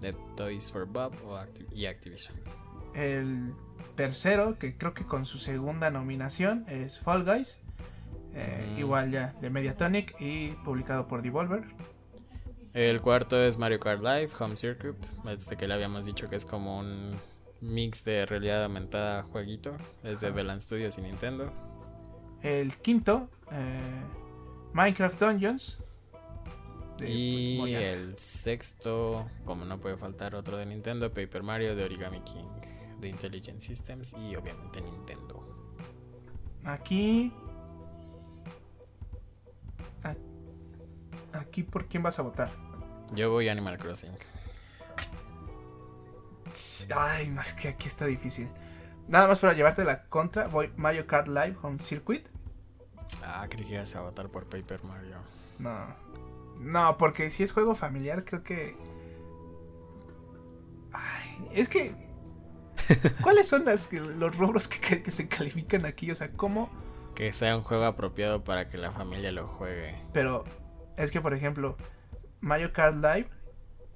The 0.00 0.12
Toys 0.36 0.70
for 0.70 0.86
Bob 0.86 1.12
Activ 1.36 1.66
y 1.72 1.86
Activision. 1.86 2.34
El 2.94 3.52
tercero, 3.96 4.58
que 4.58 4.78
creo 4.78 4.94
que 4.94 5.04
con 5.04 5.26
su 5.26 5.38
segunda 5.38 5.90
nominación, 5.90 6.64
es 6.68 7.00
Fall 7.00 7.24
Guys. 7.24 7.58
Eh, 8.34 8.74
mm. 8.74 8.78
Igual 8.78 9.10
ya 9.10 9.34
de 9.40 9.50
Mediatonic 9.50 10.14
y 10.20 10.50
publicado 10.64 11.08
por 11.08 11.22
Devolver. 11.22 11.64
El 12.74 13.00
cuarto 13.00 13.42
es 13.42 13.58
Mario 13.58 13.80
Kart 13.80 14.02
Live 14.02 14.30
Home 14.38 14.56
Circuit. 14.56 14.96
Este 15.26 15.56
que 15.56 15.66
le 15.66 15.74
habíamos 15.74 16.04
dicho 16.04 16.28
que 16.28 16.36
es 16.36 16.44
como 16.44 16.78
un 16.78 17.16
mix 17.60 18.04
de 18.04 18.26
realidad 18.26 18.64
aumentada 18.64 19.22
jueguito. 19.22 19.76
Es 20.04 20.20
de 20.20 20.30
Velan 20.30 20.60
Studios 20.60 20.98
y 20.98 21.02
Nintendo. 21.02 21.52
El 22.42 22.76
quinto, 22.76 23.30
eh, 23.50 24.02
Minecraft 24.72 25.20
Dungeons. 25.20 25.82
De, 26.98 27.10
y 27.10 27.58
pues, 27.58 27.76
el 27.76 28.18
sexto, 28.18 29.26
como 29.44 29.64
no 29.64 29.78
puede 29.78 29.96
faltar 29.96 30.34
otro 30.34 30.56
de 30.56 30.66
Nintendo, 30.66 31.12
Paper 31.12 31.42
Mario 31.42 31.76
de 31.76 31.84
Origami 31.84 32.20
King, 32.20 32.48
de 33.00 33.08
Intelligent 33.08 33.60
Systems 33.60 34.14
y 34.14 34.34
obviamente 34.34 34.80
Nintendo. 34.80 35.44
Aquí. 36.64 37.32
Aquí, 41.38 41.62
¿por 41.62 41.86
quién 41.86 42.02
vas 42.02 42.18
a 42.18 42.22
votar? 42.22 42.50
Yo 43.14 43.30
voy 43.30 43.48
Animal 43.48 43.78
Crossing. 43.78 44.12
Ay, 46.94 47.34
es 47.44 47.52
que 47.54 47.68
aquí 47.68 47.86
está 47.86 48.06
difícil. 48.06 48.48
Nada 49.06 49.26
más 49.26 49.38
para 49.38 49.54
llevarte 49.54 49.84
la 49.84 50.04
contra, 50.04 50.48
voy 50.48 50.70
Mario 50.76 51.06
Kart 51.06 51.28
Live 51.28 51.56
Home 51.62 51.78
Circuit. 51.78 52.26
Ah, 53.24 53.46
creí 53.48 53.64
que 53.64 53.74
ibas 53.74 53.94
a 53.96 54.02
votar 54.02 54.28
por 54.28 54.46
Paper 54.46 54.84
Mario. 54.84 55.16
No. 55.58 55.86
No, 56.60 56.98
porque 56.98 57.30
si 57.30 57.42
es 57.42 57.52
juego 57.52 57.74
familiar, 57.74 58.24
creo 58.24 58.42
que. 58.42 58.76
Ay, 60.92 61.48
es 61.54 61.68
que. 61.68 61.94
¿Cuáles 63.22 63.48
son 63.48 63.64
las, 63.64 63.92
los 63.92 64.36
rubros 64.36 64.68
que, 64.68 65.02
que 65.02 65.10
se 65.10 65.28
califican 65.28 65.86
aquí? 65.86 66.10
O 66.10 66.14
sea, 66.14 66.32
¿cómo.? 66.32 66.70
Que 67.14 67.32
sea 67.32 67.56
un 67.56 67.62
juego 67.62 67.84
apropiado 67.84 68.44
para 68.44 68.68
que 68.68 68.78
la 68.78 68.92
familia 68.92 69.32
lo 69.32 69.48
juegue. 69.48 70.00
Pero 70.12 70.44
es 70.98 71.10
que, 71.10 71.20
por 71.20 71.32
ejemplo, 71.34 71.76
Mario 72.40 72.72
Kart 72.72 72.94
Live 72.96 73.28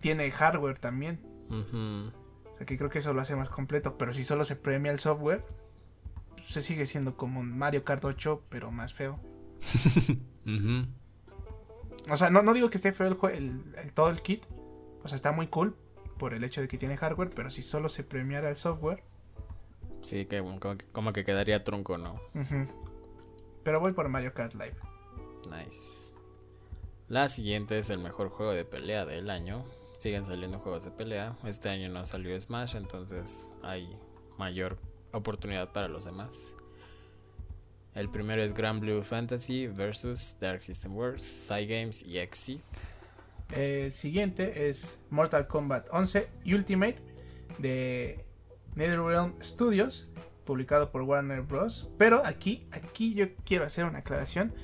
tiene 0.01 0.31
hardware 0.31 0.79
también. 0.79 1.21
Ujú. 1.49 2.13
O 2.53 2.57
sea, 2.57 2.67
que 2.67 2.77
creo 2.79 2.91
que 2.91 2.99
eso 3.01 3.13
lo 3.13 3.21
hace 3.21 3.37
más 3.37 3.49
completo. 3.49 3.97
Pero 3.99 4.13
si 4.13 4.25
solo 4.25 4.45
se 4.45 4.57
premia 4.57 4.91
el 4.93 4.99
software, 4.99 5.45
se 6.47 6.63
sigue 6.63 6.87
siendo 6.87 7.17
como 7.17 7.41
un 7.41 7.57
Mario 7.57 7.85
Kart 7.85 8.05
8, 8.05 8.43
pero 8.49 8.71
más 8.71 8.95
feo. 8.95 9.19
O 12.11 12.17
sea, 12.17 12.31
no, 12.31 12.43
no 12.43 12.53
digo 12.53 12.69
que 12.69 12.77
esté 12.79 12.93
feo 12.93 13.07
el, 13.07 13.17
el- 13.37 13.75
el- 13.77 13.93
todo 13.93 14.11
el 14.11 14.23
kit. 14.23 14.45
O 15.05 15.09
sea, 15.09 15.15
está 15.17 15.31
muy 15.33 15.47
cool 15.47 15.77
por 16.19 16.35
el 16.35 16.43
hecho 16.45 16.61
de 16.61 16.67
que 16.69 16.79
tiene 16.79 16.97
hardware. 16.97 17.31
Pero 17.35 17.49
si 17.51 17.63
solo 17.63 17.89
se 17.89 18.03
premiara 18.05 18.51
el 18.51 18.57
software. 18.57 19.05
Sí, 20.03 20.27
que 20.27 20.41
como, 20.41 20.59
que 20.59 20.79
como 20.91 21.13
que 21.13 21.25
quedaría 21.25 21.63
trunco, 21.63 21.99
¿no? 21.99 22.21
Pero 23.63 23.79
voy 23.79 23.93
por 23.93 24.09
Mario 24.09 24.35
Kart 24.35 24.55
Live. 24.55 24.75
Nice. 25.49 26.12
La 27.13 27.29
siguiente 27.29 27.77
es 27.77 27.91
el 27.91 27.99
mejor 27.99 28.31
juego 28.31 28.53
de 28.53 28.65
pelea 28.65 29.05
del 29.05 29.29
año. 29.29 29.67
Siguen 29.99 30.25
saliendo 30.25 30.61
juegos 30.61 30.87
de 30.87 30.91
pelea. 30.93 31.37
Este 31.45 31.69
año 31.69 31.91
no 31.91 32.07
salió 32.07 32.41
Smash, 32.41 32.75
entonces 32.75 33.55
hay 33.63 33.87
mayor 34.39 34.79
oportunidad 35.13 35.73
para 35.73 35.89
los 35.89 36.07
demás. 36.07 36.55
El 37.95 38.09
primero 38.09 38.43
es 38.43 38.55
Grand 38.55 38.81
Blue 38.81 39.03
Fantasy 39.03 39.67
versus 39.67 40.39
Dark 40.41 40.63
System 40.63 40.97
Works, 40.97 41.49
Cygames 41.49 42.03
y 42.03 42.17
Exit. 42.17 42.63
El 43.51 43.93
siguiente 43.93 44.71
es 44.71 44.99
Mortal 45.11 45.47
Kombat 45.47 45.89
11 45.93 46.31
Ultimate 46.47 46.97
de 47.59 48.25
NetherRealm 48.75 49.35
Studios, 49.43 50.09
publicado 50.47 50.91
por 50.91 51.03
Warner 51.03 51.43
Bros. 51.43 51.91
Pero 51.99 52.25
aquí, 52.25 52.67
aquí 52.73 53.13
yo 53.13 53.27
quiero 53.45 53.67
hacer 53.67 53.85
una 53.85 53.99
aclaración. 53.99 54.55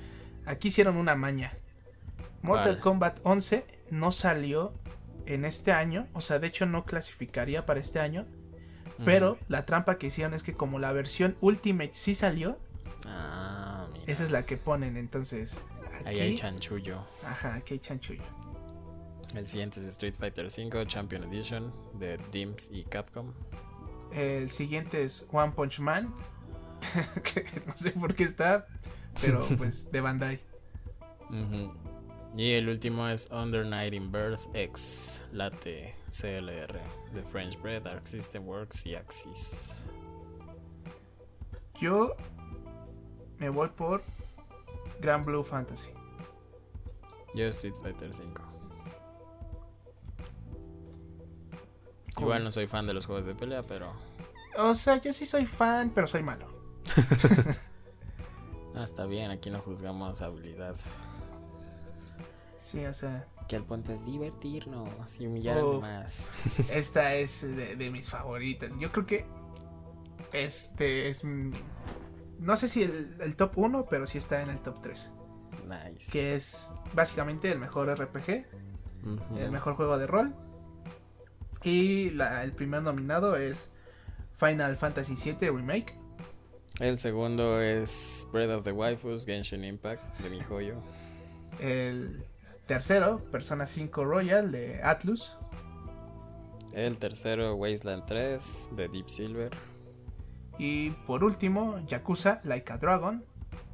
Aquí 0.47 0.69
hicieron 0.69 0.97
una 0.97 1.15
maña. 1.15 1.58
Mortal. 2.43 2.81
Kombat 2.81 3.19
11 3.25 3.67
no 3.91 4.13
salió 4.13 4.73
en 5.27 5.45
este 5.45 5.73
año, 5.73 6.07
o 6.13 6.21
sea, 6.21 6.39
de 6.39 6.47
hecho 6.47 6.67
no 6.67 6.85
clasificaría 6.85 7.67
para 7.67 7.81
este 7.81 8.01
año. 8.01 8.27
Pero 9.05 9.39
la 9.47 9.65
trampa 9.65 9.97
que 9.97 10.09
hicieron 10.09 10.35
es 10.35 10.43
que 10.43 10.55
como 10.55 10.81
la 10.81 10.91
versión 10.93 11.37
Ultimate 11.41 11.91
sí 11.93 12.15
salió, 12.15 12.59
Ah, 13.07 13.87
esa 14.07 14.25
es 14.25 14.33
la 14.33 14.45
que 14.45 14.57
ponen. 14.57 14.97
Entonces, 14.97 15.61
Ahí 16.05 16.19
hay 16.19 16.35
chanchullo. 16.35 17.05
ajá, 17.25 17.55
aquí 17.55 17.75
hay 17.75 17.81
chanchullo. 17.81 18.25
El 19.35 19.47
siguiente 19.47 19.79
es 19.79 19.87
Street 19.87 20.15
Fighter 20.19 20.47
V 20.47 20.87
Champion 20.87 21.23
Edition 21.25 21.73
de 21.95 22.19
Dims 22.33 22.71
y 22.73 22.83
Capcom. 22.85 23.33
El 24.13 24.51
siguiente 24.51 25.05
es 25.05 25.29
One 25.31 25.53
Punch 25.53 25.79
Man. 25.81 26.13
que 27.23 27.45
no 27.67 27.73
sé 27.77 27.93
por 27.93 28.15
qué 28.15 28.25
está, 28.25 28.67
pero 29.21 29.47
pues 29.59 29.93
de 29.93 30.01
Bandai. 30.01 30.41
Y 32.37 32.53
el 32.53 32.69
último 32.69 33.09
es 33.09 33.29
Under 33.31 33.67
Night 33.67 33.95
in 33.95 34.13
Birth 34.13 34.55
X 34.55 35.23
Latte 35.33 35.95
CLR 36.11 36.81
de 37.13 37.23
French 37.23 37.61
Bread, 37.61 37.87
Arc 37.87 38.07
System 38.07 38.47
Works 38.47 38.87
y 38.87 38.95
Axis. 38.95 39.73
Yo 41.81 42.17
me 43.39 43.49
voy 43.49 43.69
por 43.69 44.03
Grand 45.01 45.25
Blue 45.25 45.43
Fantasy. 45.43 45.91
Yo 47.35 47.47
Street 47.47 47.75
Fighter 47.83 48.13
5. 48.13 48.43
Cool. 52.15 52.25
Igual 52.25 52.45
no 52.45 52.51
soy 52.51 52.67
fan 52.67 52.87
de 52.87 52.95
los 52.95 53.07
juegos 53.07 53.27
de 53.27 53.35
pelea, 53.35 53.63
pero 53.63 53.93
O 54.59 54.75
sea, 54.75 55.01
yo 55.01 55.13
sí 55.13 55.25
soy 55.25 55.47
fan, 55.47 55.91
pero 55.95 56.07
soy 56.09 56.23
malo. 56.23 56.49
ah, 58.75 58.83
está 58.83 59.07
bien, 59.07 59.31
aquí 59.31 59.51
no 59.51 59.61
juzgamos 59.61 60.21
habilidad. 60.21 60.77
Sí, 62.59 62.85
o 62.85 62.93
sea, 62.93 63.27
Que 63.49 63.57
el 63.57 63.65
punto 63.65 63.93
es 63.93 64.05
divertirnos 64.05 65.21
y 65.21 65.27
humillar 65.27 65.59
Oh. 65.63 65.81
más. 65.81 66.29
esta 66.73 67.15
es 67.15 67.43
de, 67.57 67.77
de 67.77 67.91
mis 67.91 68.11
favoritas. 68.11 68.71
Yo 68.79 68.93
creo 68.93 69.07
que 69.07 69.27
este 70.33 71.09
es. 71.09 71.23
No 71.25 72.57
sé 72.57 72.69
si 72.69 72.83
el, 72.83 73.17
el 73.21 73.37
top 73.37 73.53
1, 73.57 73.87
pero 73.89 74.07
sí 74.07 74.19
está 74.19 74.43
en 74.43 74.51
el 74.51 74.61
top 74.61 74.81
3. 74.83 75.11
Nice. 75.67 76.11
Que 76.13 76.35
es 76.35 76.73
básicamente 76.95 77.51
el 77.51 77.59
mejor 77.59 77.89
RPG, 77.99 78.45
el 79.39 79.51
mejor 79.51 79.75
juego 79.75 79.99
de 79.99 80.07
rol. 80.07 80.35
Y 81.63 82.11
la- 82.11 82.45
el 82.45 82.53
primer 82.53 82.83
nominado 82.83 83.37
es 83.37 83.71
Final 84.39 84.77
Fantasy 84.77 85.15
VII 85.15 85.51
Remake. 85.51 85.95
El 86.79 86.99
segundo 86.99 87.61
es 87.61 88.29
Breath 88.33 88.51
of 88.51 88.65
the 88.65 88.71
Waifus 88.73 89.27
Genshin 89.27 89.65
Impact 89.65 90.19
de 90.21 90.31
mi 90.31 90.41
joyo. 90.41 90.77
El 91.59 92.25
tercero, 92.69 93.25
Persona 93.33 93.67
5 93.67 94.05
Royal 94.05 94.53
de 94.53 94.81
Atlus. 94.85 95.33
El 96.75 96.99
tercero 96.99 97.55
Wasteland 97.57 98.05
3 98.05 98.69
de 98.73 98.89
Deep 98.89 99.09
Silver. 99.09 99.51
Y 100.59 100.91
por 100.91 101.25
último, 101.25 101.81
Yakuza 101.87 102.41
Like 102.45 102.73
a 102.73 102.79
Dragon 102.79 103.25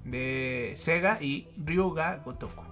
de 0.04 0.74
Sega 0.76 1.20
y 1.20 1.48
Ryuga 1.56 2.22
Gotoku. 2.24 2.62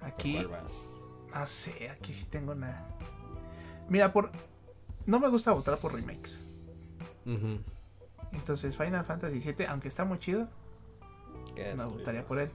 ¿Por 0.00 0.08
Aquí, 0.08 0.38
no 0.38 1.46
sé, 1.46 1.90
aquí 1.90 2.12
sí 2.12 2.26
tengo 2.30 2.52
una. 2.52 2.86
Mira, 3.88 4.12
por. 4.12 4.32
No 5.04 5.20
me 5.20 5.28
gusta 5.28 5.52
votar 5.52 5.78
por 5.78 5.92
remakes. 5.92 6.40
Entonces, 8.32 8.76
Final 8.76 9.04
Fantasy 9.04 9.40
VII, 9.40 9.66
aunque 9.66 9.88
está 9.88 10.04
muy 10.04 10.18
chido, 10.18 10.48
¿Qué 11.54 11.74
no 11.74 11.90
votaría 11.90 12.24
por 12.24 12.38
él. 12.38 12.50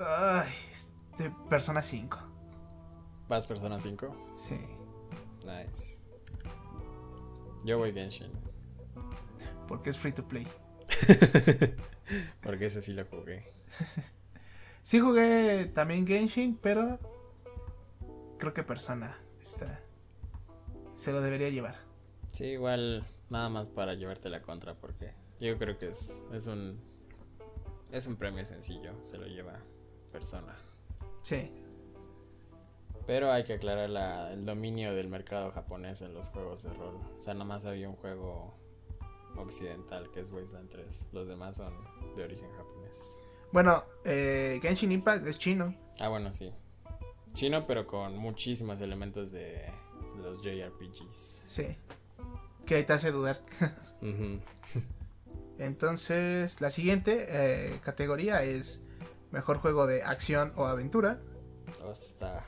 Ay, 0.00 0.52
este, 0.72 1.30
Persona 1.48 1.82
5. 1.82 2.18
¿Vas 3.28 3.46
Persona 3.46 3.80
5? 3.80 4.32
Sí. 4.34 4.58
Nice. 5.44 6.10
Yo 7.64 7.78
voy 7.78 7.92
Genshin. 7.92 8.30
Porque 9.68 9.90
es 9.90 9.98
free 9.98 10.12
to 10.12 10.26
play. 10.26 10.46
Porque 12.42 12.66
ese 12.66 12.82
sí 12.82 12.92
lo 12.92 13.04
jugué. 13.06 13.52
Sí 14.84 15.00
jugué 15.00 15.64
también 15.72 16.06
Genshin, 16.06 16.58
pero 16.60 16.98
creo 18.38 18.52
que 18.52 18.62
Persona 18.62 19.18
está, 19.40 19.80
se 20.94 21.10
lo 21.10 21.22
debería 21.22 21.48
llevar. 21.48 21.76
Sí, 22.34 22.44
igual 22.44 23.06
nada 23.30 23.48
más 23.48 23.70
para 23.70 23.94
llevarte 23.94 24.28
la 24.28 24.42
contra 24.42 24.74
porque 24.74 25.14
yo 25.40 25.56
creo 25.56 25.78
que 25.78 25.88
es, 25.88 26.26
es 26.34 26.46
un 26.46 26.78
es 27.92 28.06
un 28.06 28.16
premio 28.16 28.44
sencillo, 28.44 28.92
se 29.02 29.16
lo 29.16 29.26
lleva 29.26 29.58
persona. 30.14 30.54
Sí, 31.22 31.50
Pero 33.06 33.30
hay 33.30 33.44
que 33.44 33.52
aclarar 33.54 33.90
la- 33.90 34.32
el 34.32 34.46
dominio 34.46 34.94
del 34.94 35.08
mercado 35.08 35.50
japonés 35.50 36.00
en 36.00 36.14
los 36.14 36.28
juegos 36.28 36.62
de 36.62 36.72
rol. 36.72 36.96
O 37.18 37.20
sea, 37.22 37.34
nada 37.34 37.44
más 37.44 37.66
había 37.66 37.86
un 37.86 37.96
juego 37.96 38.54
occidental 39.36 40.10
que 40.12 40.20
es 40.20 40.30
Wasteland 40.32 40.70
3. 40.70 41.08
Los 41.12 41.28
demás 41.28 41.56
son 41.56 41.74
de 42.16 42.24
origen 42.24 42.48
japonés. 42.56 42.96
bueno, 43.52 43.84
eh, 44.06 44.58
Genshin 44.62 44.90
Impact 44.92 45.26
es 45.26 45.38
chino. 45.38 45.74
Ah, 46.00 46.08
bueno, 46.08 46.32
sí. 46.32 46.50
Chino, 47.34 47.66
pero 47.66 47.86
con 47.86 48.16
muchísimos 48.16 48.80
elementos 48.80 49.30
de, 49.32 49.70
los 50.22 50.40
JRPGs. 50.42 51.40
Sí, 51.44 51.76
que 52.66 52.76
ahí 52.76 52.84
te 52.84 52.92
hace 52.94 53.10
dudar. 53.12 53.40
Entonces, 55.58 56.60
la 56.60 56.70
siguiente 56.70 57.26
eh, 57.28 57.80
categoría 57.82 58.42
es 58.42 58.80
mejor 59.34 59.58
juego 59.58 59.86
de 59.86 60.02
acción 60.02 60.52
o 60.56 60.64
aventura. 60.66 61.18
Oh, 61.84 61.90
esto 61.90 62.06
está 62.06 62.44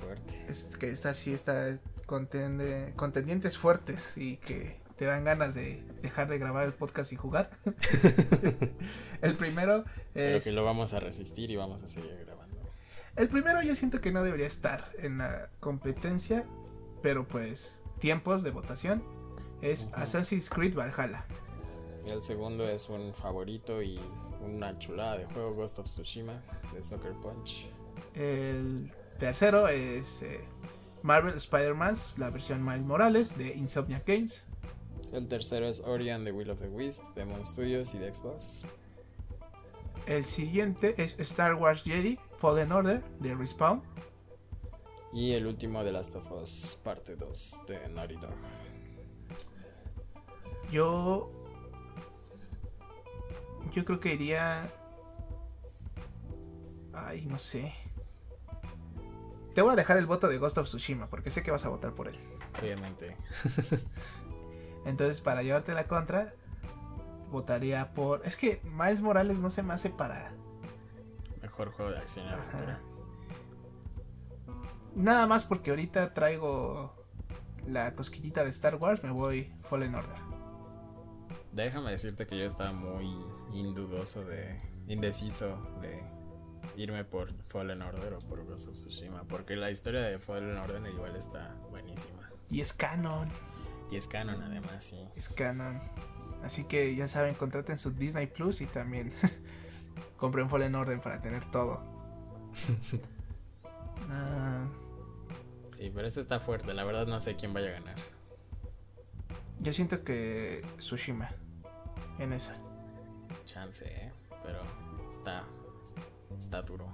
fuerte. 0.00 0.46
Es 0.48 0.76
que 0.78 0.88
está 0.90 1.10
así, 1.10 1.34
está 1.34 1.76
contende- 2.06 2.94
contendientes 2.94 3.58
fuertes 3.58 4.16
y 4.16 4.36
que 4.38 4.80
te 4.96 5.04
dan 5.06 5.24
ganas 5.24 5.54
de 5.54 5.82
dejar 6.02 6.28
de 6.28 6.38
grabar 6.38 6.64
el 6.66 6.72
podcast 6.72 7.12
y 7.12 7.16
jugar. 7.16 7.50
el 9.22 9.36
primero 9.36 9.84
Pero 10.14 10.38
es 10.38 10.44
que 10.44 10.52
lo 10.52 10.64
vamos 10.64 10.94
a 10.94 11.00
resistir 11.00 11.50
y 11.50 11.56
vamos 11.56 11.82
a 11.82 11.88
seguir 11.88 12.16
grabando. 12.24 12.56
El 13.16 13.28
primero 13.28 13.60
yo 13.62 13.74
siento 13.74 14.00
que 14.00 14.12
no 14.12 14.22
debería 14.22 14.46
estar 14.46 14.90
en 14.98 15.18
la 15.18 15.50
competencia, 15.58 16.44
pero 17.02 17.26
pues 17.26 17.80
tiempos 17.98 18.42
de 18.42 18.50
votación 18.52 19.02
es. 19.62 19.90
Assassin's 19.92 20.48
Creed 20.48 20.74
Valhalla. 20.74 21.26
El 22.10 22.22
segundo 22.24 22.68
es 22.68 22.88
un 22.88 23.14
favorito 23.14 23.82
y 23.82 24.00
una 24.44 24.76
chulada 24.78 25.18
de 25.18 25.26
juego, 25.26 25.54
Ghost 25.54 25.78
of 25.78 25.86
Tsushima, 25.86 26.32
de 26.74 26.82
Soccer 26.82 27.12
Punch. 27.12 27.70
El 28.14 28.92
tercero 29.18 29.68
es 29.68 30.22
eh, 30.22 30.40
Marvel 31.02 31.34
Spider-Man, 31.34 31.94
la 32.16 32.30
versión 32.30 32.64
Miles 32.64 32.82
Morales 32.82 33.38
de 33.38 33.54
Insomniac 33.54 34.06
Games. 34.06 34.46
El 35.12 35.28
tercero 35.28 35.66
es 35.68 35.80
Ori 35.80 36.10
and 36.10 36.24
the 36.24 36.32
Will 36.32 36.50
of 36.50 36.58
the 36.58 36.68
Wisp, 36.68 37.02
de 37.14 37.24
Moon 37.24 37.46
Studios 37.46 37.94
y 37.94 37.98
de 37.98 38.12
Xbox. 38.12 38.62
El 40.06 40.24
siguiente 40.24 40.94
es 40.98 41.18
Star 41.20 41.54
Wars 41.54 41.84
Jedi 41.84 42.18
Fallen 42.38 42.72
Order 42.72 43.04
de 43.20 43.34
Respawn. 43.34 43.82
Y 45.12 45.32
el 45.32 45.46
último 45.46 45.84
de 45.84 45.92
Last 45.92 46.14
of 46.16 46.30
Us, 46.32 46.78
parte 46.82 47.14
2 47.14 47.60
de 47.68 47.88
Naughty 47.88 48.16
Dog. 48.16 48.34
Yo. 50.70 51.39
Yo 53.72 53.84
creo 53.84 54.00
que 54.00 54.14
iría. 54.14 54.70
Ay, 56.92 57.24
no 57.26 57.38
sé. 57.38 57.72
Te 59.54 59.62
voy 59.62 59.72
a 59.72 59.76
dejar 59.76 59.98
el 59.98 60.06
voto 60.06 60.28
de 60.28 60.38
Ghost 60.38 60.58
of 60.58 60.66
Tsushima 60.66 61.08
porque 61.08 61.30
sé 61.30 61.42
que 61.42 61.50
vas 61.50 61.64
a 61.64 61.68
votar 61.68 61.92
por 61.92 62.08
él. 62.08 62.18
Obviamente. 62.60 63.16
Entonces, 64.84 65.20
para 65.20 65.42
llevarte 65.42 65.74
la 65.74 65.86
contra, 65.86 66.34
votaría 67.30 67.92
por. 67.92 68.22
Es 68.24 68.36
que 68.36 68.60
Miles 68.64 69.00
Morales 69.00 69.38
no 69.38 69.50
se 69.50 69.62
me 69.62 69.74
hace 69.74 69.90
para. 69.90 70.32
Mejor 71.42 71.72
juego 71.72 71.90
de 71.92 71.98
acción. 71.98 72.26
Nada 74.94 75.26
más 75.26 75.44
porque 75.44 75.70
ahorita 75.70 76.12
traigo 76.14 76.94
la 77.66 77.94
cosquillita 77.94 78.44
de 78.44 78.50
Star 78.50 78.76
Wars, 78.76 79.02
me 79.02 79.10
voy 79.10 79.52
Fallen 79.68 79.94
Order. 79.94 80.18
Déjame 81.52 81.90
decirte 81.90 82.26
que 82.26 82.38
yo 82.38 82.44
estaba 82.44 82.72
muy 82.72 83.24
indudoso 83.52 84.24
de. 84.24 84.60
indeciso 84.86 85.58
de 85.80 86.02
irme 86.76 87.04
por 87.04 87.32
Fallen 87.48 87.82
Order 87.82 88.14
o 88.14 88.18
por 88.18 88.44
Ghost 88.44 88.68
of 88.68 88.74
Tsushima. 88.74 89.24
Porque 89.24 89.56
la 89.56 89.70
historia 89.70 90.00
de 90.00 90.18
Fallen 90.18 90.56
Order 90.56 90.82
igual 90.92 91.16
está 91.16 91.54
buenísima. 91.70 92.30
Y 92.50 92.60
es 92.60 92.72
canon. 92.72 93.28
Y 93.90 93.96
es 93.96 94.06
canon 94.06 94.42
además, 94.42 94.84
sí. 94.84 95.08
Es 95.16 95.28
canon. 95.28 95.80
Así 96.42 96.64
que 96.64 96.94
ya 96.94 97.08
saben, 97.08 97.34
contraten 97.34 97.78
su 97.78 97.90
Disney 97.90 98.26
Plus 98.26 98.60
y 98.60 98.66
también 98.66 99.12
compren 100.16 100.48
Fallen 100.48 100.74
Order 100.74 101.00
para 101.00 101.20
tener 101.20 101.50
todo. 101.50 101.82
Ah. 104.12 104.66
Sí, 105.72 105.92
pero 105.94 106.08
eso 106.08 106.20
está 106.20 106.40
fuerte. 106.40 106.72
La 106.72 106.84
verdad 106.84 107.06
no 107.06 107.20
sé 107.20 107.36
quién 107.36 107.52
vaya 107.52 107.68
a 107.68 107.72
ganar. 107.72 107.96
Yo 109.58 109.72
siento 109.72 110.02
que 110.02 110.66
Tsushima 110.78 111.30
en 112.18 112.32
esa. 112.32 112.56
Chance, 113.44 113.84
¿eh? 113.86 114.12
pero 114.42 114.60
está, 115.08 115.44
está 116.38 116.62
duro. 116.62 116.86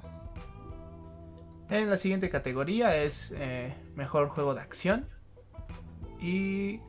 En 1.69 1.91
la 1.91 1.99
siguiente 1.99 2.31
categoría 2.31 2.97
es 2.97 3.33
eh, 3.37 3.75
mejor 3.95 4.29
juego 4.29 4.55
de 4.55 4.61
acción. 4.61 5.09
Y 6.21 6.81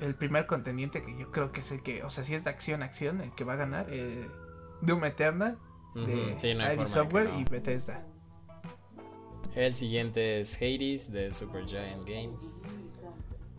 el 0.00 0.14
primer 0.14 0.46
contendiente 0.46 1.02
que 1.02 1.16
yo 1.16 1.30
creo 1.30 1.52
que 1.52 1.60
es 1.60 1.72
el 1.72 1.82
que, 1.82 2.02
o 2.02 2.10
sea, 2.10 2.24
si 2.24 2.34
es 2.34 2.44
de 2.44 2.50
acción, 2.50 2.82
acción, 2.82 3.20
el 3.20 3.32
que 3.32 3.44
va 3.44 3.54
a 3.54 3.56
ganar, 3.56 3.86
eh, 3.90 4.26
Doom 4.82 5.04
Eternal 5.04 5.58
de 5.94 6.36
ID 6.40 6.86
Software 6.86 7.30
y 7.38 7.44
Bethesda. 7.44 8.04
El 9.54 9.74
siguiente 9.76 10.40
es 10.40 10.56
Hades 10.56 11.12
de 11.12 11.32
Supergiant 11.32 12.04
Games. 12.04 12.76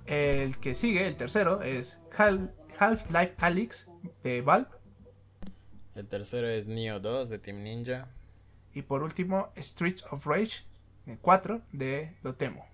El 0.06 0.58
que 0.58 0.76
sigue, 0.76 1.08
el 1.08 1.16
tercero, 1.16 1.62
es 1.62 2.00
Half-Life 2.18 3.36
Alyx 3.38 3.90
de 4.22 4.42
Valve. 4.42 4.68
El 5.96 6.08
tercero 6.08 6.48
es 6.48 6.68
Neo 6.68 7.00
2 7.00 7.30
de 7.30 7.40
Team 7.40 7.64
Ninja. 7.64 8.08
Y 8.74 8.82
por 8.82 9.02
último, 9.02 9.52
Streets 9.58 10.04
of 10.12 10.26
Rage 10.26 10.64
4 11.22 11.62
de 11.72 12.14
Dotemo. 12.22 12.66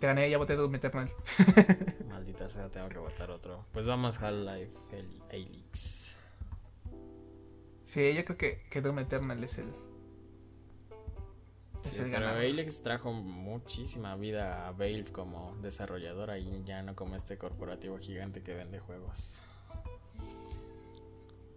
Te 0.00 0.06
gané, 0.06 0.28
ya 0.30 0.38
voté 0.38 0.56
Doom 0.56 0.74
Eternal. 0.74 1.10
Maldita 2.08 2.48
sea, 2.48 2.70
tengo 2.70 2.88
que 2.88 2.98
votar 2.98 3.30
otro. 3.30 3.66
Pues 3.72 3.86
vamos 3.86 4.18
Half-Life 4.18 4.78
Alyx. 5.30 6.14
Sí, 7.84 8.14
yo 8.14 8.24
creo 8.24 8.38
que, 8.38 8.62
que 8.70 8.80
Doom 8.80 9.00
Eternal 9.00 9.44
es 9.44 9.58
el, 9.58 9.66
Sí, 11.84 12.00
pero 12.10 12.82
trajo 12.82 13.12
muchísima 13.12 14.16
vida 14.16 14.66
a 14.66 14.72
Valve 14.72 15.12
como 15.12 15.54
desarrolladora 15.60 16.38
y 16.38 16.64
ya 16.64 16.82
no 16.82 16.96
como 16.96 17.14
este 17.14 17.36
corporativo 17.36 17.98
gigante 17.98 18.42
que 18.42 18.54
vende 18.54 18.80
juegos. 18.80 19.40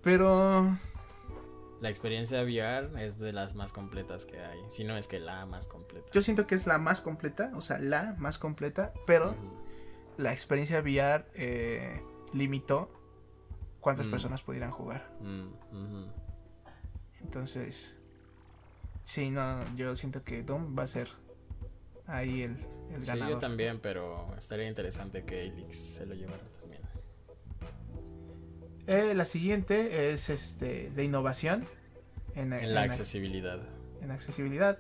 Pero 0.02 0.78
la 1.82 1.90
experiencia 1.90 2.42
VR 2.44 3.06
es 3.06 3.18
de 3.20 3.34
las 3.34 3.56
más 3.56 3.74
completas 3.74 4.26
que 4.26 4.40
hay, 4.40 4.60
si 4.70 4.84
no 4.84 4.98
es 4.98 5.08
que 5.08 5.20
la 5.20 5.46
más 5.46 5.68
completa. 5.68 6.08
Yo 6.12 6.22
siento 6.22 6.48
que 6.48 6.56
es 6.56 6.66
la 6.66 6.78
más 6.78 7.02
completa, 7.02 7.52
o 7.56 7.62
sea, 7.62 7.80
la 7.80 8.16
más 8.18 8.38
completa, 8.38 8.94
pero 9.06 9.36
la 10.18 10.34
experiencia 10.34 10.80
VR 10.80 11.26
eh, 11.36 12.02
limitó 12.34 12.92
cuántas 13.80 14.08
mm. 14.08 14.12
personas 14.12 14.42
pudieran 14.42 14.72
jugar. 14.72 15.10
Mm, 15.22 16.06
Entonces, 17.22 17.98
Sí, 19.08 19.30
no, 19.30 19.64
yo 19.78 19.96
siento 19.96 20.22
que 20.26 20.44
Doom 20.44 20.78
va 20.78 20.84
a 20.84 20.88
ser 20.88 21.08
ahí 22.08 22.42
el, 22.42 22.58
el 22.94 23.06
sí, 23.06 23.18
yo 23.18 23.38
también, 23.38 23.80
pero 23.80 24.36
estaría 24.38 24.68
interesante 24.68 25.24
que 25.24 25.48
Elix 25.48 25.78
se 25.78 26.06
lo 26.06 26.14
llevara. 26.14 26.44
Eh, 28.88 29.14
la 29.16 29.26
siguiente 29.26 30.12
es 30.12 30.30
este 30.30 30.90
de 30.90 31.04
innovación 31.04 31.68
en, 32.36 32.74
la 32.74 32.82
accesibilidad. 32.84 33.60
En 34.02 34.12
accesibilidad. 34.12 34.80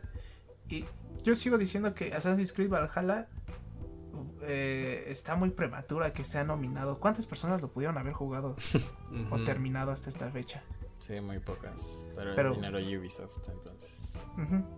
Y 0.69 0.85
yo 1.23 1.35
sigo 1.35 1.57
diciendo 1.57 1.93
que 1.93 2.13
Assassin's 2.13 2.53
Creed 2.53 2.69
Valhalla 2.69 3.27
eh, 4.43 5.05
está 5.07 5.35
muy 5.35 5.49
prematura 5.49 6.13
que 6.13 6.23
sea 6.23 6.43
nominado. 6.43 6.99
¿Cuántas 6.99 7.25
personas 7.25 7.61
lo 7.61 7.69
pudieron 7.69 7.97
haber 7.97 8.13
jugado 8.13 8.55
o 9.29 9.43
terminado 9.43 9.91
hasta 9.91 10.09
esta 10.09 10.31
fecha? 10.31 10.63
Sí, 10.99 11.19
muy 11.19 11.39
pocas. 11.39 12.09
Pero, 12.15 12.49
es 12.49 12.55
dinero 12.55 12.79
Ubisoft, 12.79 13.49
entonces. 13.49 14.19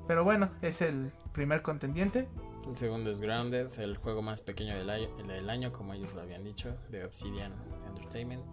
Pero 0.08 0.24
bueno, 0.24 0.52
es 0.62 0.82
el 0.82 1.12
primer 1.34 1.62
contendiente. 1.62 2.28
El 2.68 2.76
segundo 2.76 3.10
es 3.10 3.22
Grounded, 3.22 3.80
el 3.80 3.98
juego 3.98 4.22
más 4.22 4.42
pequeño 4.42 4.76
del 4.76 4.90
año, 4.90 5.16
del 5.26 5.50
año, 5.50 5.72
como 5.72 5.94
ellos 5.94 6.14
lo 6.14 6.22
habían 6.22 6.44
dicho, 6.44 6.78
de 6.90 7.06
Obsidian 7.06 7.54
Entertainment. 7.88 8.44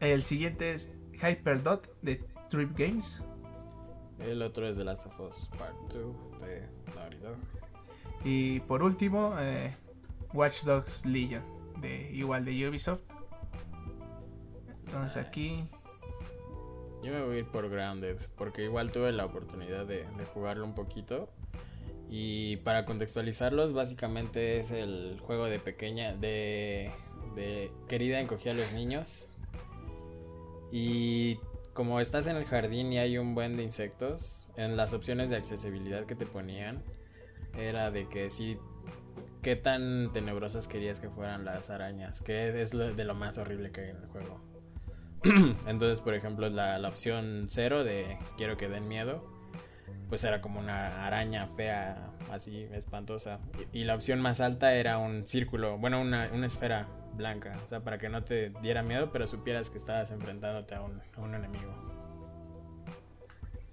El 0.00 0.22
siguiente 0.22 0.72
es 0.72 0.94
Hyperdot 1.14 1.88
de 2.02 2.16
Trip 2.48 2.76
Games. 2.76 3.22
El 4.18 4.42
otro 4.42 4.68
es 4.68 4.76
The 4.76 4.84
Last 4.84 5.06
of 5.06 5.20
Us 5.20 5.50
Part 5.58 5.74
2 5.92 6.40
de 6.40 6.68
Naughty 6.94 7.16
Dog. 7.18 7.36
Y 8.24 8.60
por 8.60 8.82
último, 8.82 9.34
eh, 9.38 9.74
Watch 10.32 10.64
Dogs 10.64 11.06
Legion, 11.06 11.42
de, 11.80 12.10
igual 12.12 12.44
de 12.44 12.68
Ubisoft. 12.68 13.00
Entonces 14.84 15.16
aquí 15.16 15.64
yo 17.02 17.12
me 17.12 17.22
voy 17.22 17.36
a 17.36 17.38
ir 17.38 17.46
por 17.46 17.68
Grounded, 17.70 18.18
porque 18.36 18.64
igual 18.64 18.90
tuve 18.90 19.12
la 19.12 19.24
oportunidad 19.24 19.86
de, 19.86 20.04
jugarlo 20.34 20.64
un 20.64 20.74
poquito. 20.74 21.30
Y 22.10 22.56
para 22.58 22.84
contextualizarlos, 22.84 23.72
básicamente 23.72 24.58
es 24.60 24.70
el 24.72 25.18
juego 25.20 25.46
de 25.46 25.58
pequeña, 25.58 26.14
de, 26.14 26.92
de 27.34 27.70
querida 27.88 28.20
encogía 28.20 28.52
a 28.52 28.54
los 28.54 28.72
niños. 28.72 29.28
Y 30.70 31.38
como 31.72 32.00
estás 32.00 32.26
en 32.26 32.36
el 32.36 32.44
jardín 32.44 32.92
y 32.92 32.98
hay 32.98 33.18
un 33.18 33.34
buen 33.34 33.56
de 33.56 33.62
insectos, 33.62 34.48
en 34.56 34.76
las 34.76 34.92
opciones 34.92 35.30
de 35.30 35.36
accesibilidad 35.36 36.06
que 36.06 36.14
te 36.14 36.26
ponían, 36.26 36.82
era 37.56 37.90
de 37.90 38.08
que 38.08 38.30
si 38.30 38.58
qué 39.42 39.56
tan 39.56 40.12
tenebrosas 40.12 40.68
querías 40.68 41.00
que 41.00 41.08
fueran 41.08 41.44
las 41.44 41.70
arañas, 41.70 42.20
que 42.20 42.60
es 42.60 42.70
de 42.72 43.04
lo 43.04 43.14
más 43.14 43.38
horrible 43.38 43.70
que 43.70 43.82
hay 43.82 43.90
en 43.90 43.96
el 43.98 44.06
juego. 44.06 44.40
Entonces, 45.66 46.00
por 46.00 46.14
ejemplo, 46.14 46.48
la, 46.48 46.80
opción 46.88 47.46
cero 47.48 47.84
de 47.84 48.18
quiero 48.36 48.56
que 48.56 48.68
den 48.68 48.88
miedo, 48.88 49.24
pues 50.08 50.24
era 50.24 50.40
como 50.40 50.60
una 50.60 51.06
araña 51.06 51.46
fea, 51.48 52.10
así 52.30 52.68
espantosa. 52.72 53.40
Y, 53.72 53.84
la 53.84 53.94
opción 53.94 54.20
más 54.20 54.40
alta 54.40 54.74
era 54.74 54.98
un 54.98 55.26
círculo, 55.26 55.78
bueno, 55.78 56.00
una, 56.00 56.26
esfera 56.46 56.88
blanca, 57.14 57.58
o 57.64 57.68
sea, 57.68 57.80
para 57.80 57.98
que 57.98 58.08
no 58.08 58.22
te 58.24 58.50
diera 58.62 58.82
miedo, 58.82 59.10
pero 59.12 59.26
supieras 59.26 59.70
que 59.70 59.78
estabas 59.78 60.10
enfrentándote 60.10 60.74
a 60.74 60.82
un, 60.82 61.00
a 61.16 61.20
un 61.20 61.34
enemigo. 61.34 61.72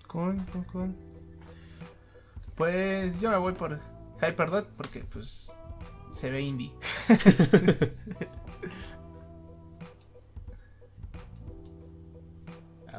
Cool, 0.07 0.45
cool, 0.51 0.65
cool. 0.67 0.95
Pues 2.55 3.19
yo 3.19 3.31
me 3.31 3.37
voy 3.37 3.53
por 3.53 3.79
Hyperdot 4.21 4.69
porque 4.75 5.03
pues 5.11 5.51
se 6.13 6.29
ve 6.29 6.41
indie. 6.41 6.71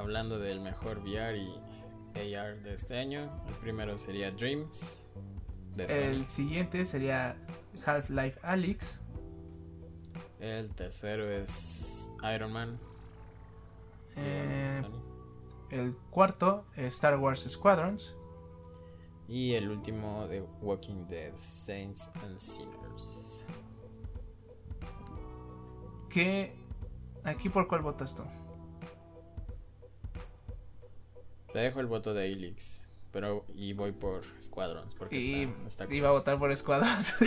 hablando 0.04 0.38
del 0.38 0.60
mejor 0.60 0.98
VR 0.98 1.38
y 1.38 1.54
AR 2.14 2.62
de 2.62 2.74
este 2.74 2.98
año, 2.98 3.30
el 3.48 3.54
primero 3.56 3.98
sería 3.98 4.30
Dreams. 4.30 5.02
el 5.76 6.28
siguiente 6.28 6.86
sería 6.86 7.36
Half-Life 7.84 8.38
Alyx. 8.42 9.00
El 10.40 10.74
tercero 10.74 11.28
es 11.28 12.12
Iron 12.34 12.52
Man. 12.52 12.78
Eh, 14.16 14.82
el 15.70 15.96
cuarto 16.10 16.66
Star 16.76 17.18
Wars 17.18 17.46
Squadrons. 17.48 18.14
Y 19.26 19.54
el 19.54 19.70
último 19.70 20.26
de 20.28 20.42
Walking 20.60 21.06
Dead, 21.08 21.34
Saints 21.36 22.10
and 22.22 22.38
Sinners. 22.38 23.44
¿Qué? 26.10 26.54
¿Aquí 27.24 27.48
por 27.48 27.66
cuál 27.66 27.80
votas 27.80 28.14
tú? 28.14 28.22
Te 31.54 31.60
dejo 31.60 31.78
el 31.78 31.86
voto 31.86 32.12
de 32.14 32.32
Elix. 32.32 32.84
Pero, 33.12 33.44
y 33.54 33.72
voy 33.74 33.92
por 33.92 34.22
Squadrons. 34.42 34.96
Porque 34.96 35.16
Y 35.20 35.42
está, 35.68 35.84
está 35.84 35.94
iba 35.94 36.08
a 36.08 36.12
votar 36.12 36.36
por 36.36 36.54
Squadrons. 36.56 37.14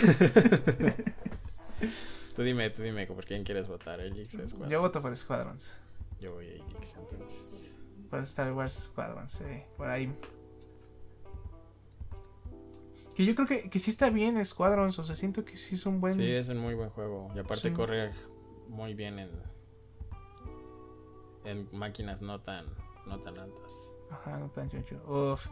Tú 2.36 2.42
dime, 2.42 2.68
tú 2.70 2.82
dime, 2.82 3.06
¿por 3.06 3.24
quién 3.24 3.42
quieres 3.42 3.66
votar? 3.66 4.00
¿Elix 4.00 4.34
o 4.34 4.46
Squadrons? 4.46 4.70
Yo 4.70 4.80
voto 4.82 5.00
por 5.00 5.16
Squadrons. 5.16 5.80
Yo 6.20 6.34
voy 6.34 6.46
a 6.46 6.52
Elix, 6.52 6.96
entonces. 6.96 7.72
Por 8.10 8.20
Star 8.20 8.52
Wars 8.52 8.74
Squadrons, 8.74 9.32
sí. 9.32 9.44
Por 9.76 9.88
ahí. 9.88 10.14
Que 13.16 13.24
yo 13.24 13.34
creo 13.34 13.48
que, 13.48 13.70
que 13.70 13.78
sí 13.80 13.90
está 13.90 14.10
bien 14.10 14.44
Squadrons. 14.44 14.98
O 14.98 15.04
sea, 15.04 15.16
siento 15.16 15.44
que 15.44 15.56
sí 15.56 15.74
es 15.74 15.86
un 15.86 16.00
buen. 16.02 16.12
Sí, 16.12 16.30
es 16.30 16.48
un 16.50 16.58
muy 16.58 16.74
buen 16.74 16.90
juego. 16.90 17.30
Y 17.34 17.38
aparte 17.38 17.70
Sí. 17.70 17.74
corre 17.74 18.12
muy 18.68 18.92
bien 18.94 19.18
en, 19.18 19.30
en 21.44 21.68
máquinas 21.72 22.20
no 22.22 22.40
tan, 22.42 22.66
no 23.06 23.20
tan 23.20 23.38
altas. 23.38 23.94
Ajá, 24.10 24.38
no 24.38 24.48
tan 24.50 24.68
choncho. 24.68 24.96
Uf. 25.06 25.46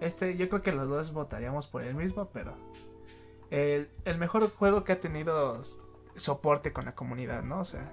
Este, 0.00 0.36
yo 0.36 0.48
creo 0.48 0.62
que 0.62 0.72
los 0.72 0.88
dos 0.88 1.12
votaríamos 1.12 1.66
por 1.66 1.82
el 1.82 1.94
mismo, 1.94 2.28
pero. 2.32 2.56
El, 3.50 3.88
el 4.04 4.18
mejor 4.18 4.50
juego 4.50 4.84
que 4.84 4.92
ha 4.92 5.00
tenido 5.00 5.60
soporte 6.16 6.72
con 6.72 6.84
la 6.84 6.94
comunidad, 6.94 7.44
¿no? 7.44 7.60
O 7.60 7.64
sea, 7.64 7.92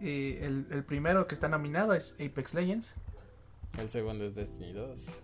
y 0.00 0.36
el, 0.36 0.66
el 0.70 0.84
primero 0.84 1.26
que 1.26 1.34
está 1.34 1.48
nominado 1.48 1.94
es 1.94 2.14
Apex 2.20 2.52
Legends. 2.54 2.94
El 3.78 3.88
segundo 3.90 4.24
es 4.24 4.34
Destiny 4.34 4.72
2. 4.72 5.20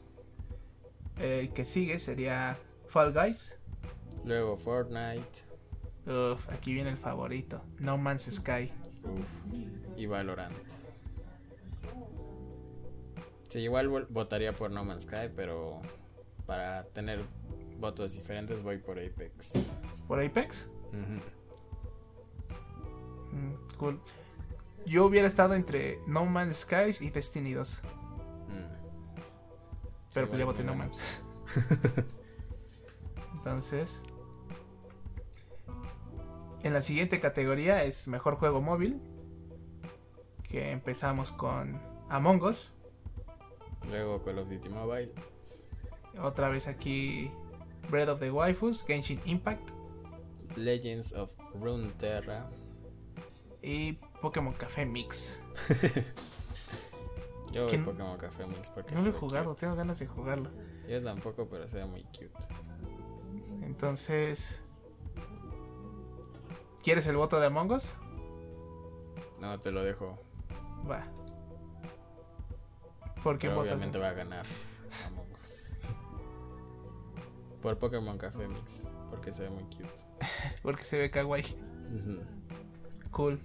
El 1.19 1.53
que 1.53 1.65
sigue 1.65 1.99
sería 1.99 2.59
Fall 2.89 3.13
Guys. 3.13 3.59
Luego 4.25 4.57
Fortnite. 4.57 5.45
Uf, 6.07 6.49
aquí 6.49 6.73
viene 6.73 6.91
el 6.91 6.97
favorito. 6.97 7.63
No 7.79 7.99
Man's 7.99 8.23
Sky. 8.31 8.73
Uf. 9.05 9.29
Y 9.97 10.07
Valorant. 10.07 10.57
Sí, 13.51 13.59
igual 13.59 13.89
votaría 14.09 14.55
por 14.55 14.71
No 14.71 14.85
Man's 14.85 15.03
Sky, 15.03 15.29
pero 15.35 15.83
para 16.47 16.85
tener 16.85 17.25
votos 17.81 18.15
diferentes 18.15 18.63
voy 18.63 18.79
por 18.79 19.01
Apex. 19.01 19.67
¿Por 20.07 20.23
Apex? 20.23 20.71
Mm, 23.33 23.77
cool. 23.77 24.01
Yo 24.87 25.05
hubiera 25.05 25.27
estado 25.27 25.55
entre 25.55 25.99
No 26.07 26.27
Man's 26.27 26.59
Skies 26.59 27.03
y 27.03 27.11
Destiny 27.11 27.53
2. 27.55 27.83
Mm. 27.83 29.19
Pero 30.15 30.27
Sí, 30.27 30.29
pues 30.29 30.39
ya 30.39 30.45
voté 30.45 30.63
No 30.63 30.77
Man's. 30.77 31.01
Entonces. 33.35 34.05
En 36.63 36.73
la 36.73 36.83
siguiente 36.83 37.19
categoría 37.19 37.83
es 37.83 38.07
Mejor 38.07 38.37
Juego 38.37 38.61
Móvil. 38.61 39.03
Que 40.45 40.71
empezamos 40.71 41.33
con 41.33 41.81
Among 42.09 42.43
Us. 42.45 42.75
Luego 43.89 44.23
Call 44.23 44.39
of 44.39 44.49
Duty 44.49 44.69
Mobile. 44.69 45.13
Otra 46.23 46.49
vez 46.51 46.67
aquí 46.69 47.31
Breath 47.91 48.09
of 48.09 48.21
the 48.21 48.31
Waifus, 48.31 48.85
Genshin 48.87 49.21
Impact 49.25 49.71
Legends 50.57 51.13
of 51.15 51.33
Runeterra. 51.55 52.49
y 53.63 53.93
Pokémon 54.21 54.55
Café 54.55 54.85
Mix. 54.87 55.39
Yo 57.53 57.67
voy. 57.67 57.79
Pokémon 57.79 58.17
Café 58.17 58.47
Mix 58.47 58.71
porque 58.71 58.95
No 58.95 59.03
lo 59.03 59.11
he 59.11 59.13
jugado, 59.13 59.51
cute. 59.51 59.61
tengo 59.61 59.75
ganas 59.77 59.99
de 59.99 60.07
jugarlo. 60.07 60.51
Yo 60.89 61.03
tampoco, 61.03 61.49
pero 61.49 61.69
se 61.69 61.77
ve 61.79 61.85
muy 61.87 62.03
cute. 62.05 62.31
Entonces. 63.63 64.63
¿Quieres 66.83 67.07
el 67.07 67.17
voto 67.17 67.39
de 67.41 67.47
Among 67.47 67.73
Us? 67.73 67.95
No, 69.41 69.59
te 69.61 69.71
lo 69.71 69.83
dejo. 69.85 70.19
Va. 70.91 71.05
¿Por 73.23 73.39
qué 73.39 73.49
Pero 73.49 73.57
votas? 73.61 73.73
obviamente 73.73 73.99
va 73.99 74.09
a 74.09 74.13
ganar 74.13 74.47
Among 75.07 75.27
Us. 75.45 75.73
Por 77.61 77.79
Pokémon 77.79 78.17
Café 78.17 78.49
Mix, 78.49 78.89
porque 79.11 79.33
se 79.33 79.45
ve 79.45 79.51
muy 79.51 79.65
cute. 79.65 79.89
Porque 80.63 80.85
se 80.85 80.99
ve 80.99 81.11
kawaii. 81.11 81.45
Cool. 83.11 83.41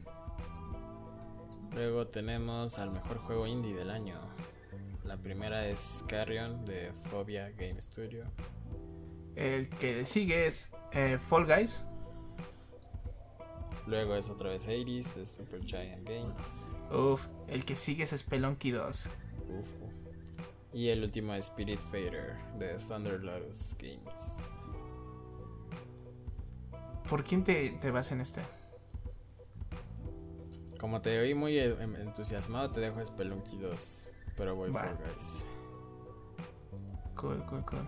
Luego 1.74 2.08
tenemos 2.08 2.78
al 2.80 2.92
mejor 2.92 3.18
juego 3.18 3.48
indie 3.48 3.74
del 3.76 3.90
año. 3.90 4.20
La 5.04 5.18
primera 5.18 5.68
es 5.68 6.04
Carrion 6.08 6.66
de 6.66 6.92
Phobia 7.10 7.50
Game 7.52 7.82
Studio. 7.82 8.26
El 9.36 9.70
que 9.70 10.06
sigue 10.06 10.48
es 10.48 10.74
eh, 10.94 11.18
Fall 11.18 11.46
Guys. 11.46 11.84
Luego 13.88 14.16
es 14.16 14.30
otra 14.30 14.50
vez 14.50 14.66
Hades 14.66 15.16
de 15.16 15.28
Super 15.28 15.64
Giant 15.64 16.04
Games. 16.04 16.68
Uf, 16.92 17.28
el 17.48 17.66
que 17.66 17.76
sigue 17.76 18.04
es 18.04 18.12
Spelunky 18.12 18.72
2. 18.72 19.10
Uf. 19.50 19.74
Y 20.74 20.90
el 20.90 21.04
último 21.04 21.34
es 21.34 21.46
Spirit 21.46 21.80
Fader 21.80 22.36
de 22.60 22.76
Thunder 22.76 23.24
Lotus 23.24 23.78
Games. 23.80 24.58
¿Por 27.10 27.24
quién 27.24 27.44
te, 27.44 27.70
te 27.82 27.92
vas 27.92 28.12
en 28.12 28.22
este? 28.22 28.42
Como 30.80 31.02
te 31.02 31.20
oí 31.20 31.34
muy 31.34 31.58
entusiasmado, 31.58 32.72
te 32.72 32.80
dejo 32.80 33.04
Spelunky 33.06 33.58
2. 33.58 34.10
Pero 34.36 34.56
voy 34.56 34.72
Va. 34.72 34.82
Fall 34.82 34.98
Guys. 34.98 35.46
Cool, 37.16 37.46
cool, 37.46 37.66
cool. 37.66 37.88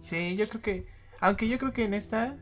Sí, 0.00 0.36
yo 0.36 0.48
creo 0.48 0.62
que. 0.62 0.86
Aunque 1.20 1.48
yo 1.48 1.58
creo 1.58 1.72
que 1.72 1.84
en 1.84 1.94
esta. 1.94 2.38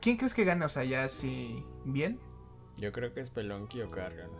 ¿Quién 0.00 0.16
crees 0.16 0.34
que 0.34 0.44
gane? 0.44 0.64
O 0.64 0.68
sea, 0.68 0.84
ya 0.84 1.04
así. 1.04 1.64
¿Bien? 1.84 2.20
Yo 2.76 2.92
creo 2.92 3.12
que 3.12 3.24
Spelunky 3.24 3.82
o 3.82 3.88
Carrion. 3.88 4.30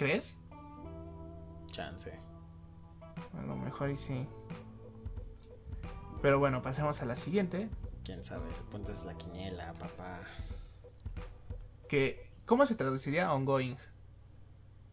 ¿Crees? 0.00 0.34
Chance. 1.72 2.18
A 3.38 3.42
lo 3.42 3.54
mejor 3.54 3.90
y 3.90 3.96
sí. 3.96 4.26
Pero 6.22 6.38
bueno, 6.38 6.62
pasemos 6.62 7.02
a 7.02 7.04
la 7.04 7.16
siguiente. 7.16 7.68
Quién 8.02 8.24
sabe. 8.24 8.48
El 8.48 8.64
punto 8.70 8.94
es 8.94 9.04
la 9.04 9.12
quiniela, 9.18 9.74
papá. 9.74 10.22
Que. 11.86 12.30
¿Cómo 12.46 12.64
se 12.64 12.76
traduciría 12.76 13.30
ongoing? 13.34 13.76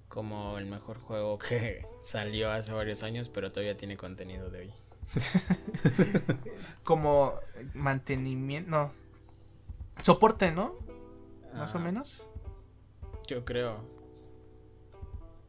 Como 0.10 0.58
el 0.58 0.66
mejor 0.66 1.00
juego 1.00 1.38
que 1.38 1.88
salió 2.04 2.52
hace 2.52 2.74
varios 2.74 3.02
años, 3.02 3.30
pero 3.30 3.50
todavía 3.50 3.78
tiene 3.78 3.96
contenido 3.96 4.50
de 4.50 4.60
hoy. 4.60 4.74
Como 6.84 7.32
mantenimiento. 7.74 8.70
No. 8.70 8.92
Soporte, 10.04 10.52
¿no? 10.52 10.76
Más 11.54 11.74
o 11.76 11.80
menos. 11.80 12.28
Yo 13.26 13.46
creo. 13.46 13.97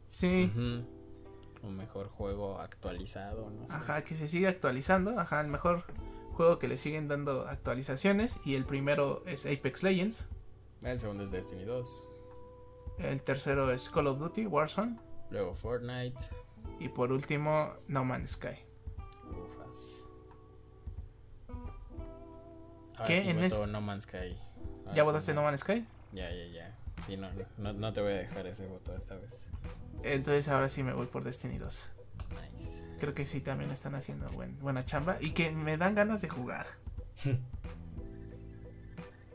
Sí. 0.08 0.50
Un 1.62 1.76
mejor 1.76 2.08
juego 2.08 2.58
actualizado, 2.60 3.50
no 3.50 3.68
sé. 3.68 3.74
Ajá, 3.76 4.02
que 4.04 4.14
se 4.14 4.28
sigue 4.28 4.48
actualizando. 4.48 5.18
Ajá, 5.18 5.40
el 5.40 5.48
mejor 5.48 5.84
juego 6.32 6.58
que 6.58 6.68
le 6.68 6.76
siguen 6.76 7.08
dando 7.08 7.46
actualizaciones. 7.46 8.38
Y 8.44 8.54
el 8.54 8.64
primero 8.64 9.22
es 9.26 9.44
Apex 9.46 9.82
Legends. 9.82 10.26
El 10.82 10.98
segundo 10.98 11.24
es 11.24 11.30
Destiny 11.30 11.64
2. 11.64 12.06
El 12.98 13.22
tercero 13.22 13.70
es 13.72 13.90
Call 13.90 14.06
of 14.06 14.18
Duty, 14.18 14.46
Warzone. 14.46 14.98
Luego 15.30 15.54
Fortnite. 15.54 16.18
Y 16.80 16.88
por 16.88 17.12
último, 17.12 17.74
No 17.88 18.04
Man's 18.04 18.30
Sky. 18.32 18.64
Ufas. 19.44 20.04
Ahora 22.96 23.04
¿Qué 23.06 23.20
sí 23.20 23.28
en 23.28 23.38
este- 23.40 23.66
No 23.66 23.80
Man's 23.80 24.04
Sky. 24.04 24.16
Ahora 24.80 24.94
¿Ya 24.94 24.94
sí 24.94 25.00
votaste 25.02 25.34
No 25.34 25.42
Man's 25.42 25.60
Sky? 25.60 25.86
Ya, 26.12 26.30
ya, 26.30 26.46
ya. 26.46 26.78
Sí, 27.04 27.16
no, 27.16 27.28
no, 27.58 27.72
no 27.72 27.92
te 27.92 28.00
voy 28.00 28.12
a 28.12 28.16
dejar 28.16 28.46
ese 28.46 28.66
voto 28.66 28.94
esta 28.96 29.14
vez. 29.16 29.46
Entonces 30.02 30.48
ahora 30.48 30.68
sí 30.68 30.82
me 30.82 30.92
voy 30.92 31.06
por 31.06 31.24
Destiny 31.24 31.58
2. 31.58 31.92
Nice. 32.52 32.84
Creo 32.98 33.14
que 33.14 33.26
sí 33.26 33.40
también 33.40 33.70
están 33.70 33.94
haciendo 33.94 34.28
buen, 34.30 34.58
buena 34.58 34.84
chamba. 34.84 35.18
Y 35.20 35.30
que 35.30 35.50
me 35.50 35.76
dan 35.76 35.94
ganas 35.94 36.20
de 36.22 36.28
jugar. 36.28 36.66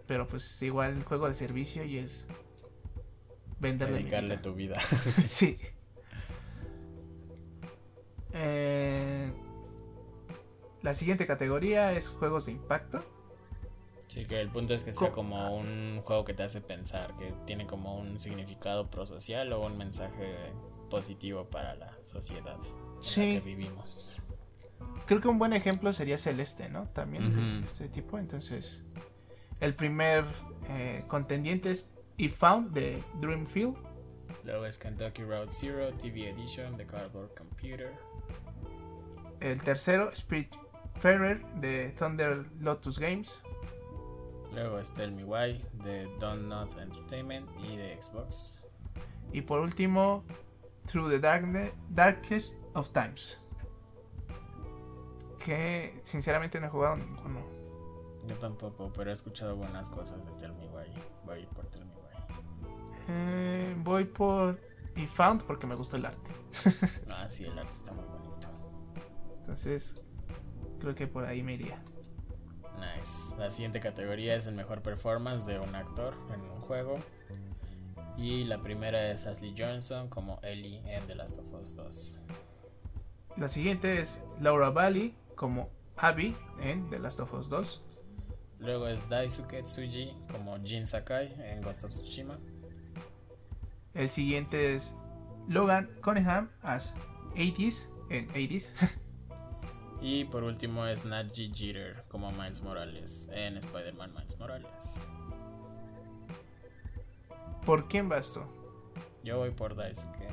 Pero 0.08 0.28
pues 0.28 0.62
igual 0.62 1.04
juego 1.04 1.28
de 1.28 1.34
servicio 1.34 1.84
y 1.84 1.98
es 1.98 2.28
venderle 3.60 4.00
Dedicarle 4.00 4.36
vida. 4.36 4.42
tu 4.42 4.54
vida. 4.54 4.80
sí. 5.12 5.58
Eh, 8.34 9.32
la 10.82 10.94
siguiente 10.94 11.26
categoría 11.26 11.94
es 11.94 12.10
juegos 12.10 12.48
de 12.48 12.54
impacto. 12.54 13.04
Sí, 14.14 14.26
que 14.26 14.40
el 14.40 14.50
punto 14.50 14.76
es 14.76 14.84
que 14.84 14.94
sea 14.94 15.10
Co- 15.10 15.16
como 15.16 15.56
un 15.58 16.02
juego 16.06 16.24
que 16.24 16.34
te 16.36 16.44
hace 16.44 16.62
pensar, 16.62 17.16
que 17.18 17.34
tiene 17.48 17.66
como 17.66 17.98
un 17.98 18.20
significado 18.20 18.88
prosocial 18.92 19.52
o 19.54 19.66
un 19.66 19.76
mensaje 19.78 20.52
positivo 20.92 21.46
para 21.46 21.74
la 21.76 21.98
sociedad 22.04 22.56
en 22.64 23.04
Sí. 23.04 23.34
la 23.36 23.40
que 23.42 23.46
vivimos. 23.48 24.22
Creo 25.08 25.20
que 25.20 25.28
un 25.28 25.40
buen 25.40 25.54
ejemplo 25.54 25.92
sería 25.94 26.20
Celeste, 26.20 26.70
¿no? 26.70 26.88
También 26.90 27.34
de 27.34 27.66
este 27.66 27.90
tipo. 27.90 28.20
Entonces, 28.20 28.84
el 29.60 29.74
primer 29.74 30.26
eh, 30.70 31.04
contendiente 31.08 31.72
es 31.72 31.90
If 32.18 32.38
Found 32.38 32.72
de 32.74 33.04
Dreamfield. 33.20 33.76
Luego 34.44 34.66
es 34.68 34.78
Kentucky 34.78 35.24
Road 35.24 35.48
Zero 35.50 35.92
TV 35.98 36.30
Edition 36.30 36.78
de 36.78 36.86
Cardboard 36.86 37.34
Computer. 37.36 37.92
El 39.40 39.62
tercero, 39.64 40.12
Spirit 40.12 40.54
Ferrer 41.00 41.44
de 41.56 41.90
Thunder 41.98 42.46
Lotus 42.60 43.00
Games. 43.00 43.42
Luego 44.54 44.80
es 44.80 44.94
Tell 44.94 45.12
Me 45.12 45.24
Why 45.24 45.66
de 45.84 46.06
Don't 46.20 46.44
Not 46.44 46.78
Entertainment 46.78 47.50
y 47.60 47.76
de 47.76 48.02
Xbox. 48.02 48.64
Y 49.32 49.42
por 49.42 49.60
último, 49.60 50.24
Through 50.86 51.10
the 51.10 51.20
Darkest 51.90 52.62
of 52.74 52.90
Times. 52.92 53.40
Que 55.44 56.00
sinceramente 56.04 56.60
no 56.60 56.68
he 56.68 56.70
jugado 56.70 56.98
ninguno. 56.98 57.42
Yo 58.28 58.38
tampoco, 58.38 58.94
pero 58.94 59.10
he 59.10 59.14
escuchado 59.14 59.56
buenas 59.56 59.90
cosas 59.90 60.24
de 60.26 60.32
Tell 60.34 60.54
Me 60.54 60.68
Why. 60.68 60.94
Voy 61.26 61.46
por 61.48 61.66
Tell 61.68 61.86
Me 61.86 61.96
Why. 61.96 62.36
Eh, 63.10 63.76
voy 63.80 64.06
por 64.06 64.60
y 64.96 65.08
Found 65.08 65.44
porque 65.44 65.66
me 65.66 65.76
gusta 65.76 65.98
el 65.98 66.06
arte. 66.06 66.32
ah, 67.10 67.30
sí, 67.30 67.46
el 67.46 67.58
arte 67.58 67.74
está 67.74 67.92
muy 67.92 68.06
bonito. 68.06 68.48
Entonces, 69.40 70.06
creo 70.80 70.94
que 70.94 71.08
por 71.08 71.26
ahí 71.26 71.42
me 71.42 71.54
iría. 71.54 71.82
Nice. 72.98 73.36
La 73.38 73.50
siguiente 73.50 73.80
categoría 73.80 74.36
es 74.36 74.46
el 74.46 74.56
mejor 74.56 74.82
performance 74.82 75.46
de 75.46 75.60
un 75.60 75.76
actor 75.76 76.16
en 76.34 76.42
un 76.42 76.62
juego. 76.62 77.00
Y 78.18 78.44
la 78.44 78.62
primera 78.62 79.12
es 79.12 79.26
Ashley 79.26 79.56
Johnson 79.58 80.08
como 80.08 80.40
Ellie 80.44 80.82
en 80.86 81.06
The 81.08 81.16
Last 81.16 81.38
of 81.38 81.52
Us 81.54 81.76
2. 81.76 82.20
La 83.38 83.50
siguiente 83.50 84.00
es 84.00 84.22
Laura 84.40 84.70
Bali 84.70 85.16
como 85.36 85.70
Abby 85.98 86.36
en 86.62 86.90
The 86.90 87.00
Last 87.00 87.20
of 87.20 87.34
Us 87.34 87.50
2. 87.50 87.82
Luego 88.60 88.88
es 88.88 89.10
Daisuke 89.10 89.64
Tsuji 89.64 90.16
como 90.32 90.58
Jin 90.64 90.86
Sakai 90.86 91.34
en 91.40 91.62
Ghost 91.62 91.84
of 91.84 91.92
Tsushima. 91.92 92.40
El 93.94 94.10
siguiente 94.10 94.76
es 94.76 94.96
Logan 95.50 95.90
Cunningham 96.02 96.50
as 96.62 96.96
80s 97.36 97.88
en 98.10 98.30
80s. 98.30 98.72
y 100.04 100.26
por 100.26 100.44
último 100.44 100.86
es 100.86 101.06
Naji 101.06 101.54
Jeter 101.56 102.04
como 102.10 102.30
Miles 102.34 102.62
Morales 102.62 103.30
en 103.32 103.56
Spider-Man 103.56 104.14
Miles 104.14 104.38
Morales. 104.38 105.00
¿Por 107.66 107.88
quién 107.88 108.10
vas 108.10 108.34
tú? 108.34 108.42
Yo 109.24 109.38
voy 109.38 109.52
por 109.52 109.76
Daisuke. 109.76 110.28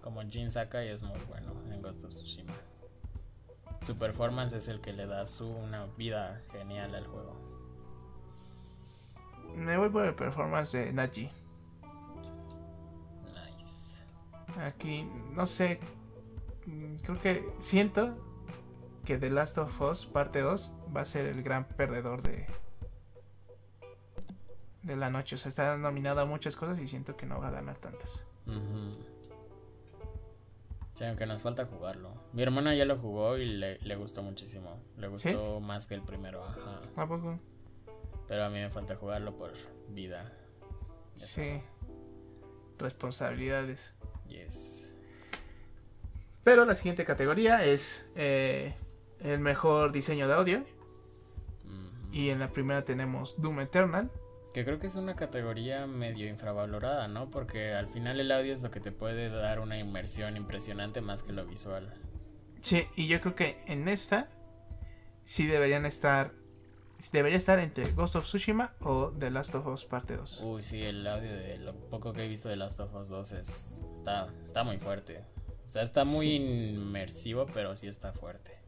Como 0.00 0.22
Jin 0.22 0.52
Sakai 0.52 0.88
es 0.88 1.02
muy 1.02 1.18
bueno 1.28 1.52
en 1.68 1.82
Ghost 1.82 2.04
of 2.04 2.12
Tsushima. 2.12 2.54
Su 3.80 3.96
performance 3.96 4.52
es 4.52 4.68
el 4.68 4.80
que 4.80 4.92
le 4.92 5.08
da 5.08 5.26
su 5.26 5.48
una 5.48 5.86
vida 5.86 6.44
genial 6.52 6.94
al 6.94 7.08
juego. 7.08 7.36
Me 9.56 9.76
voy 9.76 9.88
por 9.90 10.04
el 10.04 10.14
performance 10.14 10.78
de 10.78 10.92
Naji. 10.92 11.28
Nice. 13.34 14.00
Aquí, 14.60 15.10
no 15.32 15.44
sé. 15.44 15.80
Creo 17.02 17.20
que 17.20 17.52
siento 17.58 18.16
que 19.04 19.18
The 19.18 19.30
Last 19.30 19.58
of 19.58 19.80
Us 19.80 20.06
parte 20.06 20.40
2 20.40 20.72
va 20.94 21.02
a 21.02 21.04
ser 21.04 21.26
el 21.26 21.42
gran 21.42 21.66
perdedor 21.66 22.22
de, 22.22 22.46
de 24.82 24.96
la 24.96 25.10
noche. 25.10 25.34
O 25.34 25.38
sea, 25.38 25.48
está 25.48 25.76
nominado 25.76 26.20
a 26.20 26.24
muchas 26.24 26.56
cosas 26.56 26.78
y 26.78 26.86
siento 26.86 27.16
que 27.16 27.26
no 27.26 27.40
va 27.40 27.48
a 27.48 27.50
ganar 27.50 27.78
tantas. 27.78 28.26
Sí, 30.94 31.04
aunque 31.04 31.26
nos 31.26 31.42
falta 31.42 31.66
jugarlo. 31.66 32.12
Mi 32.32 32.42
hermana 32.42 32.74
ya 32.74 32.84
lo 32.84 32.98
jugó 32.98 33.38
y 33.38 33.46
le, 33.46 33.96
gustó 33.96 34.22
muchísimo. 34.22 34.80
Le 34.98 35.08
gustó 35.08 35.60
más 35.60 35.86
que 35.86 35.94
el 35.94 36.02
primero, 36.02 36.44
ajá. 36.44 36.80
¿A 36.96 37.06
poco? 37.06 37.40
Pero 38.28 38.44
a 38.44 38.50
mí 38.50 38.58
me 38.58 38.70
falta 38.70 38.96
jugarlo 38.96 39.36
por 39.36 39.52
vida. 39.88 40.32
sí. 41.14 41.62
Responsabilidades. 42.78 43.94
Yes. 44.26 44.91
Pero 46.44 46.64
la 46.64 46.74
siguiente 46.74 47.04
categoría 47.04 47.64
es 47.64 48.08
eh, 48.16 48.74
el 49.20 49.38
mejor 49.38 49.92
diseño 49.92 50.26
de 50.26 50.34
audio. 50.34 50.64
Y 52.12 52.28
en 52.28 52.38
la 52.38 52.50
primera 52.50 52.84
tenemos 52.84 53.40
Doom 53.40 53.60
Eternal. 53.60 54.10
Que 54.52 54.66
creo 54.66 54.78
que 54.78 54.86
es 54.86 54.96
una 54.96 55.16
categoría 55.16 55.86
medio 55.86 56.28
infravalorada, 56.28 57.08
¿no? 57.08 57.30
Porque 57.30 57.72
al 57.72 57.88
final 57.88 58.20
el 58.20 58.30
audio 58.30 58.52
es 58.52 58.62
lo 58.62 58.70
que 58.70 58.80
te 58.80 58.92
puede 58.92 59.30
dar 59.30 59.60
una 59.60 59.78
inmersión 59.78 60.36
impresionante 60.36 61.00
más 61.00 61.22
que 61.22 61.32
lo 61.32 61.46
visual. 61.46 61.94
Sí, 62.60 62.86
y 62.96 63.08
yo 63.08 63.20
creo 63.22 63.34
que 63.34 63.62
en 63.66 63.88
esta 63.88 64.28
sí 65.24 65.46
deberían 65.46 65.86
estar. 65.86 66.32
Debería 67.12 67.38
estar 67.38 67.58
entre 67.58 67.90
Ghost 67.92 68.14
of 68.14 68.26
Tsushima 68.26 68.74
o 68.80 69.10
The 69.18 69.30
Last 69.30 69.54
of 69.54 69.66
Us 69.66 69.84
Parte 69.86 70.16
2. 70.16 70.42
Uy, 70.42 70.62
sí, 70.62 70.82
el 70.82 71.04
audio 71.06 71.32
de 71.32 71.56
lo 71.56 71.74
poco 71.88 72.12
que 72.12 72.24
he 72.24 72.28
visto 72.28 72.48
de 72.48 72.56
Last 72.56 72.78
of 72.78 72.94
Us 72.94 73.08
2 73.08 73.32
es, 73.32 73.84
está, 73.94 74.28
está 74.44 74.62
muy 74.62 74.78
fuerte. 74.78 75.24
O 75.64 75.68
sea, 75.68 75.82
está 75.82 76.04
muy 76.04 76.34
inmersivo, 76.34 77.46
pero 77.46 77.74
sí 77.76 77.88
está 77.88 78.12
fuerte. 78.12 78.58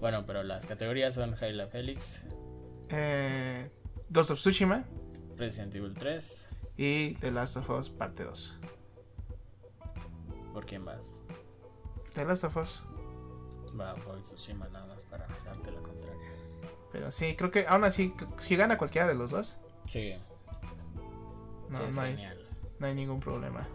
Bueno, 0.00 0.24
pero 0.26 0.42
las 0.42 0.66
categorías 0.66 1.14
son 1.14 1.34
Halo 1.34 1.68
Felix. 1.68 2.22
Eh, 2.88 3.70
Ghost 4.08 4.30
of 4.30 4.38
Tsushima, 4.38 4.84
Resident 5.36 5.74
Evil 5.74 5.94
3 5.94 6.46
y 6.76 7.14
The 7.14 7.30
Last 7.30 7.56
of 7.58 7.70
Us 7.70 7.90
Parte 7.90 8.24
2. 8.24 8.60
¿Por 10.52 10.66
quién 10.66 10.84
vas? 10.84 11.22
The 12.14 12.24
Last 12.24 12.44
of 12.44 12.56
Us. 12.56 12.82
Va, 13.78 13.94
voy 14.06 14.20
Tsushima 14.20 14.68
nada 14.68 14.86
más 14.86 15.04
para 15.04 15.26
darte 15.44 15.70
la 15.70 15.80
contraria. 15.80 16.32
Pero 16.90 17.12
sí, 17.12 17.36
creo 17.36 17.50
que 17.50 17.66
aún 17.68 17.84
así, 17.84 18.12
si 18.38 18.56
gana 18.56 18.78
cualquiera 18.78 19.06
de 19.06 19.14
los 19.14 19.30
dos. 19.30 19.56
Sí. 19.86 20.14
No, 21.68 21.78
no, 21.88 22.00
hay, 22.00 22.18
no 22.80 22.86
hay 22.86 22.94
ningún 22.94 23.20
problema. 23.20 23.66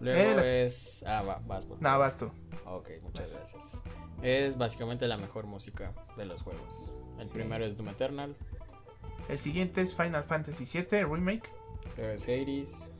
Luego 0.00 0.40
eh, 0.40 0.66
es. 0.66 1.04
Ah, 1.06 1.22
va, 1.22 1.40
vas 1.46 1.66
por 1.66 1.80
No, 1.80 1.98
vas 1.98 2.16
tú. 2.16 2.30
Ok, 2.64 2.90
muchas 3.02 3.34
gracias. 3.34 3.82
Es 4.22 4.56
básicamente 4.56 5.06
la 5.06 5.16
mejor 5.16 5.46
música 5.46 5.92
de 6.16 6.24
los 6.24 6.42
juegos. 6.42 6.96
El 7.18 7.28
primero 7.28 7.64
es 7.64 7.76
Doom 7.76 7.90
Eternal. 7.90 8.36
El 9.28 9.38
siguiente 9.38 9.80
es 9.82 9.94
Final 9.94 10.24
Fantasy 10.24 10.64
VII 10.64 11.04
Remake. 11.04 11.50
Luego 11.96 12.12
es 12.12 12.24
Hades. 12.24 12.92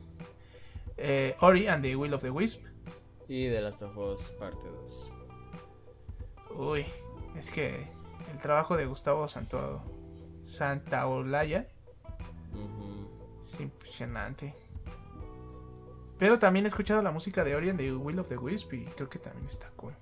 Eh, 0.97 1.35
Ori 1.41 1.67
and 1.67 1.83
the 1.83 1.95
Will 1.95 2.13
of 2.13 2.21
the 2.21 2.29
Wisp. 2.29 2.63
Y 3.27 3.51
The 3.51 3.61
Last 3.61 3.81
of 3.81 3.97
Us 3.97 4.31
Parte 4.31 4.67
2. 4.67 5.11
Uy, 6.55 6.85
es 7.37 7.51
que 7.51 7.87
el 8.31 8.41
trabajo 8.41 8.77
de 8.77 8.85
Gustavo 8.85 9.27
Santo, 9.27 9.83
Santaolalla 10.43 11.67
es 13.39 13.59
impresionante. 13.59 14.53
Pero 16.17 16.39
también 16.39 16.65
he 16.65 16.69
escuchado 16.69 17.01
la 17.01 17.11
música 17.11 17.43
de 17.43 17.55
Ori 17.55 17.69
and 17.69 17.79
the 17.79 17.93
Will 17.93 18.19
of 18.19 18.29
the 18.29 18.37
Wisp 18.37 18.73
y 18.73 18.85
creo 18.85 19.09
que 19.09 19.19
también 19.19 19.45
está 19.45 19.69
cool. 19.75 19.93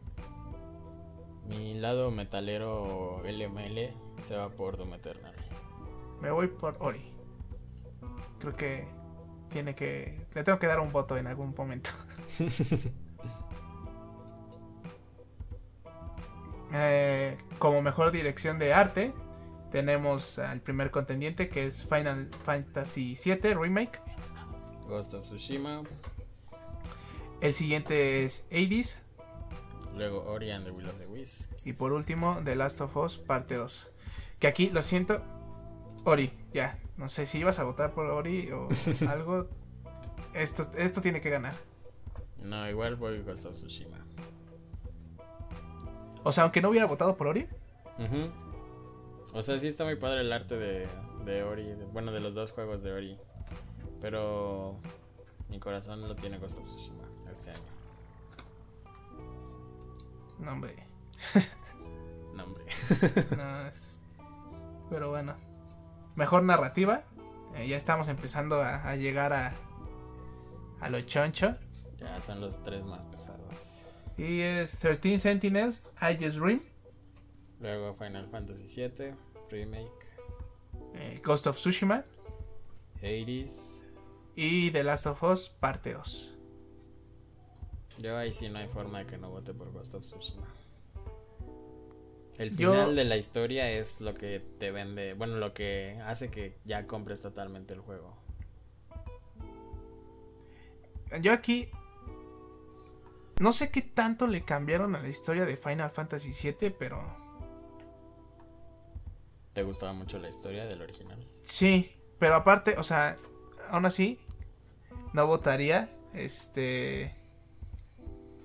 Mi 1.47 1.73
lado 1.75 2.09
metalero 2.09 3.21
LML 3.23 3.93
se 4.21 4.35
va 4.35 4.49
por 4.49 4.77
Doom 4.77 4.93
Eternal. 4.95 5.35
Me 6.21 6.31
voy 6.31 6.47
por 6.47 6.77
Ori. 6.79 7.13
Creo 8.39 8.53
que 8.53 8.87
tiene 9.49 9.75
que. 9.75 10.25
Le 10.33 10.43
tengo 10.43 10.57
que 10.57 10.67
dar 10.67 10.79
un 10.79 10.91
voto 10.91 11.17
en 11.17 11.27
algún 11.27 11.53
momento. 11.55 11.91
Eh, 16.77 17.37
como 17.57 17.81
mejor 17.81 18.11
dirección 18.11 18.59
de 18.59 18.73
arte, 18.73 19.13
tenemos 19.71 20.39
al 20.39 20.59
primer 20.59 20.91
contendiente 20.91 21.47
que 21.47 21.67
es 21.67 21.85
Final 21.85 22.29
Fantasy 22.43 23.15
VII 23.23 23.53
Remake. 23.53 24.01
Ghost 24.87 25.13
of 25.13 25.25
Tsushima. 25.25 25.83
El 27.41 27.53
siguiente 27.53 28.23
es 28.23 28.45
Hades. 28.51 29.01
Luego 29.95 30.23
Ori 30.25 30.51
and 30.51 30.65
the 30.65 30.71
Will 30.71 30.89
of 30.89 30.97
the 30.97 31.05
Wisps. 31.07 31.65
Y 31.65 31.73
por 31.73 31.93
último, 31.93 32.39
The 32.43 32.55
Last 32.55 32.81
of 32.81 32.95
Us 32.97 33.17
Parte 33.17 33.55
2. 33.55 33.91
Que 34.39 34.47
aquí, 34.47 34.69
lo 34.69 34.81
siento, 34.81 35.21
Ori, 36.03 36.31
ya. 36.53 36.77
No 36.97 37.09
sé 37.09 37.25
si 37.25 37.39
ibas 37.39 37.59
a 37.59 37.63
votar 37.63 37.93
por 37.93 38.05
Ori 38.07 38.51
o 38.51 38.67
algo. 39.09 39.47
Esto, 40.33 40.63
esto 40.77 41.01
tiene 41.01 41.21
que 41.21 41.29
ganar. 41.29 41.55
No, 42.43 42.69
igual 42.69 42.95
voy 42.95 43.21
Ghost 43.21 43.45
of 43.45 43.53
Tsushima. 43.53 43.97
O 46.23 46.31
sea, 46.31 46.43
aunque 46.43 46.61
no 46.61 46.69
hubiera 46.69 46.85
votado 46.87 47.15
por 47.15 47.27
Ori. 47.27 47.47
O 49.33 49.41
sea, 49.41 49.57
sí 49.57 49.67
está 49.67 49.83
muy 49.85 49.95
padre 49.95 50.21
el 50.21 50.31
arte 50.33 50.57
de, 50.57 50.87
de 51.25 51.43
Ori. 51.43 51.73
bueno, 51.93 52.11
de 52.11 52.19
los 52.19 52.35
dos 52.35 52.51
juegos 52.51 52.83
de 52.83 52.91
Ori. 52.93 53.17
Pero 54.01 54.79
mi 55.49 55.59
corazón 55.59 56.07
lo 56.07 56.15
tiene 56.15 56.37
Ghost 56.37 56.59
of 56.59 56.65
Tsushima 56.65 57.03
este 57.31 57.51
año. 57.51 57.59
No, 60.39 60.51
hombre. 60.51 60.75
no, 62.35 62.43
hombre. 62.43 62.65
Pero 64.89 65.09
bueno. 65.09 65.35
Mejor 66.15 66.43
narrativa. 66.43 67.03
Eh, 67.55 67.67
ya 67.67 67.77
estamos 67.77 68.09
empezando 68.09 68.61
a, 68.61 68.95
llegar 68.95 69.31
a, 69.31 69.53
a 70.81 70.89
lo 70.89 71.01
choncho. 71.01 71.55
Ya 71.97 72.19
son 72.19 72.41
los 72.41 72.61
tres 72.63 72.83
más 72.83 73.05
pesados. 73.05 73.85
Y 74.17 74.41
es 74.41 74.77
13 74.79 75.17
Sentinels, 75.19 75.83
I 76.01 76.15
Just 76.21 76.37
Dream. 76.37 76.61
Luego 77.59 77.93
Final 77.93 78.27
Fantasy 78.29 78.63
VII, 78.65 79.13
Remake. 79.49 80.05
Eh, 80.93 81.21
Ghost 81.23 81.47
of 81.47 81.57
Tsushima. 81.57 82.03
Hades. 82.97 83.81
Y 84.35 84.71
The 84.71 84.83
Last 84.83 85.05
of 85.07 85.23
Us, 85.23 85.49
parte 85.49 85.93
2. 85.93 86.31
Yo 87.99 88.17
ahí 88.17 88.33
sí 88.33 88.49
no 88.49 88.59
hay 88.59 88.67
forma 88.67 88.99
de 88.99 89.05
que 89.05 89.17
no 89.17 89.29
vote 89.29 89.53
por 89.53 89.71
Ghost 89.71 89.93
of 89.95 90.01
Tsushima. 90.01 90.47
El 92.37 92.55
Yo- 92.57 92.71
final 92.73 92.95
de 92.97 93.05
la 93.05 93.15
historia 93.15 93.71
es 93.71 94.01
lo 94.01 94.13
que 94.13 94.41
te 94.59 94.71
vende, 94.71 95.13
bueno, 95.13 95.37
lo 95.37 95.53
que 95.53 95.97
hace 96.05 96.29
que 96.29 96.57
ya 96.65 96.85
compres 96.85 97.21
totalmente 97.21 97.73
el 97.73 97.79
juego. 97.79 98.13
Yo 101.21 101.31
aquí 101.31 101.69
no 103.39 103.53
sé 103.53 103.71
qué 103.71 103.81
tanto 103.81 104.27
le 104.27 104.43
cambiaron 104.43 104.95
a 104.97 105.01
la 105.01 105.07
historia 105.07 105.45
de 105.45 105.55
Final 105.55 105.89
Fantasy 105.91 106.31
VII, 106.33 106.71
pero 106.71 107.23
¿Te 109.53 109.63
gustaba 109.63 109.93
mucho 109.93 110.19
la 110.19 110.27
historia 110.27 110.65
del 110.65 110.81
original? 110.81 111.25
sí, 111.41 111.95
pero 112.19 112.35
aparte, 112.35 112.75
o 112.77 112.83
sea, 112.83 113.17
aún 113.69 113.85
así 113.85 114.19
no 115.15 115.25
votaría 115.27 115.89
este 116.13 117.15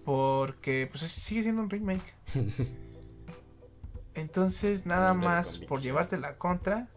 porque 0.04 0.86
pues 0.90 1.02
es- 1.02 1.10
sigue 1.12 1.42
siendo 1.42 1.62
un 1.62 1.68
remake. 1.70 2.14
Entonces, 4.14 4.86
nada 4.86 5.12
más 5.14 5.58
por 5.58 5.80
llevarte 5.80 6.16
la 6.18 6.36
contra 6.36 6.88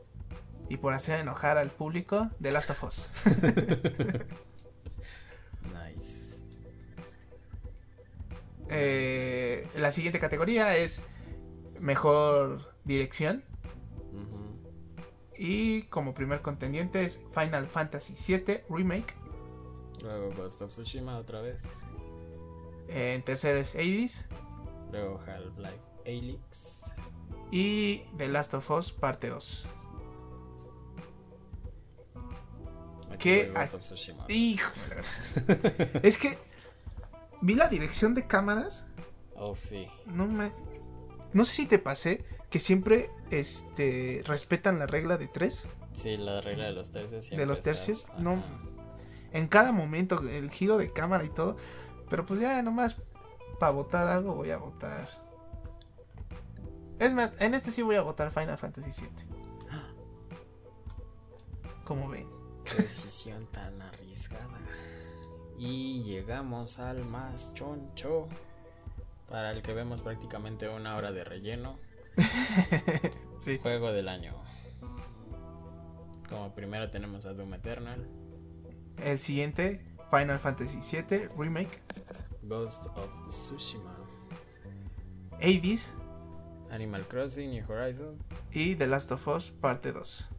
y 0.70 0.78
por 0.78 0.94
hacer 0.94 1.20
enojar 1.20 1.58
al 1.58 1.72
público 1.72 2.30
de 2.40 2.52
Last 2.52 2.70
of 2.70 2.84
Us. 2.84 3.12
Nice. 5.74 6.36
Eh, 8.70 9.68
la 9.80 9.92
siguiente 9.92 10.20
categoría 10.20 10.76
es 10.78 11.02
mejor 11.80 12.74
dirección. 12.84 13.44
Y 15.38 15.84
como 15.84 16.14
primer 16.14 16.42
contendiente 16.42 17.04
es 17.06 17.24
Final 17.34 17.68
Fantasy 17.68 18.14
VII 18.16 18.62
Remake. 18.70 19.14
Luego 20.04 20.32
Ghost 20.36 20.62
of 20.62 20.72
Tsushima 20.72 21.18
otra 21.18 21.42
vez. 21.42 21.80
Eh, 22.90 23.14
en 23.16 23.24
tercero 23.24 23.60
es 23.60 23.74
Hades. 23.76 24.26
Luego 24.92 25.20
Half-Life 25.20 25.80
Alyx. 26.06 26.86
Y 27.52 28.04
The 28.18 28.28
Last 28.30 28.54
of 28.54 28.70
Us 28.72 28.92
parte 28.92 29.30
2. 29.30 29.68
Aquí 33.10 33.18
¿Qué? 33.20 33.46
voy, 33.46 33.54
Ghost 33.56 33.74
Ah, 33.74 33.78
of 33.78 33.82
Tsushima. 33.84 34.26
Hijo, 34.30 34.72
es 36.04 36.18
que 36.18 36.38
vi 37.42 37.56
la 37.56 37.70
dirección 37.70 38.14
de 38.14 38.28
cámaras. 38.28 38.88
Oh, 39.36 39.56
sí. 39.56 39.88
No 40.06 40.28
me. 40.28 40.52
No 41.34 41.46
sé 41.46 41.54
si 41.56 41.66
te 41.68 41.80
pasé 41.80 42.24
que 42.50 42.60
siempre 42.60 43.10
este, 43.32 44.22
respetan 44.26 44.78
la 44.80 44.86
regla 44.86 45.18
de 45.18 45.28
3. 45.28 45.68
Sí, 45.94 46.18
la 46.18 46.42
regla 46.42 46.66
de 46.66 46.74
los 46.74 46.92
tercios. 46.92 47.30
¿De 47.30 47.46
los 47.46 47.60
estás- 47.60 47.64
tercios? 47.64 48.08
No. 48.20 48.44
En 49.34 49.48
cada 49.48 49.72
momento, 49.72 50.20
el 50.30 50.50
giro 50.50 50.78
de 50.78 50.94
cámara 50.94 51.24
y 51.26 51.30
todo. 51.30 51.58
Pero 52.10 52.26
pues 52.26 52.40
ya 52.40 52.62
nomás 52.62 52.96
para 53.60 53.72
votar 53.72 54.08
algo 54.08 54.36
voy 54.36 54.52
a 54.52 54.58
votar. 54.58 55.10
Es 57.00 57.14
más, 57.14 57.32
en 57.40 57.54
este 57.54 57.72
sí 57.72 57.82
voy 57.82 57.96
a 57.96 58.02
votar 58.02 58.32
Final 58.32 58.58
Fantasy 58.58 58.90
VII. 59.02 59.34
Como 61.84 62.08
ven. 62.08 62.28
Qué 62.64 62.84
decisión 62.84 63.46
tan 63.48 63.82
arriesgada. 63.82 64.60
Y 65.58 66.04
llegamos 66.04 66.80
al 66.80 67.04
más 67.06 67.54
choncho. 67.54 68.28
Para 69.28 69.52
el 69.52 69.62
que 69.64 69.74
vemos 69.74 70.02
prácticamente 70.02 70.70
una 70.70 70.96
hora 70.96 71.12
de 71.12 71.24
relleno. 71.24 71.78
Sí. 73.40 73.60
Juego 73.62 73.92
del 73.92 74.08
año. 74.08 74.34
Como 76.30 76.56
primero 76.56 76.90
tenemos 76.90 77.26
a 77.26 77.34
Doom 77.34 77.56
Eternal, 77.56 78.08
El 78.98 79.20
siguiente, 79.20 79.82
Final 80.10 80.40
Fantasy 80.40 80.80
VII 80.80 81.30
Remake. 81.38 81.82
Ghost 82.44 82.88
of 82.96 83.10
Tsushima, 83.28 83.96
Hades 85.40 85.90
Animal 86.70 87.08
Crossing 87.08 87.52
New 87.52 87.66
Horizons, 87.66 88.22
y 88.52 88.76
The 88.76 88.88
Last 88.88 89.12
of 89.12 89.28
Us 89.28 89.50
parte 89.50 89.92
2. 89.92 90.30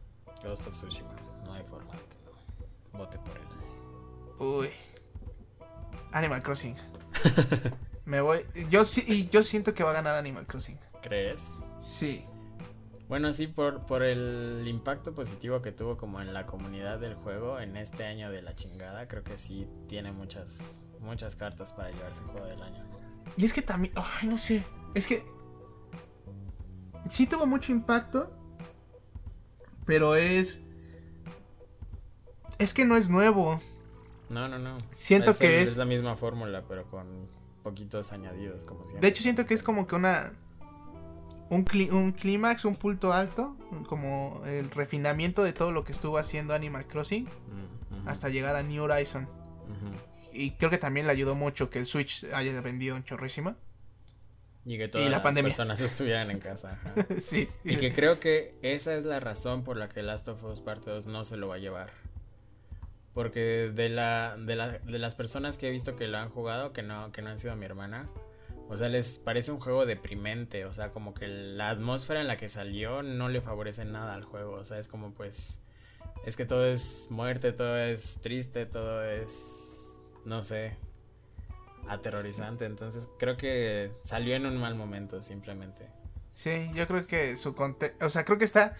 Ghost 0.43 0.67
of 0.67 0.73
Tsushima. 0.73 1.15
No 1.45 1.53
hay 1.53 1.63
forma 1.63 1.93
de 1.93 1.99
que 1.99 2.17
no 2.93 2.99
vote 2.99 3.17
por 3.19 3.37
él. 3.37 3.45
Uy. 4.39 4.69
Animal 6.11 6.43
Crossing. 6.43 6.75
Me 8.05 8.21
voy. 8.21 8.45
Yo 8.69 8.85
sí, 8.85 9.03
y 9.07 9.27
yo 9.29 9.43
siento 9.43 9.73
que 9.73 9.83
va 9.83 9.91
a 9.91 9.93
ganar 9.93 10.15
Animal 10.15 10.45
Crossing. 10.45 10.77
¿Crees? 11.01 11.41
Sí. 11.79 12.25
Bueno, 13.07 13.31
sí, 13.33 13.47
por, 13.47 13.85
por 13.85 14.01
el 14.03 14.63
impacto 14.67 15.13
positivo 15.13 15.61
que 15.61 15.71
tuvo 15.71 15.95
como 15.95 16.21
en 16.21 16.33
la 16.33 16.45
comunidad 16.47 16.99
del 16.99 17.13
juego 17.15 17.59
en 17.59 17.77
este 17.77 18.05
año 18.05 18.31
de 18.31 18.41
la 18.41 18.55
chingada, 18.55 19.07
creo 19.07 19.23
que 19.23 19.37
sí 19.37 19.67
tiene 19.87 20.11
muchas, 20.11 20.83
muchas 21.01 21.35
cartas 21.35 21.71
para 21.73 21.91
llevarse 21.91 22.21
el 22.21 22.27
juego 22.27 22.47
del 22.47 22.61
año. 22.63 22.83
Y 23.37 23.45
es 23.45 23.53
que 23.53 23.61
también. 23.61 23.93
Ay, 23.95 24.27
no 24.27 24.37
sé. 24.37 24.65
Es 24.95 25.05
que. 25.07 25.23
Sí 27.09 27.27
tuvo 27.27 27.45
mucho 27.45 27.71
impacto. 27.71 28.31
Pero 29.85 30.15
es. 30.15 30.61
Es 32.57 32.73
que 32.73 32.85
no 32.85 32.97
es 32.97 33.09
nuevo. 33.09 33.59
No, 34.29 34.47
no, 34.47 34.57
no. 34.57 34.77
Siento 34.91 35.31
Es 35.31 35.37
que 35.39 35.47
el- 35.57 35.63
es- 35.63 35.69
Es 35.69 35.77
la 35.77 35.85
misma 35.85 36.15
fórmula, 36.15 36.63
pero 36.67 36.89
con 36.89 37.27
poquitos 37.63 38.11
añadidos, 38.13 38.65
como 38.65 38.81
siempre. 38.87 39.01
De 39.01 39.07
hecho, 39.09 39.21
siento 39.21 39.45
que 39.45 39.53
es 39.53 39.61
como 39.61 39.85
que 39.85 39.95
una. 39.95 40.33
Un, 41.49 41.63
clí- 41.63 41.91
un 41.91 42.11
clímax, 42.11 42.65
un 42.65 42.75
punto 42.75 43.13
alto. 43.13 43.55
Como 43.87 44.41
el 44.45 44.71
refinamiento 44.71 45.43
de 45.43 45.53
todo 45.53 45.71
lo 45.71 45.83
que 45.83 45.91
estuvo 45.91 46.17
haciendo 46.17 46.53
Animal 46.53 46.87
Crossing. 46.87 47.25
Mm, 47.25 48.07
Hasta 48.07 48.29
llegar 48.29 48.55
a 48.55 48.63
New 48.63 48.83
Horizon. 48.83 49.27
Y 50.33 50.51
creo 50.51 50.69
que 50.69 50.77
también 50.77 51.05
le 51.07 51.13
ayudó 51.13 51.33
mucho 51.33 51.69
que 51.69 51.79
el 51.79 51.85
Switch 51.85 52.25
haya 52.33 52.59
vendido 52.61 52.95
un 52.95 53.03
chorrísima. 53.05 53.55
Y 54.65 54.77
que 54.77 54.87
todas 54.87 55.05
la 55.05 55.11
las 55.17 55.21
pandemia. 55.21 55.49
personas 55.49 55.79
estuvieran 55.79 56.29
en 56.31 56.39
casa. 56.39 56.79
sí. 57.19 57.47
Y 57.63 57.77
que 57.77 57.93
creo 57.93 58.19
que 58.19 58.57
esa 58.63 58.95
es 58.95 59.05
la 59.05 59.19
razón 59.19 59.63
por 59.63 59.77
la 59.77 59.87
que 59.89 60.01
Last 60.03 60.27
of 60.27 60.43
Us 60.43 60.59
Parte 60.59 60.89
2 60.89 61.05
no 61.05 61.23
se 61.23 61.37
lo 61.37 61.47
va 61.47 61.55
a 61.55 61.59
llevar. 61.59 61.91
Porque 63.13 63.71
de 63.73 63.87
la, 63.89 64.35
de 64.37 64.55
la 64.57 64.79
de 64.79 64.99
las 64.99 65.15
personas 65.15 65.57
que 65.57 65.67
he 65.67 65.71
visto 65.71 65.95
que 65.95 66.07
lo 66.07 66.17
han 66.17 66.29
jugado, 66.29 66.73
que 66.73 66.81
no, 66.83 67.11
que 67.13 67.21
no 67.21 67.29
han 67.29 67.39
sido 67.39 67.55
mi 67.55 67.65
hermana, 67.65 68.09
o 68.67 68.77
sea, 68.77 68.89
les 68.89 69.19
parece 69.19 69.51
un 69.51 69.59
juego 69.59 69.85
deprimente. 69.85 70.65
O 70.65 70.73
sea, 70.73 70.91
como 70.91 71.13
que 71.13 71.27
la 71.27 71.69
atmósfera 71.69 72.21
en 72.21 72.27
la 72.27 72.37
que 72.37 72.49
salió 72.49 73.03
no 73.03 73.29
le 73.29 73.41
favorece 73.41 73.85
nada 73.85 74.15
al 74.15 74.23
juego. 74.23 74.53
O 74.53 74.65
sea, 74.65 74.79
es 74.79 74.87
como 74.87 75.13
pues. 75.13 75.59
Es 76.25 76.35
que 76.35 76.45
todo 76.45 76.65
es 76.65 77.07
muerte, 77.11 77.51
todo 77.51 77.77
es 77.77 78.19
triste, 78.21 78.65
todo 78.65 79.03
es. 79.03 79.97
No 80.25 80.43
sé. 80.43 80.75
Aterrorizante. 81.87 82.65
Entonces 82.65 83.07
creo 83.19 83.37
que 83.37 83.91
salió 84.03 84.35
en 84.35 84.47
un 84.47 84.57
mal 84.57 84.73
momento, 84.75 85.21
simplemente. 85.21 85.87
Sí, 86.33 86.69
yo 86.73 86.87
creo 86.87 87.05
que 87.05 87.35
su 87.35 87.53
contexto. 87.53 88.05
O 88.05 88.09
sea, 88.09 88.25
creo 88.25 88.39
que 88.39 88.45
está. 88.45 88.75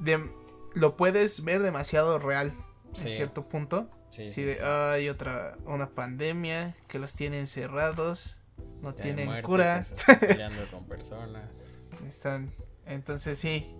De, 0.00 0.30
lo 0.74 0.96
puedes 0.96 1.42
ver 1.44 1.62
demasiado 1.62 2.18
real. 2.18 2.52
Sí. 2.92 3.08
En 3.08 3.14
cierto 3.14 3.48
punto. 3.48 3.88
Sí, 4.10 4.28
Sí, 4.28 4.30
sí, 4.30 4.42
de. 4.42 4.62
Hay 4.62 5.08
otra. 5.08 5.56
Una 5.64 5.90
pandemia. 5.90 6.76
Que 6.88 6.98
los 6.98 7.14
tiene 7.14 7.40
encerrados. 7.40 8.37
No 8.82 8.94
tienen 8.94 9.26
muerte, 9.26 9.42
cura. 9.42 9.78
están 9.80 10.52
con 10.70 10.84
personas. 10.84 11.50
Están. 12.06 12.52
Entonces 12.86 13.38
sí. 13.38 13.74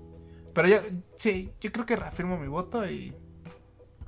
Pero 0.55 0.69
yo. 0.69 0.81
Sí, 1.16 1.53
yo 1.61 1.70
creo 1.73 1.87
que 1.87 1.97
reafirmo 1.97 2.37
mi 2.39 2.49
voto 2.49 2.89
y. 2.89 3.15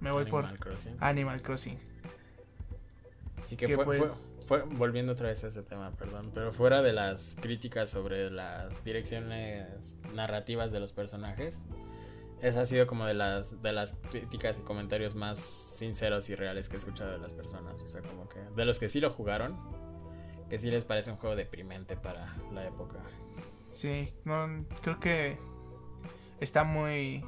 Me 0.00 0.10
voy 0.10 0.22
Animal 0.22 0.48
por 0.50 0.58
Crossing. 0.58 0.96
Animal 1.00 1.42
Crossing. 1.42 1.78
Así 3.42 3.56
que, 3.56 3.66
que 3.66 3.74
fue, 3.76 3.84
pues- 3.84 4.34
fue, 4.46 4.60
fue- 4.60 4.76
volviendo 4.76 5.12
otra 5.12 5.28
vez 5.28 5.44
a 5.44 5.48
ese 5.48 5.62
tema, 5.62 5.92
perdón, 5.92 6.30
pero 6.34 6.52
fuera 6.52 6.82
de 6.82 6.92
las 6.92 7.36
críticas 7.40 7.90
sobre 7.90 8.30
las 8.30 8.82
direcciones 8.84 9.96
narrativas 10.14 10.72
de 10.72 10.80
los 10.80 10.92
personajes, 10.92 11.62
esa 12.42 12.62
ha 12.62 12.64
sido 12.64 12.86
como 12.86 13.06
de 13.06 13.14
las 13.14 13.62
de 13.62 13.72
las 13.72 13.94
críticas 14.10 14.58
y 14.58 14.62
comentarios 14.62 15.14
más 15.14 15.38
sinceros 15.38 16.28
y 16.30 16.34
reales 16.34 16.68
que 16.68 16.76
he 16.76 16.78
escuchado 16.78 17.12
de 17.12 17.18
las 17.18 17.32
personas, 17.34 17.80
o 17.82 17.86
sea, 17.88 18.00
como 18.02 18.28
que 18.28 18.40
de 18.40 18.64
los 18.64 18.78
que 18.78 18.88
sí 18.88 19.00
lo 19.00 19.10
jugaron, 19.10 19.56
que 20.50 20.58
sí 20.58 20.68
les 20.68 20.84
parece 20.84 21.12
un 21.12 21.16
juego 21.16 21.36
deprimente 21.36 21.96
para 21.96 22.34
la 22.52 22.66
época. 22.66 22.96
Sí, 23.70 24.12
no, 24.24 24.66
creo 24.82 24.98
que 24.98 25.38
está 26.40 26.64
muy 26.64 27.24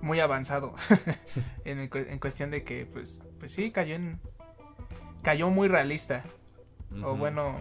muy 0.00 0.20
avanzado 0.20 0.74
en, 1.66 1.80
el 1.80 1.90
en 1.92 2.18
cuestión 2.18 2.50
de 2.50 2.64
que 2.64 2.86
pues 2.86 3.22
pues 3.38 3.52
sí 3.52 3.70
cayó 3.70 3.96
en 3.96 4.18
cayó 5.22 5.50
muy 5.50 5.68
realista 5.68 6.24
o 7.02 7.16
bueno 7.16 7.60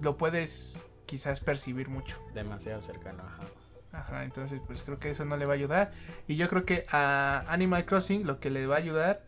lo 0.00 0.16
puedes 0.16 0.82
quizás 1.04 1.40
percibir 1.40 1.88
mucho. 1.88 2.18
demasiado 2.32 2.80
cercano, 2.80 3.24
ajá. 3.24 3.44
Ajá, 3.92 4.24
entonces 4.24 4.60
pues 4.66 4.82
creo 4.82 4.98
que 4.98 5.10
eso 5.10 5.24
no 5.24 5.36
le 5.36 5.46
va 5.46 5.52
a 5.52 5.56
ayudar 5.56 5.92
y 6.26 6.36
yo 6.36 6.48
creo 6.48 6.64
que 6.64 6.86
a 6.90 7.44
Animal 7.48 7.84
Crossing 7.86 8.26
lo 8.26 8.40
que 8.40 8.50
le 8.50 8.66
va 8.66 8.76
a 8.76 8.78
ayudar 8.78 9.24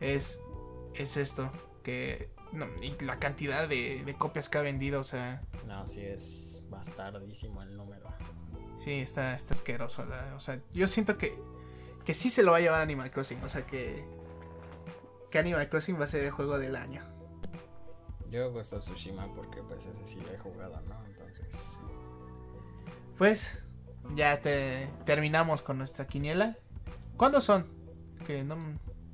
es 0.00 0.40
es 0.94 1.16
esto 1.16 1.50
que 1.82 2.35
no, 2.52 2.66
y 2.82 2.96
la 3.04 3.18
cantidad 3.18 3.68
de, 3.68 4.02
de 4.04 4.14
copias 4.14 4.48
que 4.48 4.58
ha 4.58 4.62
vendido, 4.62 5.00
o 5.00 5.04
sea, 5.04 5.42
No, 5.66 5.86
sí 5.86 6.02
es 6.02 6.62
bastardísimo 6.68 7.62
el 7.62 7.76
número. 7.76 8.06
Sí, 8.78 8.92
está, 8.92 9.34
está 9.34 9.54
asqueroso. 9.54 10.04
la- 10.04 10.34
o 10.36 10.40
sea, 10.40 10.60
yo 10.72 10.86
siento 10.86 11.16
que, 11.18 11.36
que 12.04 12.14
sí 12.14 12.30
se 12.30 12.42
lo 12.42 12.52
va 12.52 12.58
a 12.58 12.60
llevar 12.60 12.80
Animal 12.82 13.10
Crossing. 13.10 13.42
O 13.42 13.48
sea, 13.48 13.66
que, 13.66 14.04
que 15.30 15.38
Animal 15.38 15.68
Crossing 15.68 15.98
va 15.98 16.04
a 16.04 16.08
ser 16.08 16.24
el 16.24 16.30
juego 16.30 16.58
del 16.58 16.76
año. 16.76 17.02
Yo 18.30 18.50
Ghost 18.52 18.74
Tsushima 18.78 19.32
porque 19.34 19.62
pues 19.62 19.86
ese 19.86 20.04
sí 20.06 20.20
lo 20.20 20.32
he 20.32 20.38
jugado, 20.38 20.80
¿no? 20.82 21.04
Entonces... 21.06 21.78
Pues 23.16 23.62
ya 24.14 24.40
te 24.42 24.88
terminamos 25.04 25.62
con 25.62 25.78
nuestra 25.78 26.06
quiniela. 26.06 26.56
¿Cuándo 27.16 27.40
son? 27.40 27.66
Que 28.26 28.44
no 28.44 28.56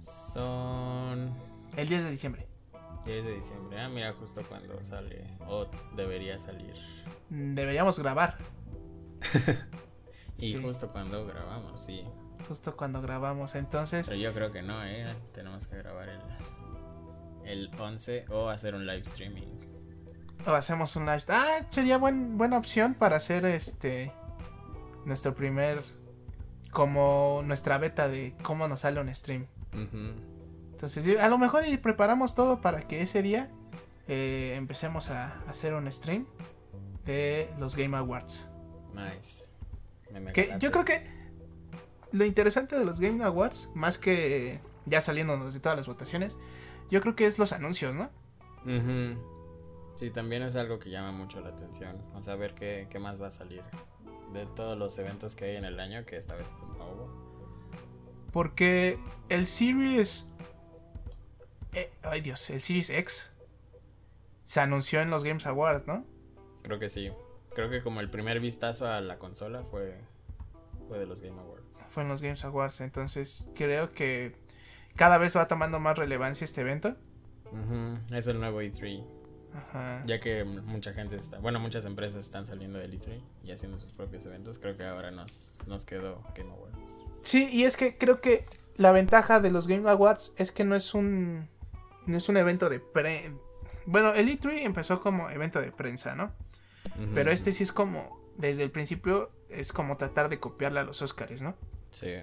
Son 0.00 1.34
el 1.76 1.88
10 1.88 2.04
de 2.04 2.10
diciembre. 2.10 2.48
10 3.04 3.24
de 3.24 3.34
diciembre. 3.34 3.80
Ah, 3.80 3.88
mira, 3.88 4.12
justo 4.14 4.42
cuando 4.48 4.82
sale. 4.84 5.26
O 5.46 5.66
debería 5.96 6.38
salir. 6.38 6.74
Mm, 7.30 7.54
Deberíamos 7.54 7.98
grabar. 7.98 8.38
Y 10.38 10.54
Sí. 10.54 10.62
justo 10.62 10.90
cuando 10.90 11.24
grabamos, 11.24 11.80
sí. 11.84 12.04
Justo 12.48 12.76
cuando 12.76 13.00
grabamos. 13.00 13.54
Entonces, 13.54 14.08
Pero 14.08 14.20
yo 14.20 14.32
creo 14.32 14.50
que 14.50 14.60
no, 14.62 14.84
¿eh? 14.84 15.14
Tenemos 15.32 15.68
que 15.68 15.76
grabar 15.76 16.08
el, 16.08 16.20
el 17.68 17.70
11 17.80 18.24
o 18.30 18.48
hacer 18.48 18.74
un 18.74 18.84
live 18.84 19.02
streaming. 19.02 19.46
o 20.44 20.50
hacemos 20.50 20.96
un 20.96 21.06
live. 21.06 21.22
Ah, 21.28 21.60
sería 21.70 21.96
buen, 21.98 22.36
buena 22.38 22.58
opción 22.58 22.94
para 22.94 23.16
hacer 23.16 23.44
este. 23.44 24.12
Nuestro 25.04 25.32
primer. 25.34 25.82
Como 26.72 27.42
nuestra 27.44 27.78
beta 27.78 28.08
de 28.08 28.34
cómo 28.42 28.66
nos 28.66 28.80
sale 28.80 28.98
un 29.00 29.14
stream. 29.14 29.46
Ujú. 29.72 30.31
Entonces, 30.82 31.16
a 31.20 31.28
lo 31.28 31.38
mejor 31.38 31.64
y 31.64 31.76
preparamos 31.76 32.34
todo 32.34 32.60
para 32.60 32.88
que 32.88 33.02
ese 33.02 33.22
día 33.22 33.48
eh, 34.09 34.54
empecemos 34.56 35.10
a 35.10 35.38
hacer 35.46 35.74
un 35.74 35.90
stream 35.92 36.26
de 37.04 37.48
los 37.60 37.76
Game 37.76 37.96
Awards. 37.96 38.48
Nice. 38.92 39.46
Me- 40.12 40.32
Que 40.32 40.56
yo 40.59 40.72
creo 40.72 40.84
que 40.84 41.04
lo 42.10 42.24
interesante 42.24 42.76
de 42.76 42.84
los 42.84 42.98
Game 42.98 43.22
Awards, 43.22 43.70
más 43.76 43.96
que 43.96 44.60
ya 44.84 45.00
saliéndonos 45.00 45.54
de 45.54 45.60
todas 45.60 45.78
las 45.78 45.86
votaciones, 45.86 46.36
yo 46.90 47.00
creo 47.00 47.14
que 47.14 47.26
es 47.26 47.38
los 47.38 47.52
anuncios, 47.52 47.94
¿no? 47.94 48.10
Ujú. 48.64 49.94
Sí, 49.94 50.10
también 50.10 50.42
es 50.42 50.56
algo 50.56 50.80
que 50.80 50.90
llama 50.90 51.12
mucho 51.12 51.40
la 51.40 51.50
atención. 51.50 51.96
O 52.14 52.22
sea, 52.22 52.34
ver 52.34 52.56
qué, 52.56 52.88
qué 52.90 52.98
más 52.98 53.22
va 53.22 53.28
a 53.28 53.30
salir 53.30 53.62
de 54.32 54.46
todos 54.46 54.76
los 54.76 54.98
eventos 54.98 55.36
que 55.36 55.44
hay 55.44 55.54
en 55.56 55.64
el 55.64 55.78
año, 55.78 56.04
que 56.06 56.16
esta 56.16 56.34
vez 56.34 56.50
pues 56.59 56.72
no 56.72 56.86
hubo. 56.90 57.22
Porque 58.32 58.98
el 59.28 59.46
Series. 59.46 60.28
Eh, 61.72 61.90
ay 62.02 62.20
Dios, 62.20 62.48
el 62.50 62.60
Series 62.60 62.90
X 62.90 63.30
se 64.44 64.60
anunció 64.60 65.00
en 65.00 65.10
los 65.10 65.24
Games 65.24 65.46
Awards, 65.46 65.86
¿no? 65.86 66.04
Creo 66.62 66.78
que 66.78 66.88
sí. 66.88 67.10
Creo 67.54 67.70
que 67.70 67.82
como 67.82 68.00
el 68.00 68.10
primer 68.10 68.40
vistazo 68.40 68.86
a 68.88 69.00
la 69.00 69.18
consola 69.18 69.62
fue, 69.62 69.98
fue 70.88 70.98
de 70.98 71.06
los 71.06 71.20
Game 71.22 71.38
Awards. 71.40 71.86
Fue 71.90 72.02
en 72.02 72.08
los 72.08 72.22
Games 72.22 72.44
Awards, 72.44 72.80
entonces 72.80 73.50
creo 73.54 73.92
que 73.92 74.34
cada 74.96 75.18
vez 75.18 75.36
va 75.36 75.48
tomando 75.48 75.80
más 75.80 75.96
relevancia 75.98 76.44
este 76.44 76.60
evento. 76.62 76.96
Ujú, 77.46 77.98
Es 78.14 78.26
el 78.26 78.40
nuevo 78.40 78.62
E3. 78.62 79.06
Ajá. 79.54 80.02
Ya 80.06 80.18
que 80.18 80.44
mucha 80.44 80.94
gente 80.94 81.16
está, 81.16 81.38
bueno, 81.38 81.60
muchas 81.60 81.84
empresas 81.84 82.24
están 82.24 82.46
saliendo 82.46 82.78
del 82.78 82.98
E3 82.98 83.20
y 83.44 83.52
haciendo 83.52 83.78
sus 83.78 83.92
propios 83.92 84.24
eventos, 84.24 84.58
creo 84.58 84.76
que 84.78 84.84
ahora 84.84 85.10
nos, 85.10 85.58
nos 85.66 85.84
quedó 85.84 86.22
Game 86.34 86.50
Awards. 86.50 87.02
Sí, 87.22 87.48
y 87.52 87.64
es 87.64 87.76
que 87.76 87.98
creo 87.98 88.22
que 88.22 88.46
la 88.76 88.92
ventaja 88.92 89.40
de 89.40 89.50
los 89.50 89.68
Game 89.68 89.88
Awards 89.90 90.32
es 90.38 90.52
que 90.52 90.64
no 90.64 90.74
es 90.74 90.94
un 90.94 91.48
no 92.06 92.16
es 92.16 92.28
un 92.28 92.36
evento 92.36 92.68
de 92.68 92.80
pre 92.80 93.32
bueno, 93.86 94.14
el 94.14 94.28
E3 94.28 94.60
empezó 94.62 95.00
como 95.00 95.28
evento 95.30 95.60
de 95.60 95.72
prensa, 95.72 96.14
¿no? 96.14 96.32
Pero 97.14 97.30
este 97.30 97.52
sí 97.52 97.62
es 97.62 97.72
como 97.72 98.20
desde 98.36 98.62
el 98.62 98.70
principio 98.70 99.30
es 99.48 99.72
como 99.72 99.96
tratar 99.96 100.28
de 100.28 100.38
copiarle 100.38 100.80
a 100.80 100.84
los 100.84 101.02
Oscars, 101.02 101.42
¿no? 101.42 101.56
Sí, 101.90 102.14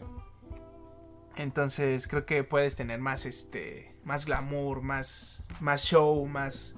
Entonces 1.37 2.07
creo 2.07 2.25
que 2.25 2.43
puedes 2.43 2.75
tener 2.75 2.99
más 2.99 3.25
este 3.25 3.95
más 4.03 4.25
glamour, 4.25 4.81
más 4.81 5.47
más 5.59 5.83
show, 5.83 6.25
más 6.25 6.75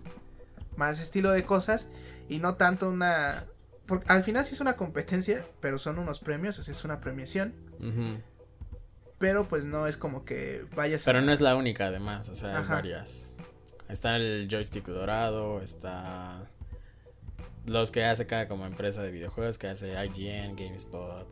más 0.77 0.99
estilo 0.99 1.31
de 1.31 1.45
cosas 1.45 1.89
y 2.29 2.39
no 2.39 2.55
tanto 2.55 2.89
una 2.89 3.45
porque 3.85 4.11
al 4.11 4.23
final 4.23 4.45
sí 4.45 4.53
es 4.53 4.61
una 4.61 4.77
competencia, 4.77 5.45
pero 5.59 5.77
son 5.77 5.99
unos 5.99 6.19
premios, 6.19 6.57
o 6.59 6.63
sea, 6.63 6.71
es 6.71 6.85
una 6.85 7.01
premiación, 7.01 7.53
Ujú. 7.79 8.21
Pero 9.21 9.47
pues 9.47 9.65
no 9.65 9.87
es 9.87 9.95
como 9.95 10.25
que 10.25 10.65
vayas 10.75 11.05
Pero 11.05 11.19
a 11.19 11.21
no 11.21 11.31
es 11.31 11.39
la 11.39 11.55
única 11.55 11.87
además, 11.87 12.27
o 12.27 12.35
sea, 12.35 12.57
hay 12.57 12.67
varias. 12.67 13.31
Está 13.87 14.17
el 14.17 14.47
joystick 14.49 14.85
dorado, 14.85 15.61
está 15.61 16.49
los 17.65 17.91
que 17.91 18.03
hace 18.03 18.25
cada 18.25 18.47
como 18.47 18.65
empresa 18.65 19.03
de 19.03 19.11
videojuegos, 19.11 19.57
que 19.57 19.67
hace 19.67 19.91
IGN, 19.91 20.55
GameSpot, 20.55 21.27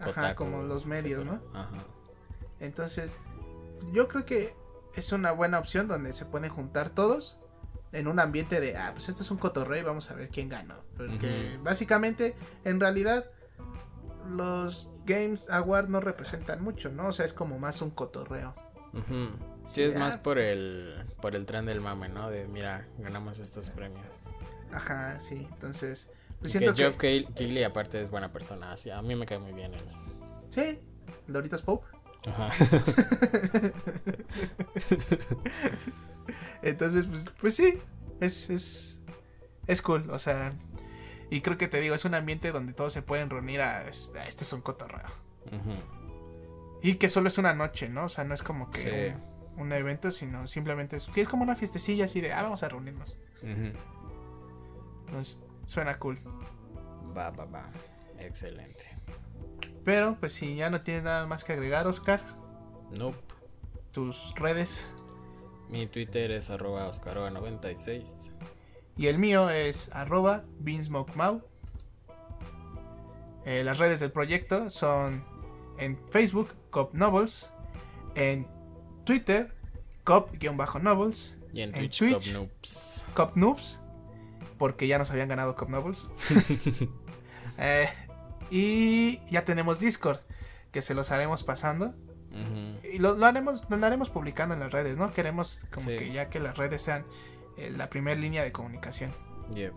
Ajá, 0.00 0.34
como 0.34 0.62
los 0.62 0.84
medios, 0.86 1.20
etcétera. 1.20 1.42
¿no? 1.52 1.58
Ajá. 1.58 1.84
Entonces, 2.58 3.18
yo 3.92 4.08
creo 4.08 4.26
que 4.26 4.54
es 4.94 5.12
una 5.12 5.32
buena 5.32 5.58
opción 5.58 5.86
donde 5.86 6.12
se 6.12 6.26
pueden 6.26 6.50
juntar 6.50 6.90
todos 6.90 7.38
en 7.92 8.08
un 8.08 8.18
ambiente 8.18 8.60
de, 8.60 8.76
ah, 8.76 8.90
pues 8.92 9.08
esto 9.08 9.22
es 9.22 9.30
un 9.30 9.38
cotorreo 9.38 9.80
y 9.80 9.84
vamos 9.84 10.10
a 10.10 10.14
ver 10.14 10.28
quién 10.28 10.48
ganó. 10.48 10.76
Porque 10.96 11.58
básicamente, 11.62 12.34
en 12.64 12.80
realidad, 12.80 13.30
los 14.30 14.92
Games 15.04 15.50
Awards 15.50 15.88
no 15.88 16.00
representan 16.00 16.62
mucho, 16.62 16.90
¿no? 16.90 17.08
O 17.08 17.12
sea, 17.12 17.26
es 17.26 17.32
como 17.32 17.58
más 17.58 17.82
un 17.82 17.90
cotorreo. 17.90 18.54
Ujú. 18.92 19.30
Sí, 19.64 19.74
Sí, 19.74 19.82
es 19.82 19.94
más 19.94 20.16
por 20.16 20.38
el 20.38 21.04
por 21.20 21.36
el 21.36 21.46
tren 21.46 21.66
del 21.66 21.80
mame, 21.80 22.08
¿no? 22.08 22.30
De 22.30 22.46
mira, 22.48 22.88
ganamos 22.98 23.38
estos 23.38 23.70
premios. 23.70 24.22
Ajá, 24.72 25.20
sí. 25.20 25.46
Entonces, 25.52 26.10
pues 26.40 26.52
siento 26.52 26.70
que 26.72 26.76
que... 26.76 26.82
Geoff 26.82 26.96
Keighley 26.96 27.32
Keighley, 27.34 27.64
aparte 27.64 28.00
es 28.00 28.10
buena 28.10 28.32
persona, 28.32 28.72
así, 28.72 28.90
a 28.90 29.02
mí 29.02 29.14
me 29.14 29.26
cae 29.26 29.38
muy 29.38 29.52
bien 29.52 29.74
él. 29.74 29.84
Sí, 30.48 30.80
Doritos 31.28 31.62
Pope. 31.62 31.86
Ajá. 32.28 32.48
Entonces, 36.62 37.04
pues, 37.06 37.30
pues 37.40 37.56
sí, 37.56 37.78
es, 38.20 38.50
es, 38.50 38.98
es 39.66 39.82
cool, 39.82 40.10
o 40.10 40.18
sea, 40.18 40.52
y 41.30 41.40
creo 41.40 41.56
que 41.56 41.68
te 41.68 41.80
digo, 41.80 41.94
es 41.94 42.04
un 42.04 42.14
ambiente 42.14 42.52
donde 42.52 42.72
todos 42.72 42.92
se 42.92 43.02
pueden 43.02 43.30
reunir 43.30 43.60
a, 43.62 43.78
a 43.78 43.88
esto 43.88 44.44
es 44.44 44.52
un 44.52 44.60
cotorreo. 44.60 45.08
Y 46.82 46.94
que 46.94 47.08
solo 47.08 47.28
es 47.28 47.38
una 47.38 47.54
noche, 47.54 47.88
¿no? 47.88 48.04
O 48.04 48.08
sea, 48.08 48.24
no 48.24 48.34
es 48.34 48.42
como 48.42 48.70
que 48.70 48.78
Sí. 48.78 48.88
un, 49.56 49.62
un 49.66 49.72
evento, 49.72 50.10
sino 50.10 50.46
simplemente 50.46 50.96
es, 50.96 51.08
es 51.14 51.28
como 51.28 51.42
una 51.42 51.54
fiestecilla 51.54 52.04
así 52.06 52.20
de, 52.20 52.32
ah, 52.32 52.42
vamos 52.42 52.62
a 52.62 52.68
reunirnos. 52.68 53.18
Entonces, 55.06 55.40
suena 55.66 55.98
cool. 55.98 56.18
Va, 57.16 57.30
va, 57.30 57.44
va. 57.44 57.68
Excelente. 58.18 58.86
Pero, 59.84 60.16
pues 60.20 60.32
si 60.32 60.56
ya 60.56 60.70
no 60.70 60.82
tienes 60.82 61.02
nada 61.04 61.26
más 61.26 61.44
que 61.44 61.52
agregar, 61.54 61.86
Oscar, 61.86 62.22
Nope. 62.98 63.18
tus 63.92 64.34
redes 64.36 64.92
Mi 65.68 65.86
Twitter 65.86 66.30
es 66.32 66.50
arroba 66.50 66.88
oscaroa96. 66.88 68.30
Y 68.96 69.06
el 69.06 69.18
mío 69.18 69.50
es 69.50 69.90
arroba. 69.92 70.44
Eh, 73.44 73.64
las 73.64 73.78
redes 73.78 74.00
del 74.00 74.12
proyecto 74.12 74.68
son 74.70 75.24
en 75.78 75.98
Facebook, 76.10 76.48
Cop 76.70 76.92
Novels, 76.94 77.50
en 78.14 78.46
Twitter, 79.04 79.54
Cop-Novels, 80.04 81.38
Y 81.52 81.62
en 81.62 81.74
En 81.74 81.90
Twitch, 81.90 81.98
Twitch. 81.98 82.32
Top 82.32 82.42
Noobs. 82.42 83.04
Cop 83.14 83.36
Noobs, 83.36 83.80
porque 84.58 84.86
ya 84.86 84.98
nos 84.98 85.10
habían 85.10 85.28
ganado 85.28 85.54
Cop 85.56 85.68
Novels. 85.68 86.10
Eh, 87.62 87.88
y 88.50 89.20
ya 89.30 89.44
tenemos 89.44 89.80
Discord, 89.80 90.18
que 90.72 90.80
se 90.80 90.94
los 90.94 91.10
haremos 91.12 91.42
pasando. 91.44 91.94
Y 92.90 92.98
lo, 92.98 93.16
lo 93.16 93.26
haremos, 93.26 93.62
lo 93.68 93.74
andaremos 93.74 94.08
publicando 94.08 94.54
en 94.54 94.60
las 94.60 94.72
redes, 94.72 94.96
¿no? 94.96 95.12
Queremos 95.12 95.66
como 95.70 95.90
Sí. 95.90 95.96
que 95.98 96.12
ya 96.12 96.30
que 96.30 96.40
las 96.40 96.56
redes 96.56 96.80
sean 96.80 97.04
eh, 97.60 97.70
la 97.76 97.90
primera 97.90 98.18
línea 98.18 98.42
de 98.42 98.52
comunicación. 98.52 99.12
Yep. 99.54 99.74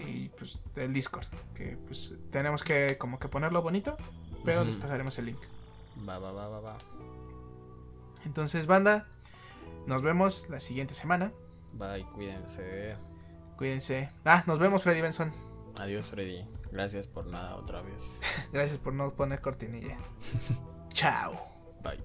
Y 0.00 0.28
pues 0.28 0.58
el 0.76 0.92
Discord, 0.92 1.26
que 1.54 1.76
pues 1.86 2.14
tenemos 2.30 2.62
que 2.62 2.96
como 2.98 3.18
que 3.18 3.28
ponerlo 3.28 3.62
bonito, 3.62 3.96
pero 4.44 4.64
les 4.64 4.76
pasaremos 4.76 5.18
el 5.18 5.26
link. 5.26 5.40
Va, 6.08 6.18
va, 6.18 6.30
va, 6.30 6.48
va, 6.48 6.60
va. 6.60 6.78
Entonces, 8.24 8.66
banda, 8.66 9.08
nos 9.86 10.02
vemos 10.02 10.48
la 10.48 10.60
siguiente 10.60 10.94
semana. 10.94 11.32
Bye, 11.72 12.06
cuídense. 12.14 12.96
Cuídense. 13.56 14.10
Ah, 14.24 14.44
nos 14.46 14.60
vemos, 14.60 14.82
Freddy 14.82 15.00
Benson. 15.00 15.32
Adiós, 15.78 16.06
Freddy. 16.08 16.46
Gracias 16.70 17.08
por 17.08 17.26
nada 17.26 17.56
otra 17.56 17.82
vez. 17.82 18.18
Gracias 18.52 18.78
por 18.78 18.92
no 18.92 19.12
poner 19.14 19.40
cortinilla. 19.40 19.98
Chao. 20.90 21.32
Bye. 21.82 22.02